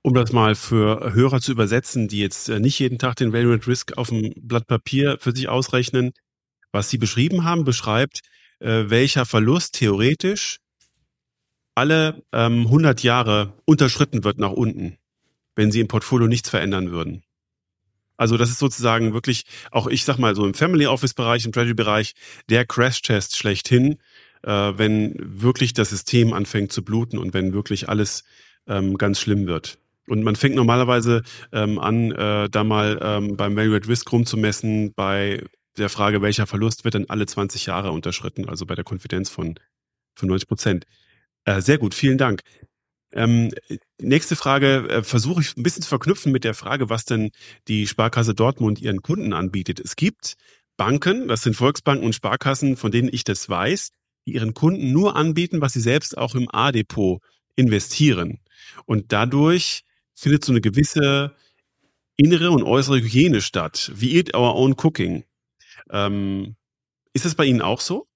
[0.00, 3.56] Um das mal für Hörer zu übersetzen, die jetzt äh, nicht jeden Tag den Value
[3.56, 6.12] at Risk auf dem Blatt Papier für sich ausrechnen,
[6.72, 8.20] was Sie beschrieben haben, beschreibt,
[8.60, 10.60] äh, welcher Verlust theoretisch
[11.74, 14.96] alle ähm, 100 Jahre unterschritten wird nach unten,
[15.56, 17.22] wenn Sie im Portfolio nichts verändern würden.
[18.16, 21.52] Also das ist sozusagen wirklich, auch ich sag mal so im Family Office Bereich, im
[21.52, 22.14] Treasury Bereich,
[22.48, 23.98] der Crash Test schlechthin,
[24.42, 28.24] äh, wenn wirklich das System anfängt zu bluten und wenn wirklich alles
[28.66, 29.78] ähm, ganz schlimm wird.
[30.08, 34.92] Und man fängt normalerweise ähm, an, äh, da mal ähm, beim Value at Risk rumzumessen
[34.94, 35.42] bei
[35.76, 39.56] der Frage, welcher Verlust wird denn alle 20 Jahre unterschritten, also bei der Konfidenz von,
[40.14, 40.86] von 90 Prozent.
[41.44, 42.42] Äh, sehr gut, vielen Dank.
[43.16, 43.50] Ähm,
[43.98, 47.30] nächste Frage äh, versuche ich ein bisschen zu verknüpfen mit der Frage, was denn
[47.66, 49.80] die Sparkasse Dortmund ihren Kunden anbietet.
[49.80, 50.34] Es gibt
[50.76, 53.88] Banken, das sind Volksbanken und Sparkassen, von denen ich das weiß,
[54.26, 57.22] die ihren Kunden nur anbieten, was sie selbst auch im A-Depot
[57.54, 58.40] investieren.
[58.84, 61.34] Und dadurch findet so eine gewisse
[62.18, 63.90] innere und äußere Hygiene statt.
[63.94, 65.24] We eat our own cooking.
[65.90, 66.56] Ähm,
[67.14, 68.06] ist das bei Ihnen auch so?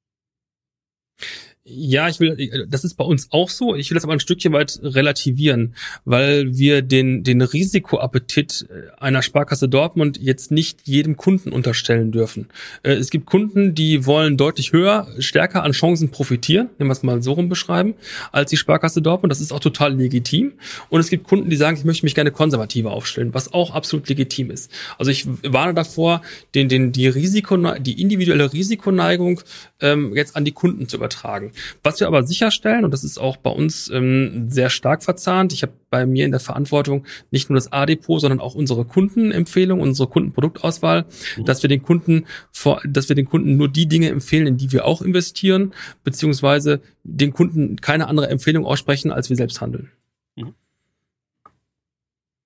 [1.73, 3.75] Ja, ich will, das ist bei uns auch so.
[3.77, 8.67] Ich will das aber ein Stückchen weit relativieren, weil wir den, den Risikoappetit
[8.99, 12.49] einer Sparkasse Dortmund jetzt nicht jedem Kunden unterstellen dürfen.
[12.83, 17.03] Äh, es gibt Kunden, die wollen deutlich höher, stärker an Chancen profitieren, wenn wir es
[17.03, 17.95] mal so rum beschreiben,
[18.33, 19.31] als die Sparkasse Dortmund.
[19.31, 20.53] Das ist auch total legitim.
[20.89, 24.09] Und es gibt Kunden, die sagen, ich möchte mich gerne konservativer aufstellen, was auch absolut
[24.09, 24.71] legitim ist.
[24.99, 26.23] Also ich warne davor,
[26.55, 29.41] den, den, die Risiko, die individuelle Risikoneigung
[29.81, 31.53] ähm, jetzt an die Kunden zu übertragen.
[31.83, 35.63] Was wir aber sicherstellen, und das ist auch bei uns ähm, sehr stark verzahnt, ich
[35.63, 40.09] habe bei mir in der Verantwortung nicht nur das A-Depot, sondern auch unsere Kundenempfehlung, unsere
[40.09, 41.07] Kundenproduktauswahl,
[41.37, 41.45] mhm.
[41.45, 44.73] dass wir den Kunden vor, dass wir den Kunden nur die Dinge empfehlen, in die
[44.73, 49.91] wir auch investieren, beziehungsweise den Kunden keine andere Empfehlung aussprechen, als wir selbst handeln.
[50.37, 50.55] Mhm.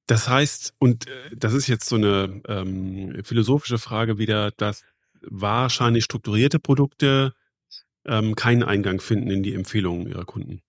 [0.07, 4.83] Das heißt, und äh, das ist jetzt so eine ähm, philosophische Frage wieder, dass
[5.23, 7.35] wahrscheinlich strukturierte Produkte
[8.07, 10.61] ähm, keinen Eingang finden in die Empfehlungen ihrer Kunden.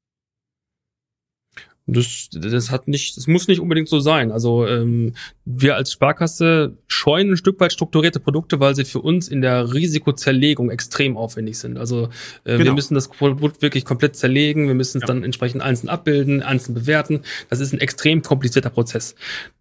[1.87, 4.31] Das, das hat nicht, das muss nicht unbedingt so sein.
[4.31, 5.13] Also ähm,
[5.45, 9.71] wir als Sparkasse scheuen ein Stück weit strukturierte Produkte, weil sie für uns in der
[9.71, 11.77] Risikozerlegung extrem aufwendig sind.
[11.77, 12.05] Also
[12.43, 12.63] äh, genau.
[12.63, 15.07] wir müssen das Produkt wirklich komplett zerlegen, wir müssen es ja.
[15.07, 17.21] dann entsprechend einzeln abbilden, einzeln bewerten.
[17.51, 19.13] Das ist ein extrem komplizierter Prozess.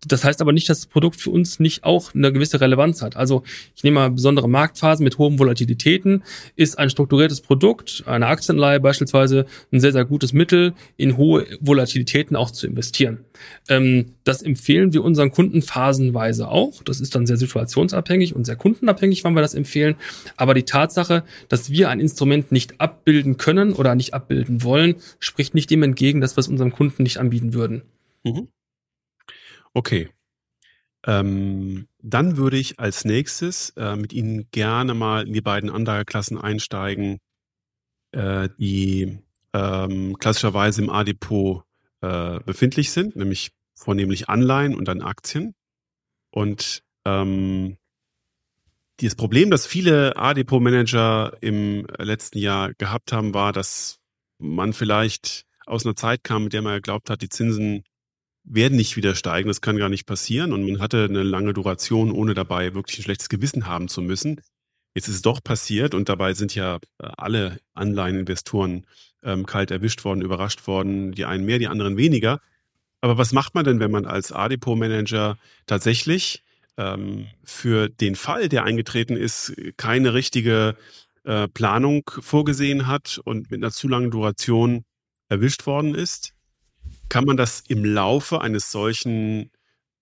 [0.06, 3.16] Das heißt aber nicht, dass das Produkt für uns nicht auch eine gewisse Relevanz hat.
[3.16, 3.42] Also
[3.76, 6.22] ich nehme mal besondere Marktphasen mit hohen Volatilitäten,
[6.56, 12.13] ist ein strukturiertes Produkt, eine Aktienleihe beispielsweise, ein sehr, sehr gutes Mittel in hohe Volatilität
[12.14, 13.24] Aktivitäten auch zu investieren.
[13.68, 16.82] Ähm, das empfehlen wir unseren Kunden phasenweise auch.
[16.84, 19.96] Das ist dann sehr situationsabhängig und sehr kundenabhängig, wann wir das empfehlen.
[20.36, 25.54] Aber die Tatsache, dass wir ein Instrument nicht abbilden können oder nicht abbilden wollen, spricht
[25.54, 27.82] nicht dem entgegen, dass wir es unserem Kunden nicht anbieten würden.
[28.22, 28.46] Mhm.
[29.72, 30.08] Okay.
[31.06, 36.38] Ähm, dann würde ich als nächstes äh, mit Ihnen gerne mal in die beiden Anlageklassen
[36.38, 37.18] einsteigen,
[38.12, 39.18] äh, die
[39.52, 41.64] ähm, klassischerweise im A-Depot
[42.04, 45.54] äh, befindlich sind, nämlich vornehmlich Anleihen und dann Aktien.
[46.30, 47.78] Und ähm,
[48.98, 53.98] das Problem, das viele A-Depot-Manager im letzten Jahr gehabt haben, war, dass
[54.38, 57.84] man vielleicht aus einer Zeit kam, mit der man geglaubt hat, die Zinsen
[58.44, 60.52] werden nicht wieder steigen, das kann gar nicht passieren.
[60.52, 64.42] Und man hatte eine lange Duration, ohne dabei wirklich ein schlechtes Gewissen haben zu müssen.
[64.94, 68.86] Jetzt ist es doch passiert und dabei sind ja äh, alle Anleiheninvestoren
[69.24, 72.40] ähm, kalt erwischt worden, überrascht worden, die einen mehr, die anderen weniger.
[73.00, 76.42] Aber was macht man denn, wenn man als A-Depot-Manager tatsächlich
[76.76, 80.76] ähm, für den Fall, der eingetreten ist, keine richtige
[81.24, 84.84] äh, Planung vorgesehen hat und mit einer zu langen Duration
[85.28, 86.34] erwischt worden ist?
[87.08, 89.50] Kann man das im Laufe eines solchen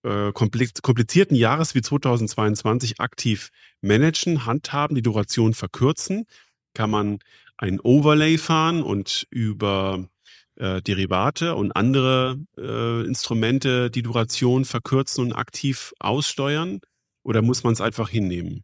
[0.03, 3.51] äh, komplizierten Jahres wie 2022 aktiv
[3.81, 6.25] managen, handhaben, die Duration verkürzen?
[6.73, 7.19] Kann man
[7.57, 10.07] ein Overlay fahren und über
[10.55, 16.79] äh, Derivate und andere äh, Instrumente die Duration verkürzen und aktiv aussteuern?
[17.23, 18.63] Oder muss man es einfach hinnehmen?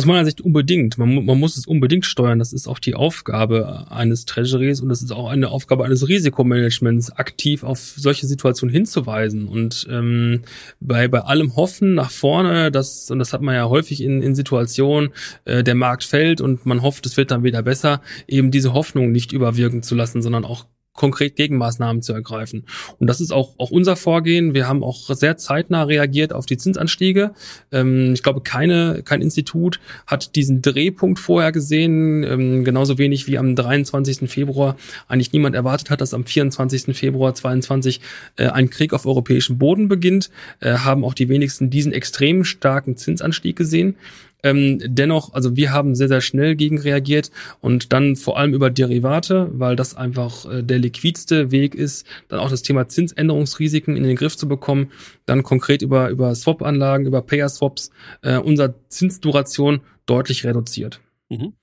[0.00, 0.96] Aus meiner Sicht unbedingt.
[0.96, 2.38] Man, man, muss es unbedingt steuern.
[2.38, 7.10] Das ist auch die Aufgabe eines Treasuries und das ist auch eine Aufgabe eines Risikomanagements,
[7.10, 9.46] aktiv auf solche Situationen hinzuweisen.
[9.46, 10.40] Und ähm,
[10.80, 14.34] bei, bei allem Hoffen nach vorne, das, und das hat man ja häufig in, in
[14.34, 15.10] Situationen,
[15.44, 19.12] äh, der Markt fällt und man hofft, es wird dann wieder besser, eben diese Hoffnung
[19.12, 20.64] nicht überwirken zu lassen, sondern auch
[20.94, 22.66] konkret Gegenmaßnahmen zu ergreifen.
[22.98, 24.54] Und das ist auch, auch unser Vorgehen.
[24.54, 27.32] Wir haben auch sehr zeitnah reagiert auf die Zinsanstiege.
[27.72, 33.38] Ähm, ich glaube, keine, kein Institut hat diesen Drehpunkt vorher gesehen, ähm, genauso wenig wie
[33.38, 34.28] am 23.
[34.28, 34.76] Februar
[35.08, 36.96] eigentlich niemand erwartet hat, dass am 24.
[36.96, 38.00] Februar 22
[38.36, 42.96] äh, ein Krieg auf europäischem Boden beginnt, äh, haben auch die wenigsten diesen extrem starken
[42.96, 43.96] Zinsanstieg gesehen.
[44.42, 47.30] Ähm, dennoch, also wir haben sehr, sehr schnell gegen reagiert
[47.60, 52.40] und dann vor allem über Derivate, weil das einfach äh, der liquidste Weg ist, dann
[52.40, 54.90] auch das Thema Zinsänderungsrisiken in den Griff zu bekommen,
[55.26, 57.90] dann konkret über, über Swap-Anlagen, über Payer-Swaps,
[58.22, 61.00] äh, unser Zinsduration deutlich reduziert.
[61.28, 61.54] Mhm.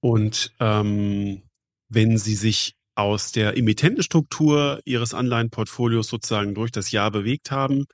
[0.00, 1.42] Und ähm,
[1.88, 7.86] wenn Sie sich aus der Emittentenstruktur Ihres Anleihenportfolios sozusagen durch das Jahr bewegt haben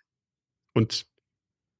[0.72, 1.06] und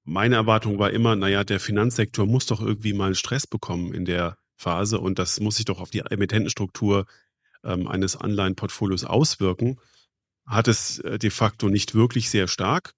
[0.05, 4.37] meine Erwartung war immer, naja, der Finanzsektor muss doch irgendwie mal Stress bekommen in der
[4.57, 7.07] Phase und das muss sich doch auf die Emittentenstruktur
[7.65, 9.79] ähm, eines Anleihenportfolios auswirken.
[10.47, 12.93] Hat es äh, de facto nicht wirklich sehr stark.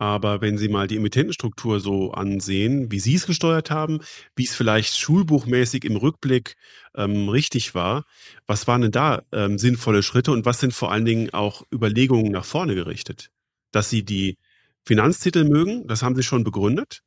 [0.00, 3.98] Aber wenn Sie mal die Emittentenstruktur so ansehen, wie Sie es gesteuert haben,
[4.36, 6.54] wie es vielleicht schulbuchmäßig im Rückblick
[6.94, 8.04] ähm, richtig war,
[8.46, 12.30] was waren denn da ähm, sinnvolle Schritte und was sind vor allen Dingen auch Überlegungen
[12.30, 13.30] nach vorne gerichtet?
[13.72, 14.36] Dass Sie die
[14.88, 17.02] Finanztitel mögen, das haben Sie schon begründet.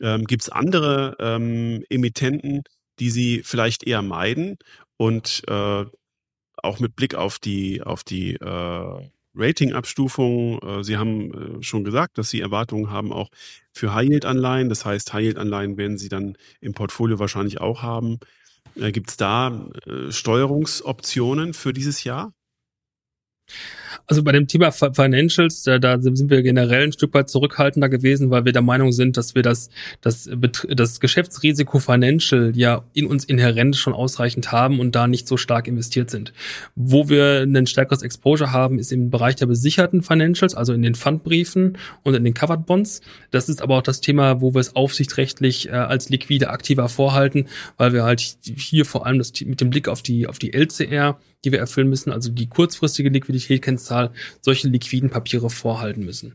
[0.00, 2.62] Ähm, Gibt es andere ähm, Emittenten,
[3.00, 4.58] die Sie vielleicht eher meiden
[4.96, 5.84] und äh,
[6.54, 10.60] auch mit Blick auf die auf die äh, Ratingabstufung.
[10.62, 13.30] Äh, Sie haben äh, schon gesagt, dass Sie Erwartungen haben auch
[13.72, 14.68] für High-Yield-Anleihen.
[14.68, 18.20] Das heißt, High-Yield-Anleihen werden Sie dann im Portfolio wahrscheinlich auch haben.
[18.76, 19.68] Äh, Gibt es da
[20.10, 22.32] Steuerungsoptionen für dieses Jahr?
[24.06, 28.30] Also bei dem Thema Financials, da, da sind wir generell ein Stück weit zurückhaltender gewesen,
[28.30, 29.70] weil wir der Meinung sind, dass wir das,
[30.00, 30.28] das,
[30.68, 35.68] das Geschäftsrisiko Financial ja in uns inhärent schon ausreichend haben und da nicht so stark
[35.68, 36.32] investiert sind.
[36.74, 40.94] Wo wir ein stärkeres Exposure haben, ist im Bereich der besicherten Financials, also in den
[40.94, 43.00] Fundbriefen und in den Covered Bonds.
[43.30, 47.48] Das ist aber auch das Thema, wo wir es aufsichtsrechtlich äh, als liquide aktiver vorhalten,
[47.76, 51.18] weil wir halt hier vor allem das mit dem Blick auf die, auf die LCR
[51.44, 54.10] die wir erfüllen müssen, also die kurzfristige Liquiditätskennzahl,
[54.40, 56.34] solche liquiden Papiere vorhalten müssen.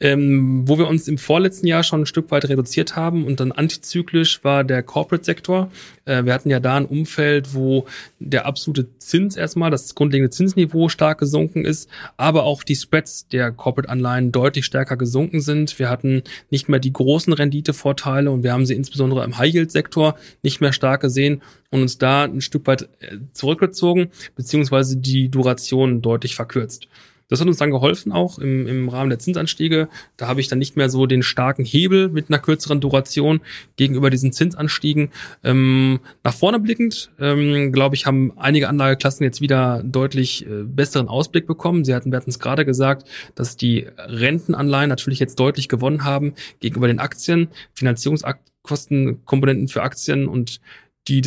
[0.00, 3.52] Ähm, wo wir uns im vorletzten Jahr schon ein Stück weit reduziert haben und dann
[3.52, 5.70] antizyklisch war der Corporate-Sektor.
[6.04, 7.86] Äh, wir hatten ja da ein Umfeld, wo
[8.18, 13.52] der absolute Zins erstmal, das grundlegende Zinsniveau stark gesunken ist, aber auch die Spreads der
[13.52, 15.78] Corporate-Anleihen deutlich stärker gesunken sind.
[15.78, 20.60] Wir hatten nicht mehr die großen Renditevorteile und wir haben sie insbesondere im High-Yield-Sektor nicht
[20.60, 26.34] mehr stark gesehen und uns da ein Stück weit äh, zurückgezogen, beziehungsweise die Duration deutlich
[26.34, 26.88] verkürzt.
[27.32, 29.88] Das hat uns dann geholfen auch im, im Rahmen der Zinsanstiege.
[30.18, 33.40] Da habe ich dann nicht mehr so den starken Hebel mit einer kürzeren Duration
[33.76, 35.08] gegenüber diesen Zinsanstiegen.
[35.42, 41.08] Ähm, nach vorne blickend, ähm, glaube ich, haben einige Anlageklassen jetzt wieder deutlich äh, besseren
[41.08, 41.86] Ausblick bekommen.
[41.86, 46.34] Sie hatten, wir hatten es gerade gesagt, dass die Rentenanleihen natürlich jetzt deutlich gewonnen haben
[46.60, 47.48] gegenüber den Aktien.
[47.72, 50.60] Finanzierungskostenkomponenten für Aktien und
[51.08, 51.22] die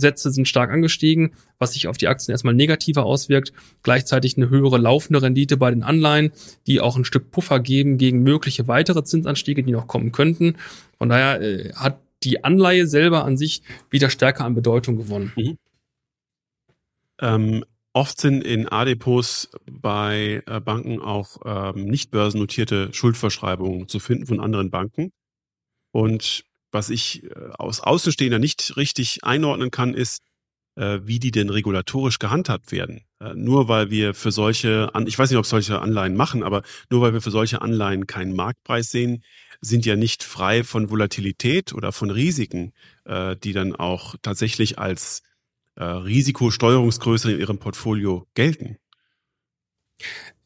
[0.00, 3.52] Diskontsätze sind stark angestiegen, was sich auf die Aktien erstmal negativer auswirkt.
[3.82, 6.32] Gleichzeitig eine höhere laufende Rendite bei den Anleihen,
[6.66, 10.56] die auch ein Stück Puffer geben gegen mögliche weitere Zinsanstiege, die noch kommen könnten.
[10.98, 15.32] Von daher äh, hat die Anleihe selber an sich wieder stärker an Bedeutung gewonnen.
[15.36, 15.58] Mhm.
[17.22, 24.26] Ähm, oft sind in A-Depots bei äh, Banken auch ähm, nicht börsennotierte Schuldverschreibungen zu finden
[24.26, 25.12] von anderen Banken.
[25.92, 27.28] Und was ich äh,
[27.58, 30.22] aus Außenstehender nicht richtig einordnen kann, ist,
[30.76, 33.02] äh, wie die denn regulatorisch gehandhabt werden.
[33.20, 37.00] Äh, nur weil wir für solche, ich weiß nicht, ob solche Anleihen machen, aber nur
[37.02, 39.22] weil wir für solche Anleihen keinen Marktpreis sehen,
[39.60, 42.72] sind ja nicht frei von Volatilität oder von Risiken,
[43.44, 45.22] die dann auch tatsächlich als
[45.76, 48.78] Risikosteuerungsgröße in ihrem Portfolio gelten.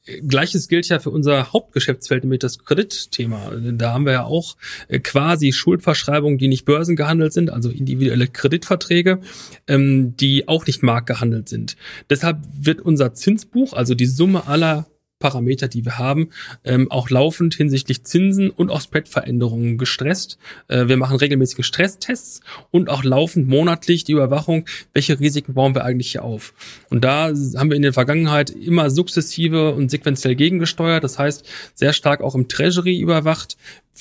[0.05, 3.53] Gleiches gilt ja für unser Hauptgeschäftsfeld, nämlich das Kreditthema.
[3.57, 4.57] Da haben wir ja auch
[4.89, 9.21] äh, quasi Schuldverschreibungen, die nicht börsengehandelt sind, also individuelle Kreditverträge,
[9.67, 11.77] ähm, die auch nicht marktgehandelt sind.
[12.11, 14.87] Deshalb wird unser Zinsbuch, also die Summe aller
[15.19, 16.31] Parameter, die wir haben,
[16.65, 20.39] ähm, auch laufend hinsichtlich Zinsen und auch Spreadveränderungen gestresst.
[20.69, 25.85] Äh, wir machen regelmäßige Stresstests und auch laufend monatlich die Überwachung, welche Risiken bauen wir
[25.85, 26.53] eigentlich hier auf.
[26.91, 31.05] Und da haben wir in der Vergangenheit immer sukzessive und sequenziell gegengesteuert.
[31.05, 33.57] Das heißt, sehr stark auch im Treasury überwacht,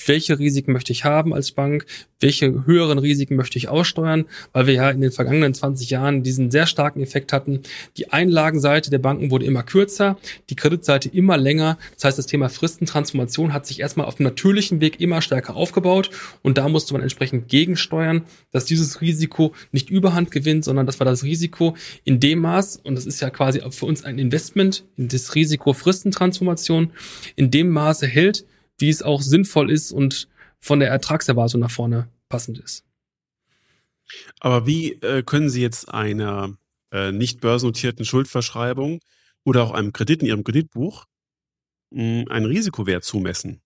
[0.06, 1.86] welche Risiken möchte ich haben als Bank,
[2.20, 6.50] welche höheren Risiken möchte ich aussteuern, weil wir ja in den vergangenen 20 Jahren diesen
[6.50, 7.60] sehr starken Effekt hatten.
[7.96, 10.16] Die Einlagenseite der Banken wurde immer kürzer,
[10.48, 11.78] die Kreditseite immer länger.
[11.94, 16.10] Das heißt, das Thema Fristentransformation hat sich erstmal auf dem natürlichen Weg immer stärker aufgebaut
[16.42, 18.22] und da musste man entsprechend gegensteuern,
[18.52, 22.94] dass dieses Risiko nicht überhand gewinnt, sondern dass wir das Risiko in dem Maß, und
[22.94, 26.90] das ist ja quasi für uns ein Investment in das Risiko Fristentransformation,
[27.36, 28.44] in dem Maße hält,
[28.78, 30.28] wie es auch sinnvoll ist und
[30.60, 32.84] von der Ertragserwartung nach vorne passend ist.
[34.40, 36.56] Aber wie äh, können Sie jetzt einer
[36.90, 39.00] äh, nicht börsennotierten Schuldverschreibung
[39.44, 41.06] oder auch einem Kredit in Ihrem Kreditbuch
[41.90, 43.60] mh, hm, einen Risikowert zumessen?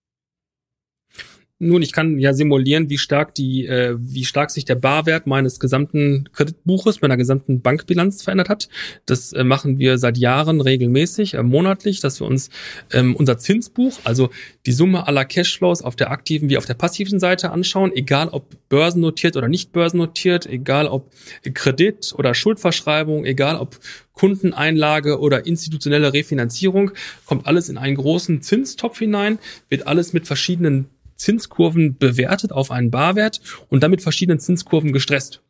[1.61, 5.59] Nun, ich kann ja simulieren, wie stark die, äh, wie stark sich der Barwert meines
[5.59, 8.69] gesamten Kreditbuches, meiner gesamten Bankbilanz verändert hat.
[9.05, 12.49] Das äh, machen wir seit Jahren regelmäßig, äh, monatlich, dass wir uns
[12.93, 14.29] ähm, unser Zinsbuch, also
[14.65, 18.55] die Summe aller Cashflows auf der aktiven wie auf der passiven Seite anschauen, egal ob
[18.69, 21.11] börsennotiert oder nicht börsennotiert, egal ob
[21.53, 23.77] Kredit oder Schuldverschreibung, egal ob
[24.13, 26.91] Kundeneinlage oder institutionelle Refinanzierung,
[27.25, 30.87] kommt alles in einen großen Zinstopf hinein, wird alles mit verschiedenen
[31.19, 35.41] Zinskurven bewertet auf einen Barwert und dann mit verschiedenen Zinskurven gestresst.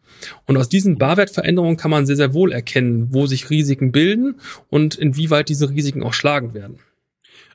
[0.45, 4.39] Und aus diesen Barwertveränderungen kann man sehr, sehr wohl erkennen, wo sich Risiken bilden
[4.69, 6.79] und inwieweit diese Risiken auch schlagen werden.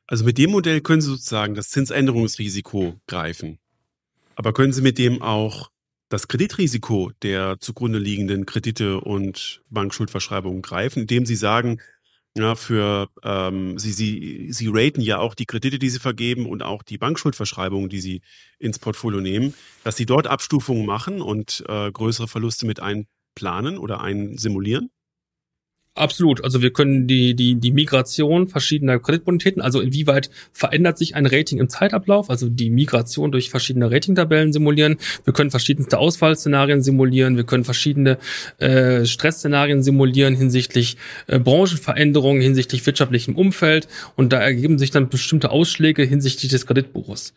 [0.07, 3.59] Also mit dem Modell können Sie sozusagen das Zinsänderungsrisiko greifen.
[4.37, 5.71] Aber können Sie mit dem auch
[6.09, 11.81] das Kreditrisiko der zugrunde liegenden Kredite und Bankschuldverschreibungen greifen, indem Sie sagen,
[12.37, 16.63] ja, für ähm, sie, sie, sie raten ja auch die Kredite, die sie vergeben und
[16.63, 18.23] auch die Bankschuldverschreibungen, die sie
[18.59, 19.55] ins Portfolio nehmen,
[19.85, 24.91] dass sie dort Abstufungen machen und äh, größere Verluste mit einplanen oder einsimulieren?
[25.97, 26.43] Absolut.
[26.43, 31.61] Also wir können die, die, die Migration verschiedener Kreditbonitäten, also inwieweit verändert sich ein Rating
[31.61, 34.97] im Zeitablauf, also die Migration durch verschiedene Ratingtabellen simulieren.
[35.23, 37.37] Wir können verschiedenste Ausfallszenarien simulieren.
[37.37, 38.19] Wir können verschiedene
[38.59, 40.97] äh, Stressszenarien simulieren hinsichtlich
[41.29, 43.87] äh, Branchenveränderungen, hinsichtlich wirtschaftlichem Umfeld.
[44.17, 47.35] Und da ergeben sich dann bestimmte Ausschläge hinsichtlich des Kreditbuches.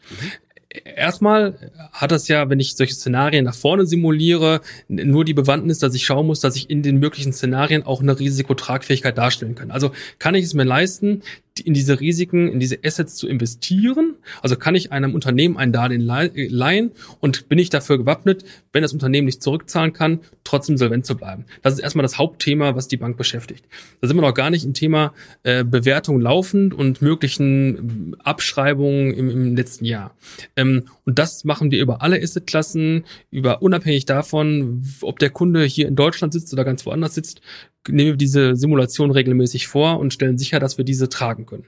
[0.69, 5.95] Erstmal hat das ja, wenn ich solche Szenarien nach vorne simuliere, nur die Bewandtnis, dass
[5.95, 9.71] ich schauen muss, dass ich in den möglichen Szenarien auch eine Risikotragfähigkeit darstellen kann.
[9.71, 11.23] Also kann ich es mir leisten,
[11.59, 14.15] in diese Risiken, in diese Assets zu investieren?
[14.41, 18.43] Also kann ich einem Unternehmen ein Darlehen leihen und bin ich dafür gewappnet,
[18.73, 21.45] wenn das Unternehmen nicht zurückzahlen kann, trotzdem solvent zu bleiben?
[21.61, 23.65] Das ist erstmal das Hauptthema, was die Bank beschäftigt.
[24.01, 25.13] Da sind wir noch gar nicht im Thema
[25.43, 30.15] äh, Bewertung laufend und möglichen ähm, Abschreibungen im, im letzten Jahr.
[30.55, 35.87] Ähm, und das machen wir über alle Assetklassen, über unabhängig davon, ob der Kunde hier
[35.87, 37.41] in Deutschland sitzt oder ganz woanders sitzt,
[37.89, 41.65] nehmen wir diese Simulation regelmäßig vor und stellen sicher, dass wir diese tragen können.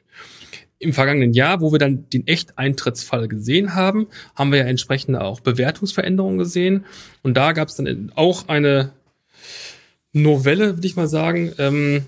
[0.78, 5.42] Im vergangenen Jahr, wo wir dann den Echteintrittsfall gesehen haben, haben wir ja entsprechende auch
[5.42, 6.86] Bewertungsveränderungen gesehen.
[7.22, 8.94] Und da gab es dann auch eine
[10.14, 12.06] Novelle, würde ich mal sagen, ähm,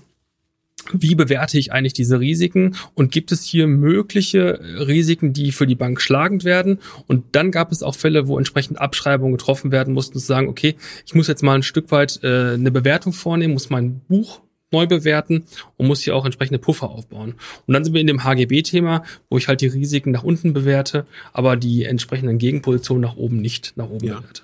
[0.92, 5.74] wie bewerte ich eigentlich diese Risiken und gibt es hier mögliche Risiken, die für die
[5.74, 6.78] Bank schlagend werden?
[7.06, 10.76] Und dann gab es auch Fälle, wo entsprechend Abschreibungen getroffen werden mussten, zu sagen, okay,
[11.06, 14.40] ich muss jetzt mal ein Stück weit äh, eine Bewertung vornehmen, muss mein Buch
[14.72, 15.44] neu bewerten
[15.76, 17.34] und muss hier auch entsprechende Puffer aufbauen.
[17.66, 21.06] Und dann sind wir in dem HGB-Thema, wo ich halt die Risiken nach unten bewerte,
[21.32, 24.18] aber die entsprechenden Gegenpositionen nach oben nicht nach oben ja.
[24.18, 24.42] bewerte.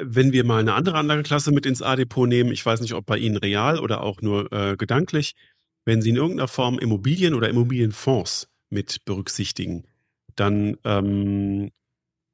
[0.00, 3.18] Wenn wir mal eine andere Anlageklasse mit ins A-Depot nehmen, ich weiß nicht, ob bei
[3.18, 5.34] Ihnen real oder auch nur äh, gedanklich,
[5.84, 9.84] wenn Sie in irgendeiner Form Immobilien oder Immobilienfonds mit berücksichtigen,
[10.36, 11.70] dann ähm,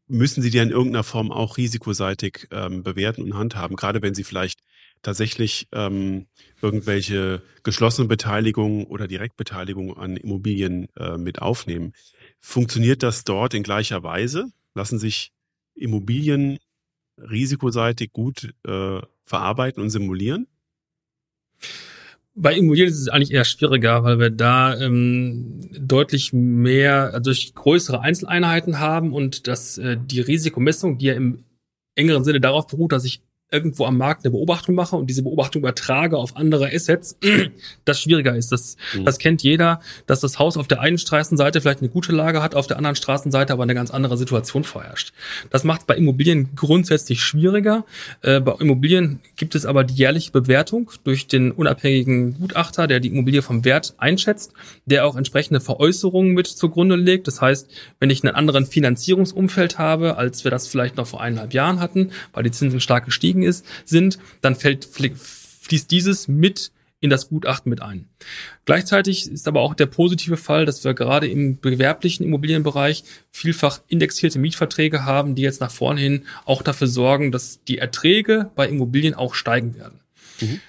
[0.06, 4.24] müssen Sie die in irgendeiner Form auch risikoseitig ähm, bewerten und handhaben, gerade wenn Sie
[4.24, 4.60] vielleicht
[5.02, 6.26] tatsächlich ähm,
[6.60, 11.92] irgendwelche geschlossene Beteiligungen oder Direktbeteiligung an Immobilien äh, mit aufnehmen.
[12.40, 14.46] Funktioniert das dort in gleicher Weise?
[14.74, 15.32] Lassen sich
[15.74, 16.58] Immobilien
[17.18, 20.46] risikoseitig gut äh, verarbeiten und simulieren?
[22.36, 27.54] Bei Immobilien ist es eigentlich eher schwieriger, weil wir da ähm, deutlich mehr, also durch
[27.54, 31.44] größere Einzeleinheiten haben und dass äh, die Risikomessung, die ja im
[31.94, 33.22] engeren Sinne darauf beruht, dass ich
[33.54, 37.16] irgendwo am Markt eine Beobachtung mache und diese Beobachtung übertrage auf andere Assets,
[37.84, 38.50] das schwieriger ist.
[38.52, 39.04] Das, mhm.
[39.04, 42.54] das kennt jeder, dass das Haus auf der einen Straßenseite vielleicht eine gute Lage hat,
[42.54, 45.12] auf der anderen Straßenseite aber eine ganz andere Situation vorherrscht.
[45.50, 47.84] Das macht es bei Immobilien grundsätzlich schwieriger.
[48.22, 53.08] Äh, bei Immobilien gibt es aber die jährliche Bewertung durch den unabhängigen Gutachter, der die
[53.08, 54.52] Immobilie vom Wert einschätzt,
[54.86, 57.28] der auch entsprechende Veräußerungen mit zugrunde legt.
[57.28, 57.70] Das heißt,
[58.00, 62.10] wenn ich einen anderen Finanzierungsumfeld habe, als wir das vielleicht noch vor eineinhalb Jahren hatten,
[62.32, 66.72] weil die Zinsen stark gestiegen ist, sind, dann fällt, fließt dieses mit
[67.04, 68.06] in das Gutachten mit ein.
[68.64, 74.38] Gleichzeitig ist aber auch der positive Fall, dass wir gerade im gewerblichen Immobilienbereich vielfach indexierte
[74.38, 79.12] Mietverträge haben, die jetzt nach vorne hin auch dafür sorgen, dass die Erträge bei Immobilien
[79.12, 80.00] auch steigen werden.
[80.40, 80.60] Mhm.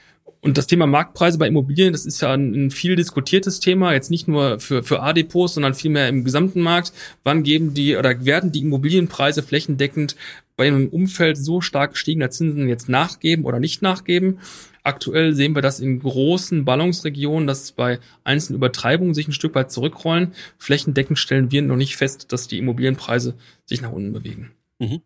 [0.46, 4.28] Und das Thema Marktpreise bei Immobilien, das ist ja ein, viel diskutiertes Thema, jetzt nicht
[4.28, 6.94] nur für, für A-Depots, sondern vielmehr im gesamten Markt.
[7.24, 10.16] Wann geben die oder werden die Immobilienpreise flächendeckend
[10.56, 14.38] bei einem Umfeld so stark gestiegener Zinsen jetzt nachgeben oder nicht nachgeben?
[14.84, 19.72] Aktuell sehen wir das in großen Ballungsregionen, dass bei einzelnen Übertreibungen sich ein Stück weit
[19.72, 20.36] zurückrollen.
[20.60, 23.34] Flächendeckend stellen wir noch nicht fest, dass die Immobilienpreise
[23.66, 24.52] sich nach unten bewegen.
[24.78, 25.02] Mhm.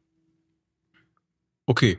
[1.66, 1.98] Okay,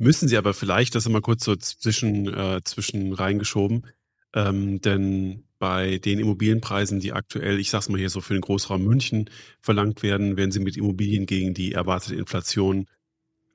[0.00, 3.86] Müssen sie aber vielleicht, das immer kurz so zwischen, äh, zwischen reingeschoben,
[4.32, 8.84] Ähm, denn bei den Immobilienpreisen, die aktuell, ich sag's mal hier so für den Großraum
[8.84, 9.28] München
[9.60, 12.86] verlangt werden, werden sie mit Immobilien gegen die erwartete Inflation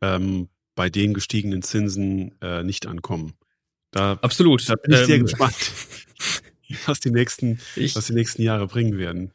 [0.02, 3.34] ähm, bei den gestiegenen Zinsen äh, nicht ankommen.
[3.92, 4.68] Da, Absolut.
[4.68, 5.56] Da bin ich sehr ähm, gespannt,
[6.86, 9.32] was die nächsten, ich, was die nächsten Jahre bringen werden.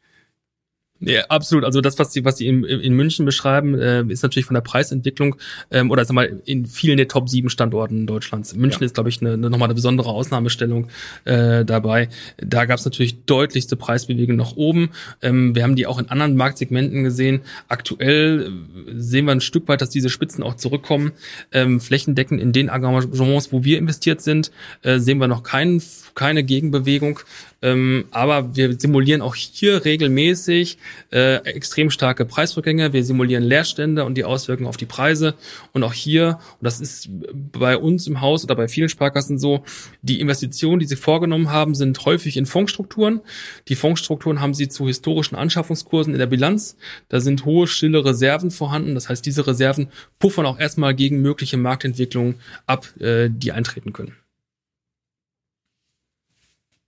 [1.01, 1.65] Ja, absolut.
[1.65, 4.61] Also das, was Sie, was Sie in, in München beschreiben, äh, ist natürlich von der
[4.61, 5.35] Preisentwicklung
[5.71, 8.55] ähm, oder sag mal in vielen der Top 7 Standorten Deutschlands.
[8.55, 8.85] München ja.
[8.85, 10.89] ist, glaube ich, eine, eine, nochmal eine besondere Ausnahmestellung
[11.25, 12.09] äh, dabei.
[12.37, 14.91] Da gab es natürlich deutlichste Preisbewegungen nach oben.
[15.23, 17.41] Ähm, wir haben die auch in anderen Marktsegmenten gesehen.
[17.67, 18.51] Aktuell
[18.87, 21.13] äh, sehen wir ein Stück weit, dass diese Spitzen auch zurückkommen.
[21.51, 24.51] Ähm, flächendeckend in den Engagements, wo wir investiert sind,
[24.83, 25.81] äh, sehen wir noch kein,
[26.13, 27.19] keine Gegenbewegung.
[27.61, 30.77] Ähm, aber wir simulieren auch hier regelmäßig
[31.11, 32.91] äh, extrem starke Preisrückgänge.
[32.91, 35.35] Wir simulieren Leerstände und die Auswirkungen auf die Preise.
[35.71, 37.09] Und auch hier, und das ist
[37.51, 39.63] bei uns im Haus oder bei vielen Sparkassen so,
[40.01, 43.21] die Investitionen, die sie vorgenommen haben, sind häufig in Fondsstrukturen.
[43.67, 46.77] Die Fondsstrukturen haben sie zu historischen Anschaffungskursen in der Bilanz.
[47.09, 48.95] Da sind hohe stille Reserven vorhanden.
[48.95, 52.35] Das heißt, diese Reserven puffern auch erstmal gegen mögliche Marktentwicklungen
[52.65, 54.20] ab, äh, die eintreten können.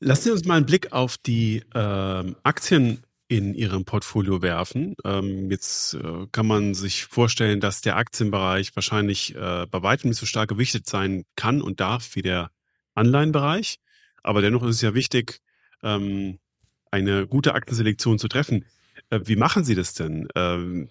[0.06, 4.96] Lassen Sie uns mal einen Blick auf die ähm, Aktien in Ihrem Portfolio werfen.
[5.06, 10.20] Ähm, jetzt äh, kann man sich vorstellen, dass der Aktienbereich wahrscheinlich äh, bei weitem nicht
[10.20, 12.52] so stark gewichtet sein kann und darf wie der
[12.96, 13.80] Anleihenbereich.
[14.24, 15.40] Aber dennoch ist es ja wichtig,
[15.84, 16.38] ähm,
[16.92, 18.66] eine gute Aktienselektion zu treffen.
[19.10, 20.28] Äh, wie machen Sie das denn?
[20.36, 20.90] Ähm,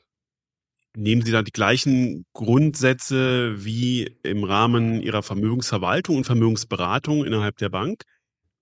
[0.96, 7.68] nehmen Sie da die gleichen Grundsätze wie im Rahmen Ihrer Vermögensverwaltung und Vermögensberatung innerhalb der
[7.68, 8.04] Bank?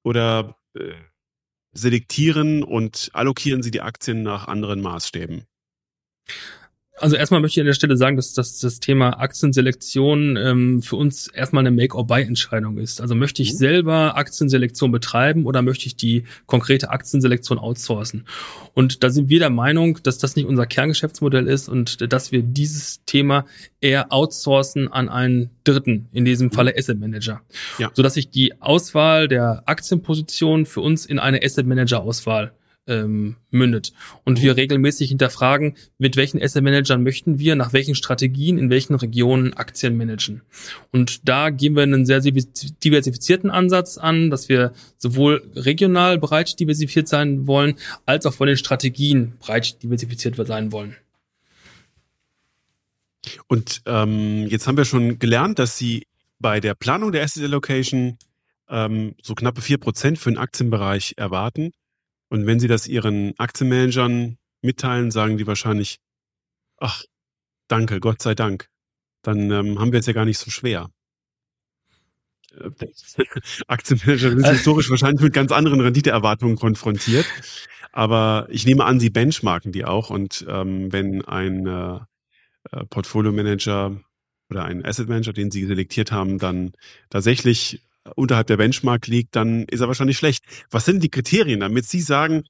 [0.03, 0.95] Oder äh,
[1.73, 5.47] selektieren und allokieren Sie die Aktien nach anderen Maßstäben?
[7.01, 10.97] Also erstmal möchte ich an der Stelle sagen, dass, dass das Thema Aktienselektion ähm, für
[10.97, 13.01] uns erstmal eine Make-or-Buy-Entscheidung ist.
[13.01, 13.57] Also möchte ich mhm.
[13.57, 18.27] selber Aktienselektion betreiben oder möchte ich die konkrete Aktienselektion outsourcen?
[18.75, 22.43] Und da sind wir der Meinung, dass das nicht unser Kerngeschäftsmodell ist und dass wir
[22.43, 23.47] dieses Thema
[23.81, 26.53] eher outsourcen an einen Dritten, in diesem mhm.
[26.53, 27.41] Falle Asset Manager.
[27.79, 27.91] Ja.
[27.95, 32.53] Sodass sich die Auswahl der Aktienposition für uns in eine Asset Manager Auswahl
[32.91, 33.93] ähm, mündet.
[34.25, 38.97] Und wir regelmäßig hinterfragen, mit welchen Asset Managern möchten wir, nach welchen Strategien, in welchen
[38.97, 40.43] Regionen Aktien managen.
[40.91, 47.09] Und da gehen wir einen sehr diversifizierten Ansatz an, dass wir sowohl regional breit diversifiziert
[47.09, 50.97] sein wollen, als auch von den Strategien breit diversifiziert sein wollen.
[53.47, 56.07] Und ähm, jetzt haben wir schon gelernt, dass Sie
[56.39, 58.17] bei der Planung der Asset Allocation
[58.69, 61.73] ähm, so knappe vier Prozent für den Aktienbereich erwarten.
[62.31, 65.99] Und wenn Sie das Ihren Aktienmanagern mitteilen, sagen die wahrscheinlich,
[66.79, 67.03] ach,
[67.69, 68.69] danke, Gott sei Dank.
[69.23, 70.91] Dann ähm, haben wir es ja gar nicht so schwer.
[72.57, 72.71] Äh,
[73.67, 77.27] Aktienmanager sind historisch wahrscheinlich mit ganz anderen Renditeerwartungen konfrontiert.
[77.93, 80.11] Aber ich nehme an, Sie benchmarken die auch.
[80.11, 81.99] Und ähm, wenn ein äh,
[82.71, 84.01] äh Portfolio-Manager
[84.49, 86.73] oder ein Asset Manager, den Sie selektiert haben, dann
[87.11, 87.83] tatsächlich
[88.17, 90.45] unterhalb der Benchmark liegt, dann ist er wahrscheinlich schlecht.
[90.71, 92.45] Was sind die Kriterien, damit Sie sagen,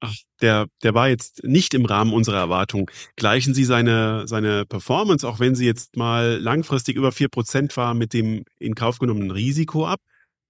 [0.00, 2.90] ach, der, der war jetzt nicht im Rahmen unserer Erwartung.
[3.16, 7.94] Gleichen Sie seine, seine Performance, auch wenn sie jetzt mal langfristig über vier Prozent war,
[7.94, 10.00] mit dem in Kauf genommenen Risiko ab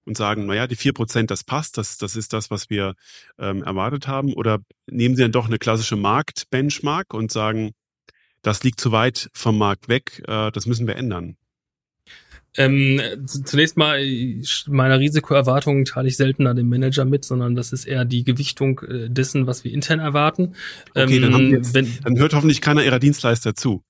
[0.05, 2.95] und sagen, naja, die vier Prozent, das passt, das, das ist das, was wir
[3.39, 4.33] ähm, erwartet haben?
[4.33, 7.71] Oder nehmen Sie dann doch eine klassische Marktbenchmark und sagen,
[8.41, 11.37] das liegt zu weit vom Markt weg, äh, das müssen wir ändern?
[12.57, 13.99] Ähm, zunächst mal,
[14.67, 19.09] meine Risikoerwartungen teile ich seltener dem Manager mit, sondern das ist eher die Gewichtung äh,
[19.09, 20.55] dessen, was wir intern erwarten.
[20.91, 23.83] Okay, ähm, dann, haben wir jetzt, wenn, dann hört hoffentlich keiner Ihrer Dienstleister zu.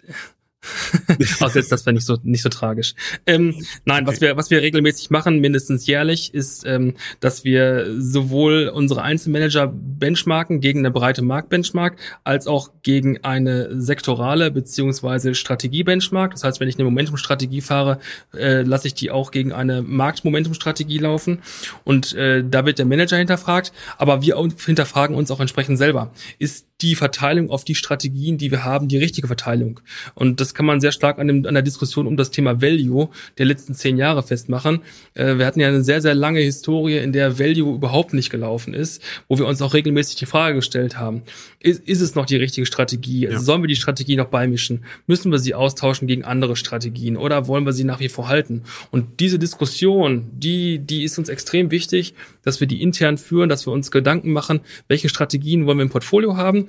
[1.39, 2.95] Außer jetzt, das wäre nicht so nicht so tragisch.
[3.25, 3.55] Ähm,
[3.85, 4.11] nein, okay.
[4.11, 9.67] was wir was wir regelmäßig machen, mindestens jährlich, ist, ähm, dass wir sowohl unsere Einzelmanager
[9.67, 16.31] benchmarken gegen eine breite Marktbenchmark, als auch gegen eine sektorale beziehungsweise Strategie-Benchmark.
[16.31, 17.99] Das heißt, wenn ich eine Momentum-Strategie fahre,
[18.33, 21.39] äh, lasse ich die auch gegen eine Markt-Momentum-Strategie laufen.
[21.83, 26.11] Und äh, da wird der Manager hinterfragt, aber wir hinterfragen uns auch entsprechend selber.
[26.39, 29.79] Ist die Verteilung auf die Strategien, die wir haben, die richtige Verteilung?
[30.13, 33.10] Und das kann man sehr stark an, dem, an der Diskussion um das Thema Value
[33.38, 34.82] der letzten zehn Jahre festmachen.
[35.14, 38.73] Äh, wir hatten ja eine sehr, sehr lange Historie, in der Value überhaupt nicht gelaufen
[38.73, 41.22] ist, wo wir uns auch regelmäßig die Frage gestellt haben,
[41.60, 43.26] ist, ist es noch die richtige Strategie?
[43.26, 43.40] Ja.
[43.40, 44.86] Sollen wir die Strategie noch beimischen?
[45.07, 48.64] Müssen wir sie austauschen gegen andere Strategien oder wollen wir sie nach wie vor halten?
[48.91, 52.14] Und diese Diskussion, die, die ist uns extrem wichtig,
[52.44, 55.90] dass wir die intern führen, dass wir uns Gedanken machen, welche Strategien wollen wir im
[55.90, 56.68] Portfolio haben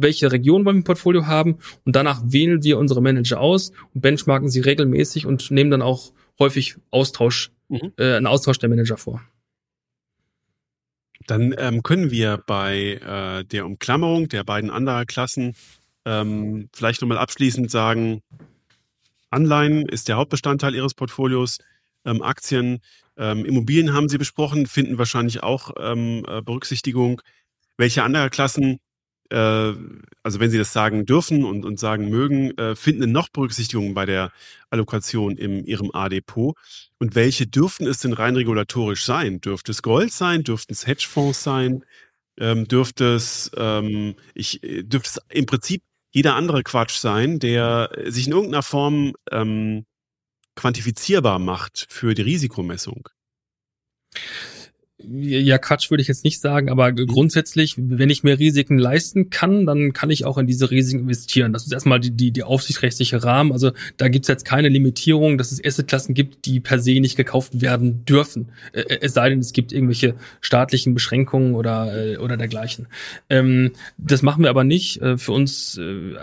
[0.00, 4.00] welche Region wollen wir im Portfolio haben und danach wählen wir unsere Manager aus und
[4.00, 7.92] benchmarken sie regelmäßig und nehmen dann auch häufig Austausch, mhm.
[7.96, 9.22] äh, einen Austausch der Manager vor.
[11.26, 15.54] Dann ähm, können wir bei äh, der Umklammerung der beiden Anlageklassen
[16.06, 18.22] ähm, vielleicht nochmal abschließend sagen,
[19.30, 21.58] Anleihen ist der Hauptbestandteil Ihres Portfolios,
[22.06, 22.80] ähm, Aktien,
[23.18, 27.20] ähm, Immobilien haben Sie besprochen, finden wahrscheinlich auch ähm, äh, Berücksichtigung.
[27.76, 28.78] Welche Anlageklassen, äh,
[29.34, 34.06] also wenn Sie das sagen dürfen und, und sagen mögen, äh, finden noch Berücksichtigung bei
[34.06, 34.32] der
[34.70, 36.56] Allokation in Ihrem A-Depot?
[36.98, 39.40] Und welche dürften es denn rein regulatorisch sein?
[39.40, 40.44] Dürfte es Gold sein?
[40.44, 41.84] Dürften es Hedgefonds sein?
[42.38, 47.90] Ähm, dürfte es, ähm, ich, äh, dürfte es im Prinzip jeder andere Quatsch sein, der
[48.06, 49.84] sich in irgendeiner Form ähm,
[50.56, 53.08] quantifizierbar macht für die Risikomessung?
[55.00, 57.06] Ja, Quatsch würde ich jetzt nicht sagen, aber Mhm.
[57.06, 61.52] grundsätzlich, wenn ich mir Risiken leisten kann, dann kann ich auch in diese Risiken investieren.
[61.52, 63.52] Das ist erstmal die, die, die aufsichtsrechtliche Rahmen.
[63.52, 67.60] Also da gibt's jetzt keine Limitierung, dass es Assetklassen gibt, die per se nicht gekauft
[67.60, 68.48] werden dürfen.
[68.72, 72.88] Äh, Es sei denn, es gibt irgendwelche staatlichen Beschränkungen oder, äh, oder dergleichen.
[73.30, 75.00] Ähm, das machen wir aber nicht.
[75.00, 75.82] Äh, Für uns, äh,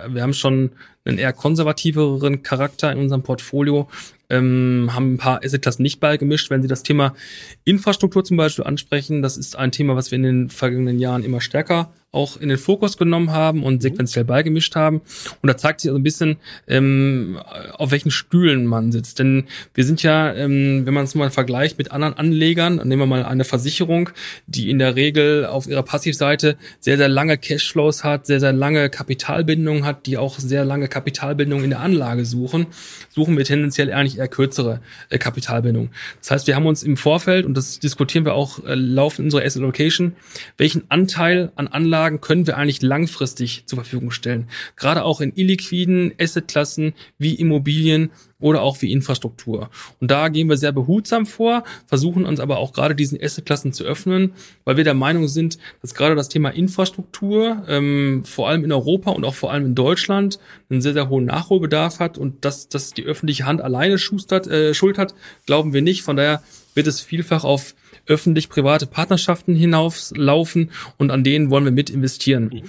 [0.10, 0.72] wir haben schon
[1.06, 3.88] einen eher konservativeren Charakter in unserem Portfolio
[4.30, 6.50] ähm, haben ein paar Assetklassen nicht beigemischt.
[6.50, 7.16] Wenn Sie das Thema
[7.64, 11.42] Infrastruktur zum Beispiel ansprechen, das ist ein Thema, was wir in den vergangenen Jahren immer
[11.42, 15.02] stärker auch in den Fokus genommen haben und sequenziell beigemischt haben.
[15.42, 16.38] Und da zeigt sich also ein bisschen,
[16.68, 17.38] ähm,
[17.74, 19.20] auf welchen Stühlen man sitzt.
[19.20, 23.06] Denn wir sind ja, ähm, wenn man es mal vergleicht mit anderen Anlegern, nehmen wir
[23.06, 24.10] mal eine Versicherung,
[24.48, 28.90] die in der Regel auf ihrer Passivseite sehr, sehr lange Cashflows hat, sehr, sehr lange
[28.90, 32.68] Kapitalbindungen hat, die auch sehr lange Kapitalbindung in der Anlage suchen,
[33.10, 34.80] suchen wir tendenziell eigentlich eher kürzere
[35.10, 35.90] äh, Kapitalbindung.
[36.22, 39.26] Das heißt, wir haben uns im Vorfeld, und das diskutieren wir auch äh, laufend in
[39.26, 40.16] unserer Asset Allocation,
[40.58, 44.48] welchen Anteil an Anlagen können wir eigentlich langfristig zur Verfügung stellen.
[44.76, 49.70] Gerade auch in illiquiden Assetklassen wie Immobilien oder auch wie Infrastruktur.
[50.00, 53.86] Und da gehen wir sehr behutsam vor, versuchen uns aber auch gerade diesen Assetklassen zu
[53.86, 54.34] öffnen,
[54.66, 59.12] weil wir der Meinung sind, dass gerade das Thema Infrastruktur ähm, vor allem in Europa
[59.12, 62.92] und auch vor allem in Deutschland einen sehr, sehr hohen Nachholbedarf hat und dass, dass
[62.92, 65.16] die öffentliche Hand alleine schustert, äh, schultert,
[65.46, 66.04] glauben wir nicht.
[66.04, 66.44] Von daher
[66.76, 67.74] wird es vielfach auf
[68.08, 72.64] öffentlich-private Partnerschaften hinauflaufen und an denen wollen wir mit investieren.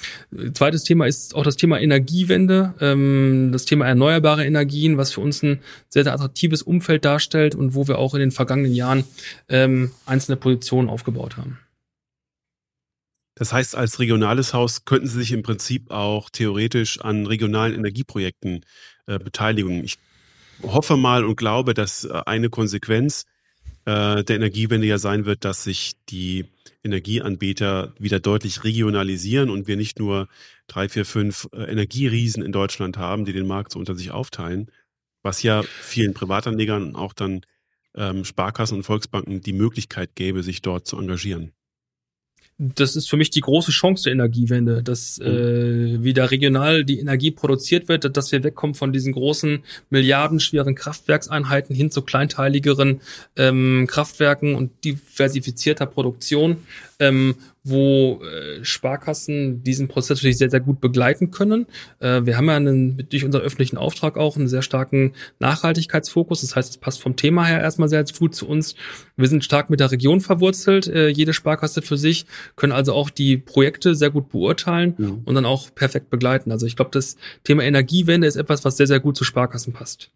[0.54, 5.42] Zweites Thema ist auch das Thema Energiewende, ähm, das Thema erneuerbare Energien, was für uns
[5.42, 9.04] ein sehr, sehr attraktives Umfeld darstellt und wo wir auch in den vergangenen Jahren
[9.48, 11.58] ähm, einzelne Positionen aufgebaut haben.
[13.36, 18.64] Das heißt, als regionales Haus könnten Sie sich im Prinzip auch theoretisch an regionalen Energieprojekten
[19.06, 19.84] äh, beteiligen.
[19.84, 19.98] Ich
[20.62, 23.26] hoffe mal und glaube, dass äh, eine Konsequenz
[23.86, 26.44] äh, der Energiewende ja sein wird, dass sich die
[26.84, 30.28] Energieanbieter wieder deutlich regionalisieren und wir nicht nur
[30.66, 34.70] drei, vier, fünf äh, Energieriesen in Deutschland haben, die den Markt so unter sich aufteilen,
[35.22, 37.40] was ja vielen Privatanlegern und auch dann
[37.94, 41.55] ähm, Sparkassen und Volksbanken die Möglichkeit gäbe, sich dort zu engagieren
[42.58, 47.30] das ist für mich die große Chance der Energiewende, dass äh, wieder regional die Energie
[47.30, 53.02] produziert wird, dass wir wegkommen von diesen großen milliardenschweren Kraftwerkseinheiten hin zu kleinteiligeren
[53.36, 56.58] ähm, Kraftwerken und diversifizierter Produktion,
[56.98, 57.34] ähm,
[57.68, 61.66] wo äh, Sparkassen diesen Prozess natürlich sehr, sehr gut begleiten können.
[61.98, 66.42] Äh, wir haben ja einen, durch unseren öffentlichen Auftrag auch einen sehr starken Nachhaltigkeitsfokus.
[66.42, 68.76] Das heißt, es passt vom Thema her erstmal sehr gut zu uns.
[69.16, 73.10] Wir sind stark mit der Region verwurzelt, äh, jede Sparkasse für sich, können also auch
[73.10, 75.22] die Projekte sehr gut beurteilen mhm.
[75.24, 76.52] und dann auch perfekt begleiten.
[76.52, 80.12] Also ich glaube, das Thema Energiewende ist etwas, was sehr, sehr gut zu Sparkassen passt.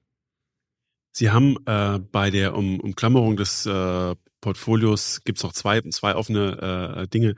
[1.13, 6.15] Sie haben äh, bei der um Umklammerung des äh, Portfolios gibt es noch zwei, zwei
[6.15, 7.35] offene äh, Dinge,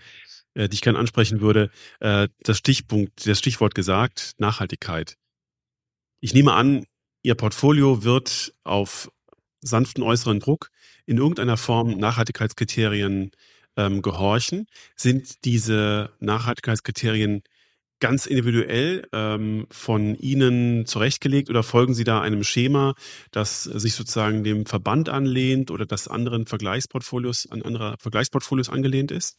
[0.55, 1.71] äh, die ich gerne ansprechen würde.
[2.01, 5.17] Äh, das Stichpunkt, das Stichwort gesagt, Nachhaltigkeit.
[6.21, 6.87] Ich nehme an,
[7.25, 9.09] Ihr Portfolio wird auf
[9.61, 10.71] sanften äußeren Druck
[11.07, 13.31] in irgendeiner Form Nachhaltigkeitskriterien
[13.77, 14.67] ähm, gehorchen.
[14.97, 17.43] Sind diese Nachhaltigkeitskriterien
[18.03, 22.95] ganz individuell ähm, von Ihnen zurechtgelegt oder folgen Sie da einem Schema,
[23.31, 29.39] das sich sozusagen dem Verband anlehnt oder das anderen Vergleichsportfolios an anderer Vergleichsportfolios angelehnt ist?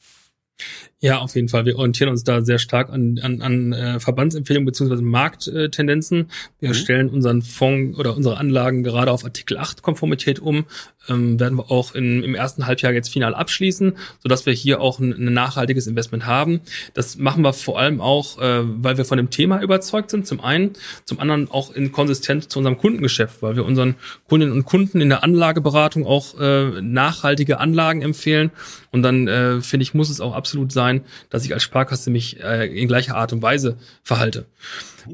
[1.00, 1.66] Ja, auf jeden Fall.
[1.66, 6.30] Wir orientieren uns da sehr stark an, an, an äh, Verbandsempfehlungen beziehungsweise Markttendenzen.
[6.60, 6.74] Wir mhm.
[6.74, 10.66] stellen unseren Fonds oder unsere Anlagen gerade auf Artikel 8 Konformität um.
[11.10, 15.00] Ähm, werden wir auch in, im ersten Halbjahr jetzt final abschließen, sodass wir hier auch
[15.00, 16.62] ein, ein nachhaltiges Investment haben.
[16.94, 20.42] Das machen wir vor allem auch, äh, weil wir von dem Thema überzeugt sind, zum
[20.42, 20.72] einen.
[21.06, 23.96] Zum anderen auch in Konsistenz zu unserem Kundengeschäft, weil wir unseren
[24.28, 28.52] Kundinnen und Kunden in der Anlageberatung auch äh, nachhaltige Anlagen empfehlen.
[28.92, 32.10] Und dann, äh, finde ich, muss es auch absolut absolut sein, dass ich als Sparkasse
[32.10, 34.46] mich äh, in gleicher Art und Weise verhalte.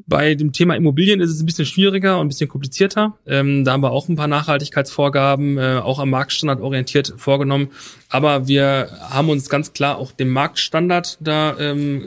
[0.08, 3.18] Bei dem Thema Immobilien ist es ein bisschen schwieriger und ein bisschen komplizierter.
[3.26, 7.70] Ähm, da haben wir auch ein paar Nachhaltigkeitsvorgaben, äh, auch am Marktstandard orientiert vorgenommen.
[8.10, 12.04] Aber wir haben uns ganz klar auch dem Marktstandard da ähm,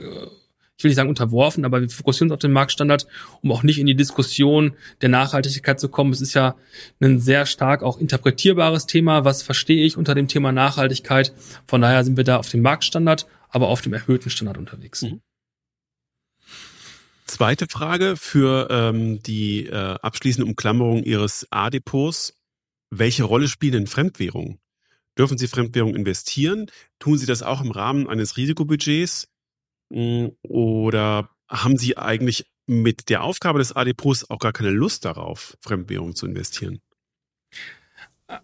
[0.82, 3.06] ich will nicht sagen unterworfen, aber wir fokussieren uns auf den Marktstandard,
[3.40, 6.12] um auch nicht in die Diskussion der Nachhaltigkeit zu kommen.
[6.12, 6.56] Es ist ja
[6.98, 9.24] ein sehr stark auch interpretierbares Thema.
[9.24, 11.32] Was verstehe ich unter dem Thema Nachhaltigkeit?
[11.68, 15.02] Von daher sind wir da auf dem Marktstandard, aber auf dem erhöhten Standard unterwegs.
[15.02, 15.20] Mhm.
[17.32, 22.38] Zweite Frage für ähm, die äh, abschließende Umklammerung Ihres A-Depots.
[22.90, 24.60] Welche Rolle spielen denn Fremdwährungen?
[25.16, 26.66] Dürfen Sie Fremdwährungen investieren?
[26.98, 29.28] Tun Sie das auch im Rahmen eines Risikobudgets?
[29.90, 35.56] Hm, oder haben Sie eigentlich mit der Aufgabe des ADPOs auch gar keine Lust darauf,
[35.62, 36.82] Fremdwährungen zu investieren?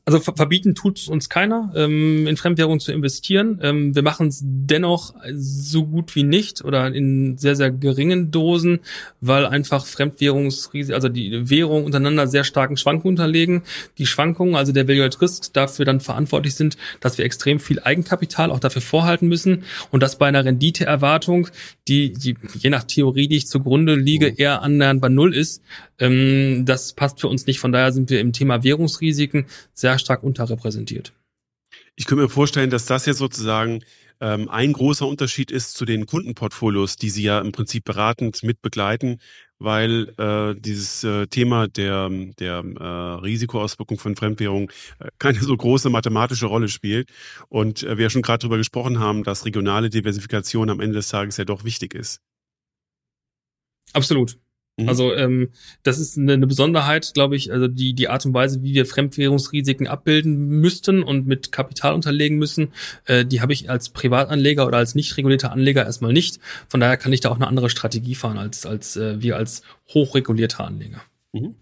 [0.04, 3.58] Also verbieten tut uns keiner, ähm, in Fremdwährung zu investieren.
[3.62, 8.80] Ähm, wir machen es dennoch so gut wie nicht oder in sehr, sehr geringen Dosen,
[9.20, 13.62] weil einfach Fremdwährungsrisiken, also die Währungen untereinander sehr starken Schwankungen unterlegen.
[13.98, 17.80] Die Schwankungen, also der Value at Risk, dafür dann verantwortlich sind, dass wir extrem viel
[17.80, 21.48] Eigenkapital auch dafür vorhalten müssen und das bei einer Renditeerwartung,
[21.86, 25.62] die, die je nach Theorie, die ich zugrunde liege, eher annähernd bei Null ist.
[25.98, 27.60] Ähm, das passt für uns nicht.
[27.60, 29.46] Von daher sind wir im Thema Währungsrisiken
[29.78, 31.12] sehr stark unterrepräsentiert.
[31.94, 33.84] Ich könnte mir vorstellen, dass das jetzt sozusagen
[34.20, 38.60] ähm, ein großer Unterschied ist zu den Kundenportfolios, die Sie ja im Prinzip beratend mit
[38.60, 39.20] begleiten,
[39.58, 42.84] weil äh, dieses äh, Thema der, der äh,
[43.22, 47.10] Risikoauswirkung von Fremdwährung äh, keine so große mathematische Rolle spielt.
[47.48, 51.08] Und äh, wir ja schon gerade darüber gesprochen haben, dass regionale Diversifikation am Ende des
[51.08, 52.20] Tages ja doch wichtig ist.
[53.92, 54.38] Absolut.
[54.78, 54.88] Mhm.
[54.88, 55.50] Also ähm,
[55.82, 58.86] das ist eine, eine Besonderheit, glaube ich, also die, die Art und Weise, wie wir
[58.86, 62.72] Fremdwährungsrisiken abbilden müssten und mit Kapital unterlegen müssen,
[63.06, 66.38] äh, die habe ich als Privatanleger oder als nicht regulierter Anleger erstmal nicht.
[66.68, 69.62] Von daher kann ich da auch eine andere Strategie fahren als, als äh, wir als
[69.92, 71.02] hochregulierter Anleger.
[71.32, 71.56] Mhm.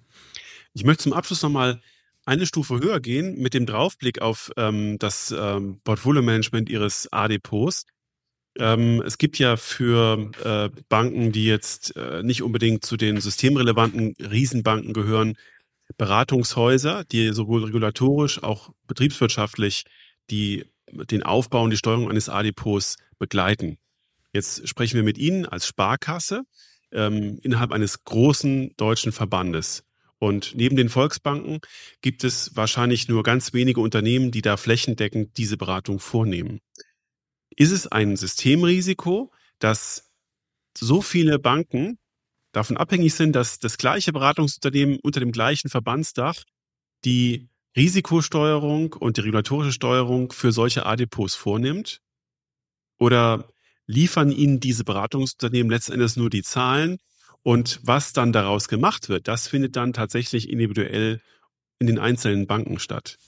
[0.74, 1.80] Ich möchte zum Abschluss nochmal
[2.26, 7.86] eine Stufe höher gehen mit dem Draufblick auf ähm, das ähm, Portfolio-Management Ihres A-Depots.
[8.58, 14.14] Ähm, es gibt ja für äh, Banken, die jetzt äh, nicht unbedingt zu den systemrelevanten
[14.18, 15.36] Riesenbanken gehören,
[15.98, 19.84] Beratungshäuser, die sowohl regulatorisch, auch betriebswirtschaftlich
[20.30, 23.78] die, den Aufbau und die Steuerung eines A-Depots begleiten.
[24.32, 26.42] Jetzt sprechen wir mit Ihnen als Sparkasse
[26.92, 29.84] ähm, innerhalb eines großen deutschen Verbandes.
[30.18, 31.60] Und neben den Volksbanken
[32.00, 36.60] gibt es wahrscheinlich nur ganz wenige Unternehmen, die da flächendeckend diese Beratung vornehmen.
[37.56, 40.10] Ist es ein Systemrisiko, dass
[40.76, 41.98] so viele Banken
[42.52, 46.44] davon abhängig sind, dass das gleiche Beratungsunternehmen unter dem gleichen Verbandsdach
[47.04, 52.00] die Risikosteuerung und die regulatorische Steuerung für solche A-Depots vornimmt?
[52.98, 53.48] Oder
[53.86, 56.98] liefern Ihnen diese Beratungsunternehmen letztendlich nur die Zahlen
[57.42, 61.20] und was dann daraus gemacht wird, das findet dann tatsächlich individuell
[61.78, 63.18] in den einzelnen Banken statt?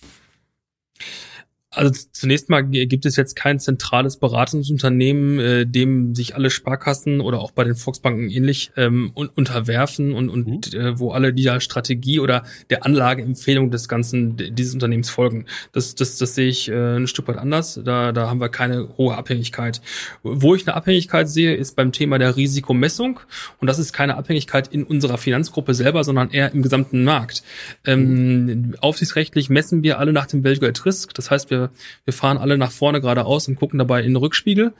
[1.70, 7.40] Also zunächst mal gibt es jetzt kein zentrales Beratungsunternehmen, äh, dem sich alle Sparkassen oder
[7.40, 10.80] auch bei den Volksbanken ähnlich ähm, un unterwerfen und, und mhm.
[10.80, 15.44] äh, wo alle dieser Strategie oder der Anlageempfehlung des ganzen dieses Unternehmens folgen.
[15.72, 17.78] Das, das, das sehe ich äh, ein Stück weit anders.
[17.84, 19.82] Da, da haben wir keine hohe Abhängigkeit.
[20.22, 23.20] Wo ich eine Abhängigkeit sehe, ist beim Thema der Risikomessung
[23.60, 27.42] und das ist keine Abhängigkeit in unserer Finanzgruppe selber, sondern eher im gesamten Markt.
[27.84, 28.76] Ähm, mhm.
[28.80, 31.12] Aufsichtsrechtlich messen wir alle nach dem at Risk.
[31.12, 31.70] Das heißt, wir wir,
[32.04, 34.72] wir fahren alle nach vorne geradeaus und gucken dabei in den Rückspiegel.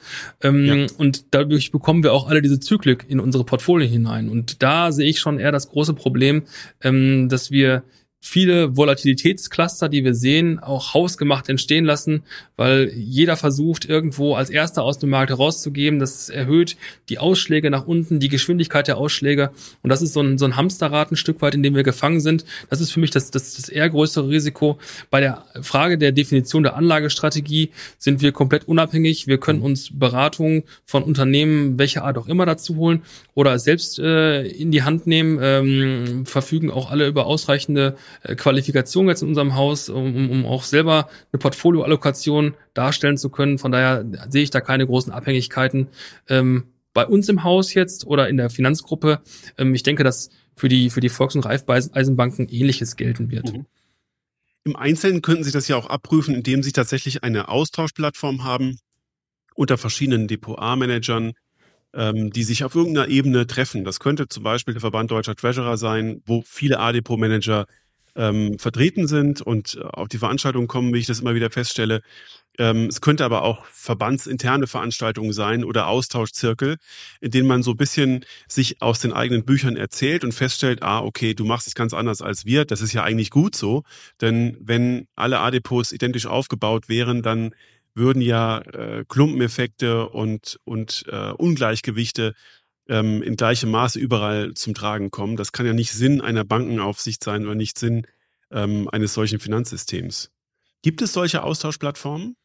[0.43, 0.87] Ähm, ja.
[0.97, 4.29] Und dadurch bekommen wir auch alle diese Zyklik in unsere Portfolio hinein.
[4.29, 6.45] Und da sehe ich schon eher das große Problem,
[6.83, 7.83] ähm, dass wir
[8.20, 12.24] viele Volatilitätscluster, die wir sehen, auch hausgemacht entstehen lassen,
[12.57, 16.01] weil jeder versucht, irgendwo als erster aus dem Markt herauszugeben.
[16.01, 16.77] Das erhöht
[17.09, 19.51] die Ausschläge nach unten, die Geschwindigkeit der Ausschläge.
[19.82, 22.20] Und das ist so ein, so ein Hamsterrad ein Stück weit, in dem wir gefangen
[22.20, 22.45] sind.
[22.70, 24.78] Das ist für mich das, das, das eher größere Risiko.
[25.11, 29.28] Bei der Frage der Definition der Anlagestrategie sind wir komplett unabhängig.
[29.28, 33.03] Wir können uns Beratungen von Unternehmen, welcher Art auch immer, dazu holen
[33.35, 37.97] oder selbst äh, in die Hand nehmen, ähm, verfügen auch alle über ausreichende
[38.37, 43.59] Qualifikation jetzt in unserem Haus, um, um auch selber eine Portfolioallokation darstellen zu können.
[43.59, 45.89] Von daher sehe ich da keine großen Abhängigkeiten
[46.29, 46.65] ähm,
[46.95, 49.21] bei uns im Haus jetzt oder in der Finanzgruppe.
[49.57, 53.53] Ähm, ich denke, dass für die, für die Volks- und Raiffeisenbanken ähnliches gelten wird.
[53.53, 53.67] Mhm.
[54.65, 58.79] Im Einzelnen könnten Sie das ja auch abprüfen, indem Sie tatsächlich eine Austauschplattform haben
[59.55, 61.33] unter verschiedenen Depot-A-Managern,
[61.95, 63.85] ähm, die sich auf irgendeiner Ebene treffen.
[63.85, 67.67] Das könnte zum Beispiel der Verband Deutscher Treasurer sein, wo viele A-Depot-Manager
[68.19, 72.03] ähm, vertreten sind und auf die Veranstaltung kommen, wie ich das immer wieder feststelle.
[72.59, 76.77] Ähm, es könnte aber auch verbandsinterne Veranstaltungen sein oder Austauschzirkel,
[77.20, 81.01] in denen man so ein bisschen sich aus den eigenen Büchern erzählt und feststellt, ah,
[81.01, 82.65] okay, du machst es ganz anders als wir.
[82.65, 83.85] Das ist ja eigentlich gut so,
[84.20, 87.55] denn wenn alle A-Depots identisch aufgebaut wären, dann
[87.95, 92.35] würden ja äh, Klumpeneffekte und, und äh, Ungleichgewichte
[92.89, 95.36] ähm, in gleichem Maße überall zum Tragen kommen.
[95.36, 98.06] Das kann ja nicht Sinn einer Bankenaufsicht sein oder nicht Sinn
[98.51, 100.31] ähm, eines solchen Finanzsystems.
[100.82, 102.36] Gibt es solche Austauschplattformen?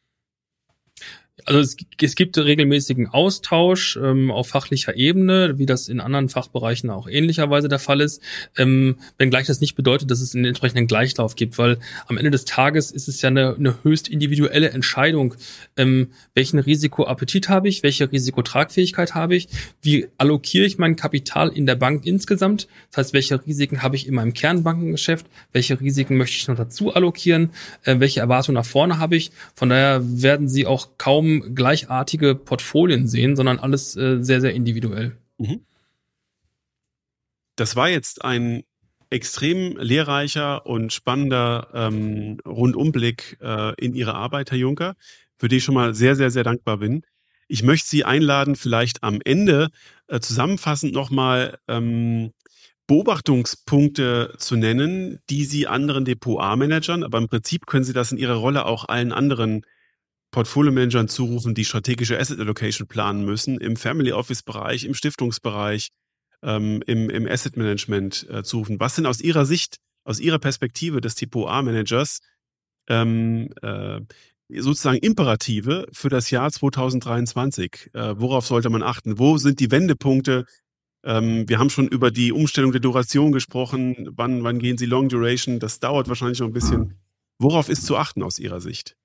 [1.46, 6.90] Also es, es gibt regelmäßigen Austausch ähm, auf fachlicher Ebene, wie das in anderen Fachbereichen
[6.90, 8.22] auch ähnlicherweise der Fall ist,
[8.56, 12.44] ähm, wenngleich das nicht bedeutet, dass es einen entsprechenden Gleichlauf gibt, weil am Ende des
[12.44, 15.34] Tages ist es ja eine, eine höchst individuelle Entscheidung,
[15.76, 19.48] ähm, welchen Risikoappetit habe ich, welche Risikotragfähigkeit habe ich,
[19.82, 24.06] wie allokiere ich mein Kapital in der Bank insgesamt, das heißt, welche Risiken habe ich
[24.06, 27.50] in meinem Kernbankengeschäft, welche Risiken möchte ich noch dazu allokieren,
[27.82, 29.32] äh, welche Erwartungen nach vorne habe ich.
[29.56, 34.54] Von daher werden Sie auch kaum kaum gleichartige Portfolien sehen, sondern alles äh, sehr, sehr
[34.54, 35.16] individuell.
[35.38, 35.64] Mhm.
[37.56, 38.64] Das war jetzt ein
[39.10, 44.96] extrem lehrreicher und spannender ähm, Rundumblick äh, in Ihre Arbeit, Herr Juncker,
[45.38, 47.02] für die ich schon mal sehr, sehr, sehr dankbar bin.
[47.46, 49.68] Ich möchte Sie einladen, vielleicht am Ende
[50.08, 52.32] äh, zusammenfassend nochmal ähm,
[52.86, 58.34] Beobachtungspunkte zu nennen, die Sie anderen Depot-A-Managern, aber im Prinzip können Sie das in Ihrer
[58.34, 59.64] Rolle auch allen anderen
[60.34, 65.90] Portfolio-Managern zurufen, die strategische Asset Allocation planen müssen, im Family Office-Bereich, im Stiftungsbereich,
[66.42, 68.80] ähm, im, im Asset Management äh, zurufen.
[68.80, 72.18] Was sind aus Ihrer Sicht, aus Ihrer Perspektive des Typo A-Managers
[72.88, 74.00] ähm, äh,
[74.48, 77.90] sozusagen Imperative für das Jahr 2023?
[77.92, 79.20] Äh, worauf sollte man achten?
[79.20, 80.46] Wo sind die Wendepunkte?
[81.04, 84.08] Ähm, wir haben schon über die Umstellung der Duration gesprochen.
[84.10, 85.60] Wann, wann gehen Sie Long Duration?
[85.60, 86.98] Das dauert wahrscheinlich noch ein bisschen.
[87.38, 88.96] Worauf ist zu achten aus Ihrer Sicht?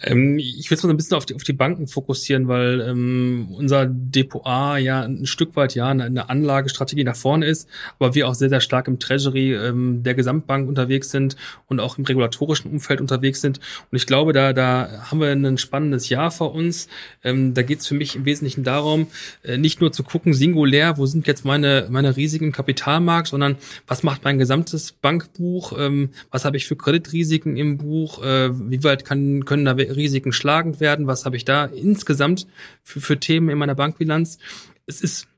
[0.00, 3.86] Ähm, ich es mal ein bisschen auf die, auf die Banken fokussieren, weil ähm, unser
[3.86, 7.68] Depot A ja ein Stück weit ja eine, Anlagestrategie nach vorne ist,
[7.98, 11.98] aber wir auch sehr, sehr stark im Treasury ähm, der Gesamtbank unterwegs sind und auch
[11.98, 13.58] im regulatorischen Umfeld unterwegs sind.
[13.90, 16.88] Und ich glaube, da, da haben wir ein spannendes Jahr vor uns.
[17.24, 19.08] Ähm, da geht es für mich im Wesentlichen darum,
[19.42, 23.56] äh, nicht nur zu gucken, singulär, wo sind jetzt meine, meine Risiken im Kapitalmarkt, sondern
[23.88, 28.84] was macht mein gesamtes Bankbuch, ähm, was habe ich für Kreditrisiken im Buch, äh, wie
[28.84, 31.06] weit kann, können da Risiken schlagend werden?
[31.06, 32.46] Was habe ich da insgesamt
[32.82, 34.38] für, für Themen in meiner Bankbilanz?
[34.86, 35.28] Es ist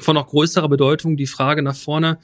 [0.00, 2.18] von noch größerer Bedeutung die Frage nach vorne.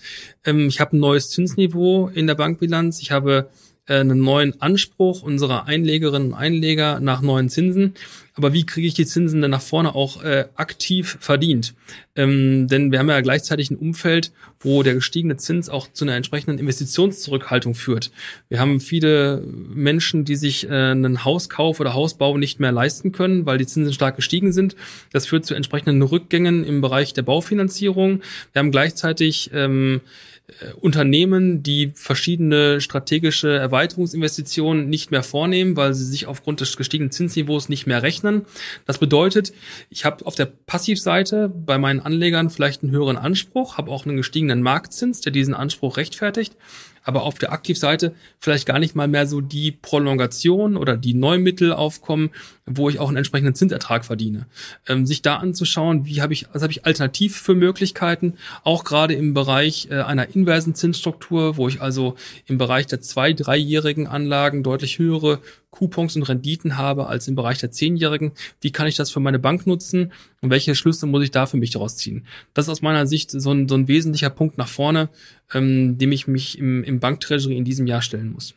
[0.44, 3.00] Ähm, ich habe ein neues Zinsniveau in der Bankbilanz.
[3.00, 3.50] Ich habe
[3.94, 7.94] einen neuen Anspruch unserer Einlegerinnen und Einleger nach neuen Zinsen.
[8.34, 11.74] Aber wie kriege ich die Zinsen denn nach vorne auch äh, aktiv verdient?
[12.16, 16.14] Ähm, denn wir haben ja gleichzeitig ein Umfeld, wo der gestiegene Zins auch zu einer
[16.14, 18.10] entsprechenden Investitionszurückhaltung führt.
[18.48, 23.46] Wir haben viele Menschen, die sich äh, einen Hauskauf oder Hausbau nicht mehr leisten können,
[23.46, 24.76] weil die Zinsen stark gestiegen sind.
[25.12, 28.22] Das führt zu entsprechenden Rückgängen im Bereich der Baufinanzierung.
[28.52, 30.39] Wir haben gleichzeitig ähm, äh,
[30.80, 37.68] Unternehmen, die verschiedene strategische Erweiterungsinvestitionen nicht mehr vornehmen, weil sie sich aufgrund des gestiegenen Zinsniveaus
[37.68, 38.46] nicht mehr rechnen.
[38.86, 39.52] Das bedeutet,
[39.88, 44.16] ich habe auf der Passivseite bei meinen Anlegern vielleicht einen höheren Anspruch, habe auch einen
[44.16, 46.56] gestiegenen Marktzins, der diesen Anspruch rechtfertigt
[47.02, 51.72] aber auf der Aktivseite vielleicht gar nicht mal mehr so die Prolongation oder die Neumittel
[51.72, 52.30] aufkommen,
[52.76, 54.46] wo ich auch einen entsprechenden Zinsertrag verdiene.
[54.86, 58.34] Ähm, sich da anzuschauen, wie habe ich, was habe ich alternativ für Möglichkeiten,
[58.64, 62.14] auch gerade im Bereich äh, einer inversen Zinsstruktur, wo ich also
[62.46, 65.40] im Bereich der zwei-, dreijährigen Anlagen deutlich höhere
[65.70, 68.32] Coupons und Renditen habe als im Bereich der Zehnjährigen.
[68.60, 71.56] Wie kann ich das für meine Bank nutzen und welche Schlüsse muss ich da für
[71.56, 72.26] mich daraus ziehen?
[72.54, 75.08] Das ist aus meiner Sicht so ein, so ein wesentlicher Punkt nach vorne,
[75.52, 78.54] ähm, dem ich mich im, im Banktreasury in diesem Jahr stellen muss.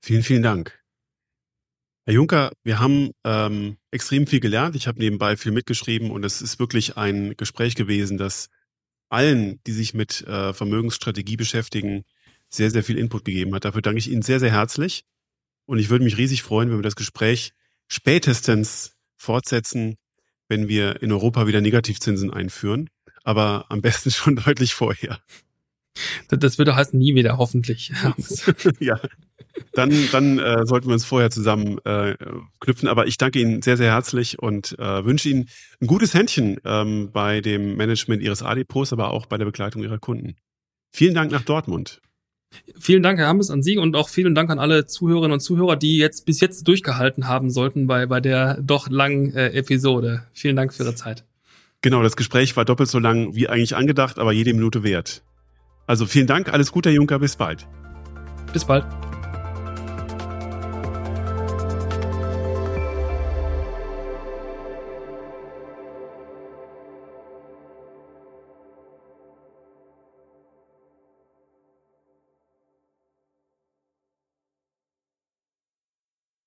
[0.00, 0.83] Vielen, vielen Dank.
[2.06, 4.76] Herr Juncker, wir haben ähm, extrem viel gelernt.
[4.76, 8.50] Ich habe nebenbei viel mitgeschrieben und es ist wirklich ein Gespräch gewesen, das
[9.08, 12.04] allen, die sich mit äh, Vermögensstrategie beschäftigen,
[12.50, 13.64] sehr, sehr viel Input gegeben hat.
[13.64, 15.04] Dafür danke ich Ihnen sehr, sehr herzlich.
[15.64, 17.52] Und ich würde mich riesig freuen, wenn wir das Gespräch
[17.88, 19.96] spätestens fortsetzen,
[20.48, 22.90] wenn wir in Europa wieder Negativzinsen einführen.
[23.22, 25.20] Aber am besten schon deutlich vorher.
[26.28, 27.92] Das würde heißen nie wieder, hoffentlich.
[28.80, 28.98] ja.
[29.72, 32.16] Dann, dann äh, sollten wir uns vorher zusammen äh,
[32.60, 32.88] knüpfen.
[32.88, 35.48] Aber ich danke Ihnen sehr, sehr herzlich und äh, wünsche Ihnen
[35.80, 39.98] ein gutes Händchen ähm, bei dem Management Ihres A-Depots, aber auch bei der Begleitung Ihrer
[39.98, 40.36] Kunden.
[40.92, 42.00] Vielen Dank nach Dortmund.
[42.78, 45.76] Vielen Dank, Herr Hammes, an Sie und auch vielen Dank an alle Zuhörerinnen und Zuhörer,
[45.76, 50.24] die jetzt bis jetzt durchgehalten haben sollten bei, bei der doch langen äh, Episode.
[50.32, 51.24] Vielen Dank für Ihre Zeit.
[51.82, 55.22] Genau, das Gespräch war doppelt so lang wie eigentlich angedacht, aber jede Minute wert.
[55.86, 57.66] Also vielen Dank, alles Gute, Herr Juncker, bis bald.
[58.52, 58.84] Bis bald.